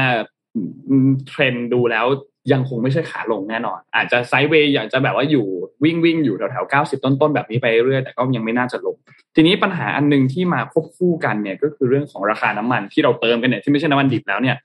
[0.88, 2.06] อืมเทรนด์ดูแล้ว
[2.52, 5.46] ยังคงไม่ใช่ขาลงแน่นอน อาจจะไซด์เวย์อยากจะแบบว่าอยู่
[5.84, 8.96] วิ่งวิ่งอยู่แถวแถวๆ90ต้นๆแบบนี้ไปเรื่อยแต่ก็ยังไม่น่าจะลง
[9.34, 14.56] ทีนี้ปัญหาอันหนึงที่มาควบคู่กันเนี่ยก็คือเรื่องของราคาน้ำมันที่เราเติมกันเนี่ยที่ไม่ใช่น้ำมันดิบแล้วเนี่ย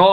[0.00, 0.12] ก็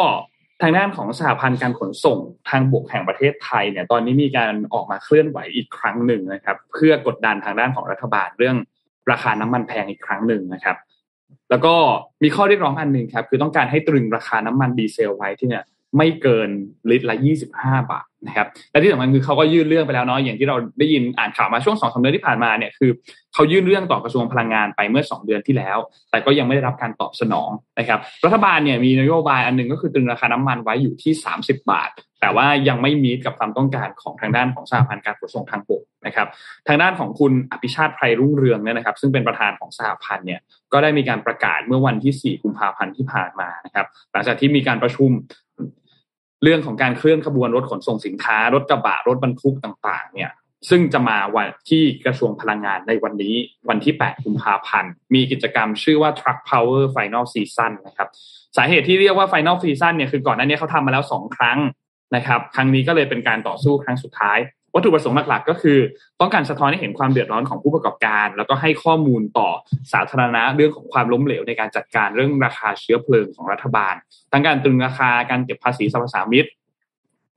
[0.62, 2.20] ทางด้านของสหพันธ์การขนส่ง
[2.50, 8.58] ทางบกแห่งประเทศไทยเนี่ย ตอนนี้มีการออกมาเคลื่อนไหวอีกครั้งหนึ่งนะครับ เพื่อกดดันทางด้านของรัฐบาลเรื่อง
[9.12, 10.78] ราคาน้ำมันแพงอีกครั้งหนึ่งนะครับ
[11.50, 11.76] แล้วก็
[12.24, 15.64] มีข้อเรียกร้องอันหนึ่งครับ คือต้องการให้ตรึงราคาน้ำมันดีเซลไว้ที่เนี่ย
[15.98, 16.50] ไม่เกิน
[16.90, 17.16] ลิตรละ
[17.54, 22.92] 25 บาทนะครับและที่สำคัญคือเขาก็ยื่นเรื่องไปแล้วเนาะอย่างที่เราได้ยินอ่านข่าวมาช่วงสองสาเดือนที่ผ่านมาเนี่ยคือ
[23.34, 25.78] เขายื่นเรื่องต่อกระทรวงพลังงานไปเมื่อ 2 เดือนที่แล้ว
[26.12, 31.92] แต่ก็ยังไม่ได้รับการตอบสนองนะครับรัฐบาลเนี่ยมีนโยบายอันหนึ่งก็คือตรึงราคาน้ำมันไว้อยู่ที่ 30 บาท
[32.22, 36.28] แต่ว่ายังไม่มีกับความต้องการของทางด้านของสหพันธ์การขนส่งทางบกนะครับ
[36.68, 40.40] ทางด้านของคุณอภิชาติไพรรุ่งเรืองเนี่ยนะครับ ซึ่งเป็นประธานของสหพันธ์เนี่ย
[40.74, 45.10] ก็ได้มีการประกาศเมื่อวันที่ 4 กุมภาพันธ์ที่ผ่านมานะครับหลังจากที่มีการประชุม
[46.44, 50.32] เรื่องของการเคลื่อนขบวนรถขนส่งสินค้า รถกระบะรถบรรทุกต่างๆ เนี่ย
[50.70, 53.36] ซึ่งจะมาวันที่กระทรวงพลังงานในวันนี้
[53.70, 58.10] วันที่ 8 กุมภาพันธ์ มีกิจกรรมชื่อว่า Truck Power Final Season นะครับ
[58.58, 61.60] สาเหตุที่เรียกว่า Final Season เนี่ยคือก่อนหน้านี้เขาทำมาแล้ว 2 ครั้ง
[62.16, 64.40] นะครับ ครั้งนี้ก็เลยเป็นการต่อสู้ครั้งสุดท้าย
[64.74, 65.80] วัตถุประสงค์หลักๆ ก็คือ
[66.20, 69.50] ต้องการสะท้อนให้เห็นความเดือดร้อนของผู้ประกอบการ แล้วก็ให้ข้อมูลต่อ
[69.94, 73.96] สาธารณะเรื่องของความล้มเหลวในการจัดการเรื่องราคาเชื้อเพลิงของรัฐบาล
[74.32, 76.46] ทั้งการตรึงราคาการเก็บภาษีสรรพสามิต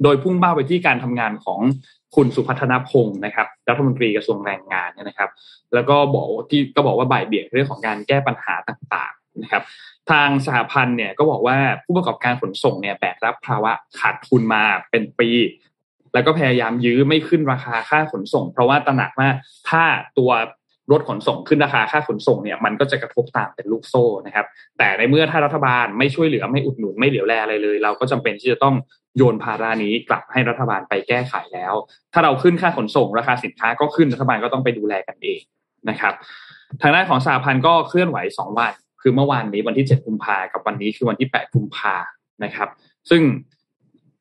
[0.03, 1.61] โดยพุ่งเป้าไปที่การทำงานของ
[2.17, 5.31] คุณสุพัฒนพงศ์นะครับรัฐมนตรีกระทรวงแรงงานเนี่ยนะครับ
[5.75, 9.63] แล้วก็บอกที่ก็บอกว่าบ่ายเบี่ยงเรื่องของการแก้ปัญหาต่างๆนะครับ
[10.11, 15.29] ทางสหพันธ์เนี่ยก็บอกว่าผู้ประกอบการขนส่งเนี่ยแบกรับภาวะขาดทุนมาเป็นปี
[16.17, 19.29] แล้วก็พยายามยื้อไม่ขึ้นราคาค่าขนส่ง เพราะว่าตระหนักว่า
[19.71, 19.85] ถ้า
[20.19, 20.31] ตัว
[20.93, 24.47] รถขนส่งขึ้นราคาค่าขนส่งเนี่ยมันก็จะกระทบตามเป็นลูกโซ่นะครับ
[24.79, 28.75] แต่ในเมื่อถ้ารัฐบาลไม่ช่วยเหลือไม่อุดหนุนไม่เหลียวแลอะไรเลย เราก็จำเป็นที่จะต้อง
[29.17, 31.75] โยนภาระนี้กลับให้รัฐบาลไปแก้ไขแล้ว
[32.13, 35.41] ถ้าเราขึ้นค่าขนส่ง ราคาสินค้าก็ขึ้นรัฐบาลก็ต้องไปดูแลกันเอง
[35.91, 36.15] นะครับ
[36.83, 41.95] ทางด้านของสหพันธ์ก็เคลื่อนไหวสองวัน คือเมื่อวานนี้วันที่เจ็ดกุมภากับวันนี้คือวันที่แปดกุมภา
[42.45, 42.69] นะครับ
[43.11, 43.23] ซึ่ง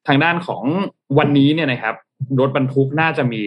[0.08, 0.64] ทางด้านของ
[1.20, 1.96] วันนี้เนี่ยนะครับ
[2.40, 3.44] รถบรรทุกน่าจะมี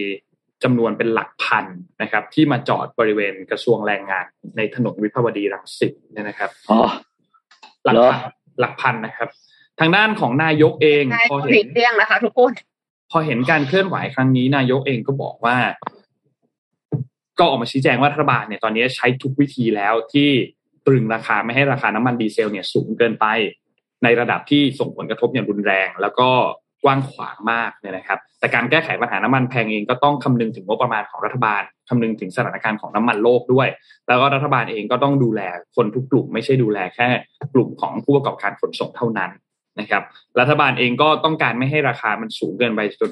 [0.63, 1.65] จำนวนเป็นหลักพัน
[2.01, 4.25] นะครับ ที่มาจอดบริเวณกระทรวงแรงงาน
[4.57, 6.79] ในถนนวิภาวดีรังสิตเนี่ยนะครับอ๋อ
[7.85, 9.29] หลักเหรอพันหลักพันนะครับ
[9.79, 12.51] ทางด้านของนายกเองใช่พอหเห็ลีนกเลี่ยงนะคะ ทุกคน
[13.11, 15.55] พอเห็นการเคลื่อนไหวครั้งนี้ นายกเองก็บอกว่า
[17.39, 20.29] ก็ออกมาชี้แจงว่ารัฐบาลเนี่ยตอนนี้ใช้ทุกวิธีแล้วที่
[20.85, 23.25] ตรึงราคาไม่ให้ราคาน้ำมันดีเซลเนี่ยสูงเกินไป
[24.03, 26.29] ในระดับที่ส่งผลกระทบอย่างรุนแรง แล้วก็
[26.83, 33.67] กว้างขวางมากเนี่ยนะครับ แต่การแก้ไขปัญหาน้ำมันแพงเองก็ต้องคำนึงถึงงบประมาณของรัฐบาลคำนึงถึงสถานการณ์ของน้ำมันโลกด้วย
[34.07, 35.41] แล้วก็รัฐบาลเองก็ต้องดูแล
[35.75, 37.07] คนทุกกลุ่ม ไม่ใช่ดูแลแค่
[37.53, 39.31] กลุ่มของผู้ประกอบการขนส่งเท่านั้น
[39.79, 40.03] นะครับ
[40.39, 43.09] รัฐบาลเองก็ต้องการไม่ให้ราคามันสูงเกินไปจน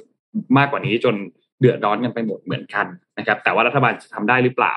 [0.58, 1.16] มากกว่านี้จน
[1.60, 2.86] เดือดร้อนกันไปหมดเหมือนกัน
[3.18, 4.74] นะครับ แต่ว่ารัฐบาลจะทำได้หรือเปล่า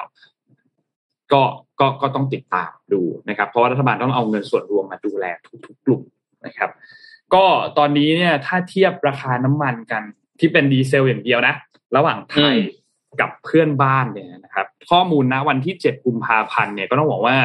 [1.33, 1.43] ก็
[1.81, 5.25] ก็ก็ต้องติดตามดูนะครับ เพราะว่ารัฐบาลต้องเอาเงินส่วนรวมมาดูแล
[5.67, 6.03] ทุกๆกลุ่ม
[6.47, 6.71] นะครับ
[7.35, 7.45] ก็
[7.79, 10.03] ตอนนี้เนี่ยถ้าเทียบราคาน้ำมันกัน
[10.41, 11.55] ที่เป็นดีเซลอย่างเดียวนะ
[11.97, 12.57] ระหว่างไทย
[13.21, 17.37] กับเพื่อนบ้านเนี่ยนะครับ ข้อมูลนะวันที่เจ็ดกุมภาพันธ์เนี่ยก็ต้องบอกว่า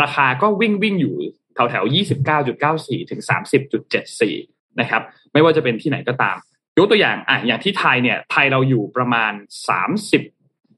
[0.00, 1.14] ราคาก็วิ่งวิ่งอยู่
[1.54, 4.34] แถวแถวยี่สิบเก้าจุดเก้าสี่ถึงสามสิบจุดเจ็ดสี่
[4.80, 6.36] นะครับ ไม่ว่าจะเป็นที่ไหนก็ตาม
[6.78, 9.32] ยกตัวอย่างอะอย่างที่ไทยเนี่ย ไทยเราอยู่ประมาณ
[9.68, 10.22] สามสิบ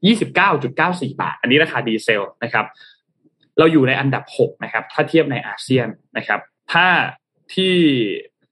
[0.05, 2.65] ยี่สิบเก้าจุดเก้าสี่บาท อันนี้ราคาดีเซลนะครับ
[3.57, 5.87] เราอยู่ในอันดับหกนะครับ ถ้าเทียบในอาเซียน
[6.17, 6.39] นะครับ
[6.71, 6.87] ถ้า
[7.53, 7.73] ที่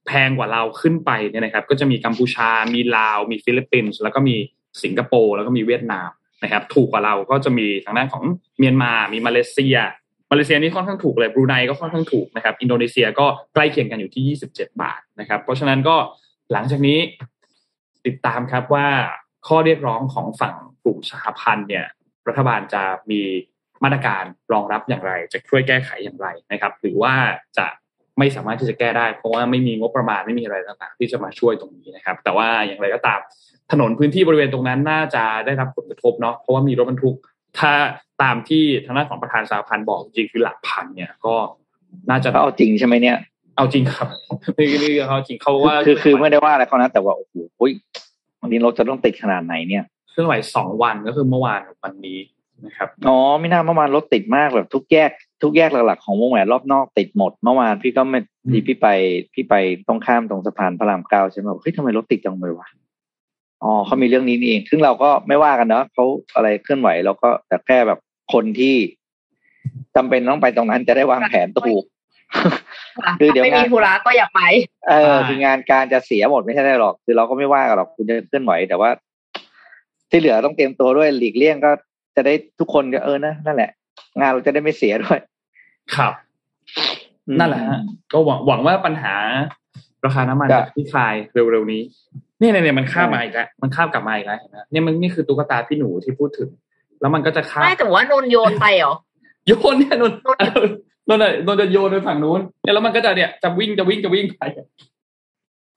[0.06, 4.36] แพงกว่าเราขึ้นไปเนี่ยนะครับ ก็จะมีกัมพูชา มีลาว มีฟิลิปปินส์ แล้วก็มี
[4.82, 6.10] สิงคโปร์ แล้วก็มีเวียดนาม
[6.42, 8.22] นะครับ ถูกกว่าเราก็จะมีทางด้านของ
[8.58, 9.76] เมียนมา มีมาเลเซีย
[10.30, 15.96] มาเลเซียนี่ค่อนข้างถูกเลย บรูไนก็ค่อนข้างถูกนะครับ อินโดนีเซียก็ใกล้เคียงกันอยู่ที่ 27 บาทนะครับ เพราะฉะนั้นก็
[16.52, 16.98] หลังจากนี้
[18.06, 18.88] ติดตามครับว่า
[19.46, 20.56] ข้อเรียกร้องของฝั่ง
[20.88, 21.86] ลุ่มสหพันธ์เนี่ย
[22.28, 23.20] รัฐบาลจะมี
[23.84, 27.14] มาตรการรองรับอย่างไร จะช่วยแก้ไขอย่างไรนะครับ หรือว่า
[27.58, 27.66] จะ
[28.18, 33.20] ไม่สามารถที่จะแก้ได้ เพราะว่าไม่มีงบประมาณไม่มีอะไรต่างๆ ที่จะมาช่วยตรงนี้นะครับ แต่ว่าอย่างไรก็ตาม
[33.72, 37.16] ถนนพื้นที่บริเวณตรงนั้นน่าจะได้รับผลกระทบเนาะเพราะว่ามีรถบรรทุก
[37.58, 37.72] ถ้า
[38.22, 41.34] ตามที่ทางด้านของประธานสาพันธ์บอกจริงคือหลักพันเนี่ยก็
[42.10, 43.16] น่าจะเอาจริงใช่ไหมเนี่ย
[43.56, 44.08] เอาจริงครับ
[44.58, 47.34] นี่นี่เขาจริงเขาว่าคือคือไม่ได้ว่าอะไรเขานะแต่ว่าโอ้โห
[48.40, 52.18] วันนี้เราจะต้องติดขนาดไหนเนี่ย เคลื่อนไหวสองวันก็คือเมื่อวานวันนี้
[52.66, 55.10] นะครับอ๋อไม่น่าเมื่อวานรถติดมากแบบทุกแยก
[55.42, 58.20] ทุกแยกหลักๆของวงแหวนรอบนอกติดหมด เมื่อวานพี่ก็ไม่
[58.52, 58.86] ดีพี่ไป
[59.34, 59.54] พี่ไป
[59.88, 62.68] ต้องข้ามตรงสะพานพระรามเก้าใช่ไหมเฮ้ยทำไมรถติดจังเลยวะ
[63.62, 66.04] อ๋อเขามีเรื่องนี้นี่เอง ซึ่งเราก็ไม่ว่ากันเนาะเขา
[66.34, 67.98] อะไรเคลื่อนไหวเราก็แต่แค่แบบ
[68.32, 68.74] คนที่
[69.96, 71.84] จำเป็นต้องไปตรงนั้นจะได้วางแผนถูก
[73.20, 74.40] คือเดี๋ยวไม่มีธุระก็อย่าไป
[74.88, 78.90] เออคืองานการจะเสียหมดไม่ใช่ได้หรอก คือเราก็ไม่ว่ากันหรอกคุณจะเคลื่อนไหวแต่ว่า
[80.10, 81.70] ที่เหลือต้องเตรียมตัวด้วยหลีกเลี่ยงก็
[82.16, 83.70] จะได้ทุกคนก็เออนะนั่นแหละ
[84.18, 85.18] งานเราจะได้ไม่เสียด้วย
[85.96, 86.12] ครับ
[87.40, 87.78] นั่นแหละฮะ
[88.12, 89.14] ก็หวังหวังว่าปัญหา
[90.04, 91.82] ราคาน้ำมันจะที่คลายเร็วๆนี้
[92.40, 96.48] นี่เนี่ยมันข้ามมาอีกแล้วมันข้ามกลับมาอีกแล้วเห็นไหมเนี่ยมันนี่คือตุ๊กตาพี่หนูที่พูดถึง
[97.00, 98.94] แล้วมันก็จะข้ามไม่แต่ว่านนโยนไปเหรอ
[99.48, 100.12] โยนเนี่ยนน
[101.08, 104.42] นนนนจะโยนไปฝั่งนู้นเนี่ยแล้วมันก็จะเนี่ยจะวิ่งจะวิ่งจะวิ่งไป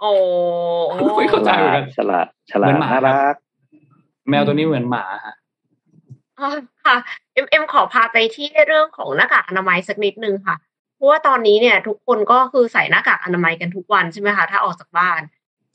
[0.01, 0.11] โอ้
[1.17, 3.35] ไม่เข้าใจเหมือนกันฉลาดฉลาดน่ารัก
[4.31, 5.35] แมวตัวนี้เหมือนหมาฮะ
[6.85, 6.95] ค่ะ
[7.33, 10.55] เอ็มเอ็มขอพาไปที่เรื่องของหน้ากากอนามัยสักนิดนึงค่ะ
[10.95, 15.21] เพราะว่าตอนนี้เนี่ย ทุกคนก็คือใส่หน้ากากอนามัยกันทุกวันใช่ไหมคะถ้าออกจากบ้าน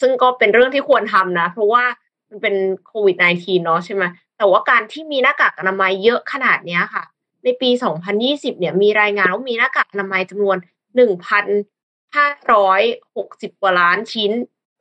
[0.01, 1.85] ซึ่งก็เป็นเรื่องที่ควรทำนะ เพราะว่า
[2.31, 2.55] มันเป็น
[2.87, 4.03] โควิด -19 เนาะใช่ไหม
[4.39, 7.03] แต่ว่าการที่มีหน้ากากอนามัยเยอะขนาดนี้ค่ะ
[7.45, 7.71] ในปี
[8.15, 10.57] 2020 เนี่ย มีรายงานว่ามีหน้ากากอนามัยจำนวน
[10.97, 14.31] 1,560กว่าล้านชิ้น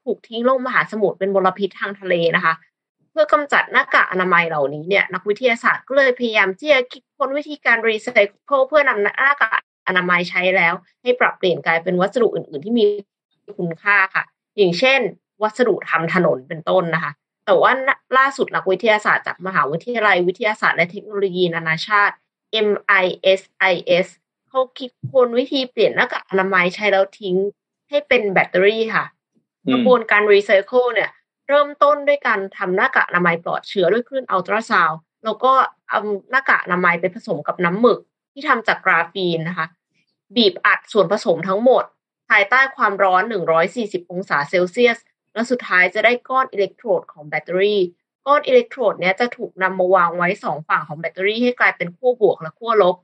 [0.04, 2.54] ถูกทิ้งลงมหาสมุทรเป็นมลพิษทางทะเลนะคะ
[3.16, 8.08] เพื่อกำจัดหน้ากากอนามัยเหล่านี้เนี่ยนักวิทยาศาสตร์ก็เลยพยายามที่จะคิดค้นวิธีการรีไซ
[8.46, 12.86] เคิลเพื่อนำหน้ากากอนามัยใช้แล้ว ให้ปรับเปลี่ยนกลายเป็นวัสดุอื่น ๆ ที่มี
[13.58, 14.24] คุณค่าค่ะ
[14.58, 15.00] อย่างเช่น
[15.44, 17.12] วัสดุทำถนนเป็นต้นนะคะ
[17.46, 17.72] แต่ว่า
[18.18, 22.16] ล่าสุดนักวิทยาศาสตร์จากมหาวิทยาลัยวิทยาศาสตร์และเทคโนโลยีนานาชาติ
[22.68, 24.08] MISIS
[24.50, 27.36] เขาคิดค้นวิธีเปลี่ยนหน้ากากอนามัยใช้แล้วทิ้ง
[27.90, 29.06] ให้เป็นแบตเตอรี่ค่ะ
[29.72, 31.10] กระบวนการรีไซเคิลเนี่ย
[31.48, 35.54] เริ่มต้นด้วยการทำหน้ากากอนามัยปลอดเชื้อด้วยคลื่นอัลตราซาวด์แล้วก็
[35.90, 36.00] เอา
[36.32, 38.00] หน้ากากอนามัยไปผสมกับน้ำหมึก
[38.34, 39.68] ที่ทำจากกราฟีนนะคะ
[40.36, 41.84] บีบอัดส่วนผสมทั้งหมด
[42.30, 43.24] ภายใต้ความร้อน
[43.68, 44.98] 140 องศาเซลเซียส
[45.34, 47.82] แล้วสุดท้ายจะได้ก้อนอิเล็กโทรดของแบตเตอรี่
[48.28, 52.96] ก้อนอิเล็กโทรดเนี้ยจะถูกนำมาวางไว้สองฝั่งของแบตเตอรี่ให้กลายเป็นขั้วบวกและขั้วลบ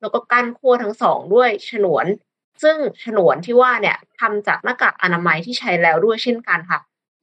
[0.00, 2.06] แล้วก็กั้นขั้วทั้งสองด้วยฉนวน
[2.62, 6.80] ซึ่งฉนวนที่ว่าเนี่ยทำจากหน้ากากอนามัยที่ใช้แล้วด้วยเช่นกันค่ะ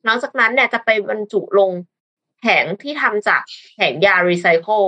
[0.07, 1.71] หลังจากนั้นเนี่ยจะไปบรรจุลง
[2.41, 3.41] แผงที่ทำจาก
[3.75, 4.83] แผงยารีไซเคิล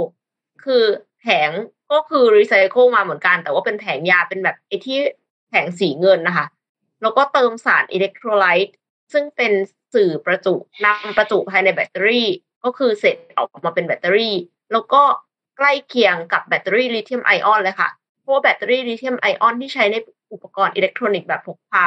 [0.64, 0.84] คือ
[1.22, 1.50] แผง
[1.92, 4.98] ก็คือรีไซเคิลมาเหมือนกัน แต่ว่าเป็นแผงยาเป็นแบบไอที่
[5.50, 6.46] แผงสีเงินนะคะ
[7.02, 8.76] แล้วก็เติมสารอิเล็กโทรไลต์
[9.14, 9.52] ซึ่งเป็น
[9.94, 10.56] สื่อประจุ
[10.86, 12.28] นำประจุภายในแบตเตอรี่
[12.64, 14.36] ก็คือเสร็จออกมาเป็นแบตเตอรี่
[14.72, 15.02] แล้วก็
[15.58, 17.90] ใกล้เคียงกับแบตเตอรี่ลิเธียมไอออนเลยค่ะ
[18.22, 19.96] เพราะแบตเตอรี่ลิเธียมไอออนที่ใช้ใน
[20.34, 21.86] อุปกรณ์อิเล็กทรอนิกส์แบบพกพา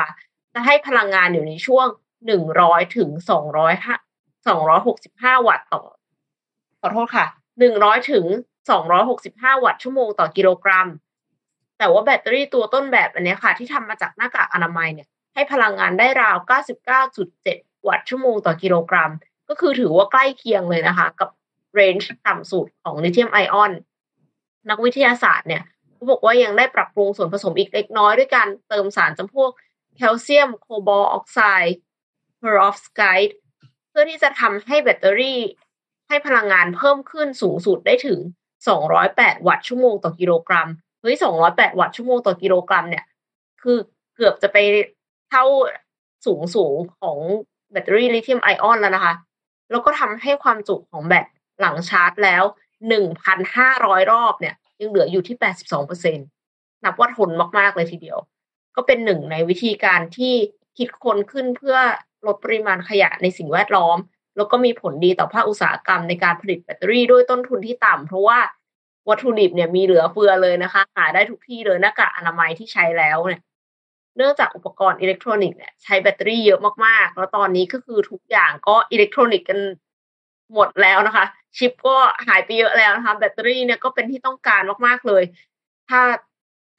[0.55, 1.87] จะให้พลังงานอยู่ในช่วง
[2.27, 3.97] หนึ่งร้อยถึงสองร้อยห้า
[4.49, 5.83] สองร้อยหกสิบห้าวัตต์ต่อ
[6.81, 7.27] ขอโทษค่ะ
[7.59, 8.27] หนึ่งร้อยถึง
[8.71, 10.89] สองร้อยหกสิบห้าวัตต์ชั่วโมงต่อกิโลกรัม
[11.79, 17.59] แต่ว่าแบตเตอรี่ตัวต้นแบบอันนี้ค่ะ ที่ทำมาจากหน้ากากอนามัยเนี่ย ให้พลังงานได้ราวเก้าสิบเก้าจุดเจ็ด
[17.89, 19.13] วัตต์ชั่วโมงต่อกิโลกรัม
[19.49, 21.29] ก็คือถือว่าใกล้เคียงเลยนะคะ กับ
[21.75, 23.73] เรนจ์ต่ำสุดของลิเธียมไอออน
[24.71, 25.63] นักวิทยาศาสตร์เนี่ย
[25.95, 29.51] เขาบอกว่ายังได้ปรับปรุงส่วนผสมอีกเล็กน้อยด้วยการเติมสารจำพวก
[29.97, 31.77] แคลเซียมโคบอลต์ออกไซด์
[32.43, 33.37] เพอรอฟสไกต์
[33.91, 35.41] เพื่อที่จะทำให้แบตเตอรี่
[36.09, 38.19] ให้พลังงานเพิ่มขึ้นสูงสุดได้ถึง
[38.83, 40.69] 208 วัตต์ชั่วโมงต่อกิโลกรัม
[41.01, 41.17] เฮ้ย
[41.47, 43.05] 208 วัตต์ชั่วโมงต่อกิโลกรัมเนี่ย
[43.63, 43.77] คือ
[44.17, 44.59] เกือบจะไป
[45.31, 45.45] เท่า
[46.27, 47.19] สูงสูงของ
[47.73, 49.15] แบตเตอรี่ลิเธียมไอออนแล้วนะคะ
[49.71, 51.27] แล้วก็ทำให้ความจุของแบต
[51.61, 52.43] หลังชาร์จแล้ว
[53.27, 55.37] 1,500 รอบเนี่ย ยังเหลืออยู่ที่
[55.75, 58.19] 82%นับว่าทนมาก ๆ เลยทีเดียว
[58.77, 60.35] ก็เป็นหนึ่งในวิธีการที่
[60.79, 61.79] คิดค้นขึ้นเพื่อ
[62.27, 63.99] ลดปริมาณขยะในสิ่งแวดล้อม
[64.37, 68.39] แล้วก็มีผลดีต่อภาคอุตสาหกรรมในการผลิตแบตเตอรี่ด้วยต้นทุนที่ต่ำเพราะว่า
[69.09, 73.41] วัตถุดิบเนี่ยมีเหลือเฟือเลยนะคะ หาได้ทุกที่เลยหน้ากากอนามัยที่ใช้แล้วเนี่ย
[74.17, 79.59] เนื่องจากอุปกรณ์อิเล็กทรอนิกส์เนี่ยใช้แบตเตอรี่เยอะมากๆ แล้วตอนนี้ก็คือทุกอย่างก็อิเล็กทรอนิกส์กัน
[80.55, 81.25] หมดแล้วนะคะ
[81.57, 81.97] ชิปก็
[82.27, 85.23] หายไปเยอะแล้วนะคะ แบตเตอรี่เนี่ยก็เป็นที่ต้องการมากๆเลย
[85.91, 86.01] ถ้า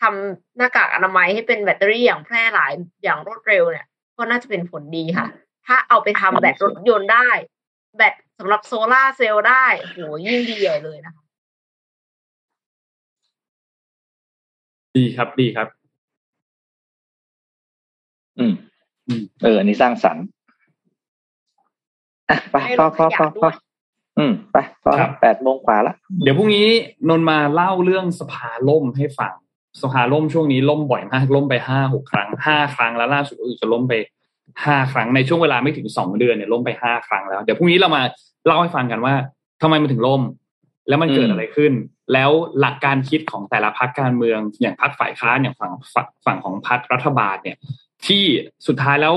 [0.02, 2.72] ทำหน้ากากอนามัยให้เป็นแบตเตอรี่อย่างแพร่หลาย
[3.03, 3.86] อย่างรวดเร็วเนี่ย
[4.18, 5.27] ก็น่าจะเป็นผลดีค่ะ
[5.68, 7.30] ถ้าเอาไปทำแบตรถยนต์ได้
[7.98, 11.23] แบตสำหรับโซลาเซลล์ได้โหยิ่งดีใหญ่เลยนะคะ
[14.98, 15.68] ดีครับดีครับ
[18.40, 18.53] อืม
[19.44, 20.26] เอออันนี้สร้างสรรค์
[22.30, 23.49] อะไปพอพอพอพอ
[24.18, 24.91] อืม ไปพอ
[25.22, 26.68] แปดโมงกว่าละ เดี๋ยวพรุ่งนี้
[27.10, 29.34] นนมาเล่าเรื่องสภาล่มให้ฟัง
[29.82, 33.94] สภาล่มช่วงนี้ล่มบ่อยมากล่มไปห้าหกครั้งห้าครั้งแล้วล่าสุดก็จะล่มไป
[34.66, 38.02] ห้าครั้งในช่วงเวลาไม่ถึงสองเดือนเนี่ยล่มไปห้าครั้งแล้วเดี๋ยวพรุ่งนี้เรามา
[38.45, 39.14] เล่าให้ฟังกันว่า
[39.62, 40.22] ทำไมมันถึงล่ม
[40.88, 41.74] แล้วมันเกิดอะไรขึ้น
[42.14, 45.74] แล้วหลักการคิดของแต่ละพรรคการเมืองอย่างพรรคฝ่ายค้านอย่างฝั่ง
[46.26, 47.58] ฝั่งของพรรครัฐบาลเนี่ย
[48.08, 48.24] ที่
[48.68, 49.16] สุดท้ายแล้ว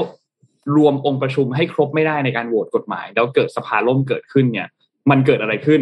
[0.76, 4.68] รวมองค์ประชุมให้ครบไม่ได้ในการโหวตกฎหมาย แล้วเกิดสภาล่มเกิดขึ้นเนี่ย
[5.10, 5.80] มันเกิดอะไรขึ้น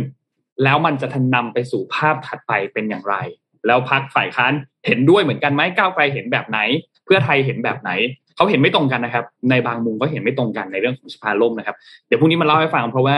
[0.62, 3.16] แล้วมันจะทันนำไปสู่ภาพถัดไปเป็นอย่างไร
[3.66, 4.52] แล้วพรรคฝ่ายค้าน
[4.86, 6.58] เห็นด้วยเหมือนกันไหมก้าวไกลเห็นแบบไหน
[7.04, 7.90] เพื่อไทยเห็นแบบไหน
[8.36, 11.76] เขาเห็นไม่ตรงกันนะครับ ในบางมุมก็เห็นไม่ตรงกันในเรื่องของสภาล่มนะครับ
[12.06, 13.16] เดี๋ยวพรุ่งนี้มาเล่าให้ฟังเพราะว่า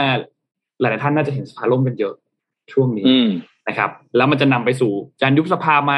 [0.79, 2.13] หลายๆท่านน่าจะเห็นสภาล่มกันเยอะ
[2.73, 3.05] ช่วงนี้
[3.67, 4.91] นะครับ แล้วมันจะนำไปสู่
[5.21, 5.95] การยุบสภาไหม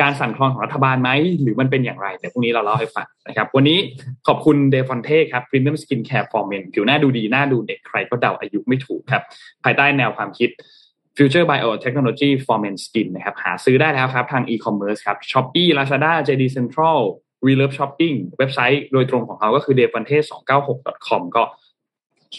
[0.00, 1.10] การสั่นคลอนของรัฐบาลไหม
[1.40, 3.78] หรือมันเป็นอย่างไรเดี๋ยวพรุ่งนี้เราเล่าให้ฟังนะครับ วันนี้
[4.26, 9.22] ขอบคุณเดฟอนเท่ครับ Premium Skin Care for Men ผิวหน้าดูดีหน้าดูเด็กใครก็เดาอายุไม่ถูกครับ
[9.64, 10.50] ภายใต้แนวความคิด
[11.16, 16.98] Future Biotechnology for Men Skin นะครับหาซื้อได้แล้วครับทาง e-commerce ครับ Shopee Lazada JD Central
[17.44, 20.16] We Love Shopping เว็บไซต์โดยตรงของเขาก็คือ d e f a n t e
[20.64, 21.42] 296 com ก็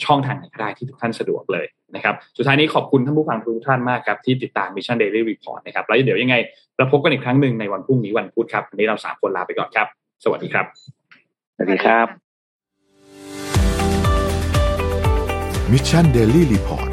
[0.06, 6.36] ช่องทางไหนก็ได้ที่ทุกท่านสะดวกเลยนะครับสุดท้ายนี้ขอบคุณท่านผู้ฟังทุกท่านมากครับที่ติดตาม Mission Daily Report นะครับแล้วเดี๋ยวยังไง
[6.78, 9.88] เราพบกันอีกครั้งหนึ่งในวันพรุ่งนี้วันพุธครับวันนี้เราสามคนลาไปก่อนครับ
[10.24, 10.66] สวัสดีครับ
[11.56, 12.08] สวัสดีครับ
[15.72, 16.93] Mission Daily Report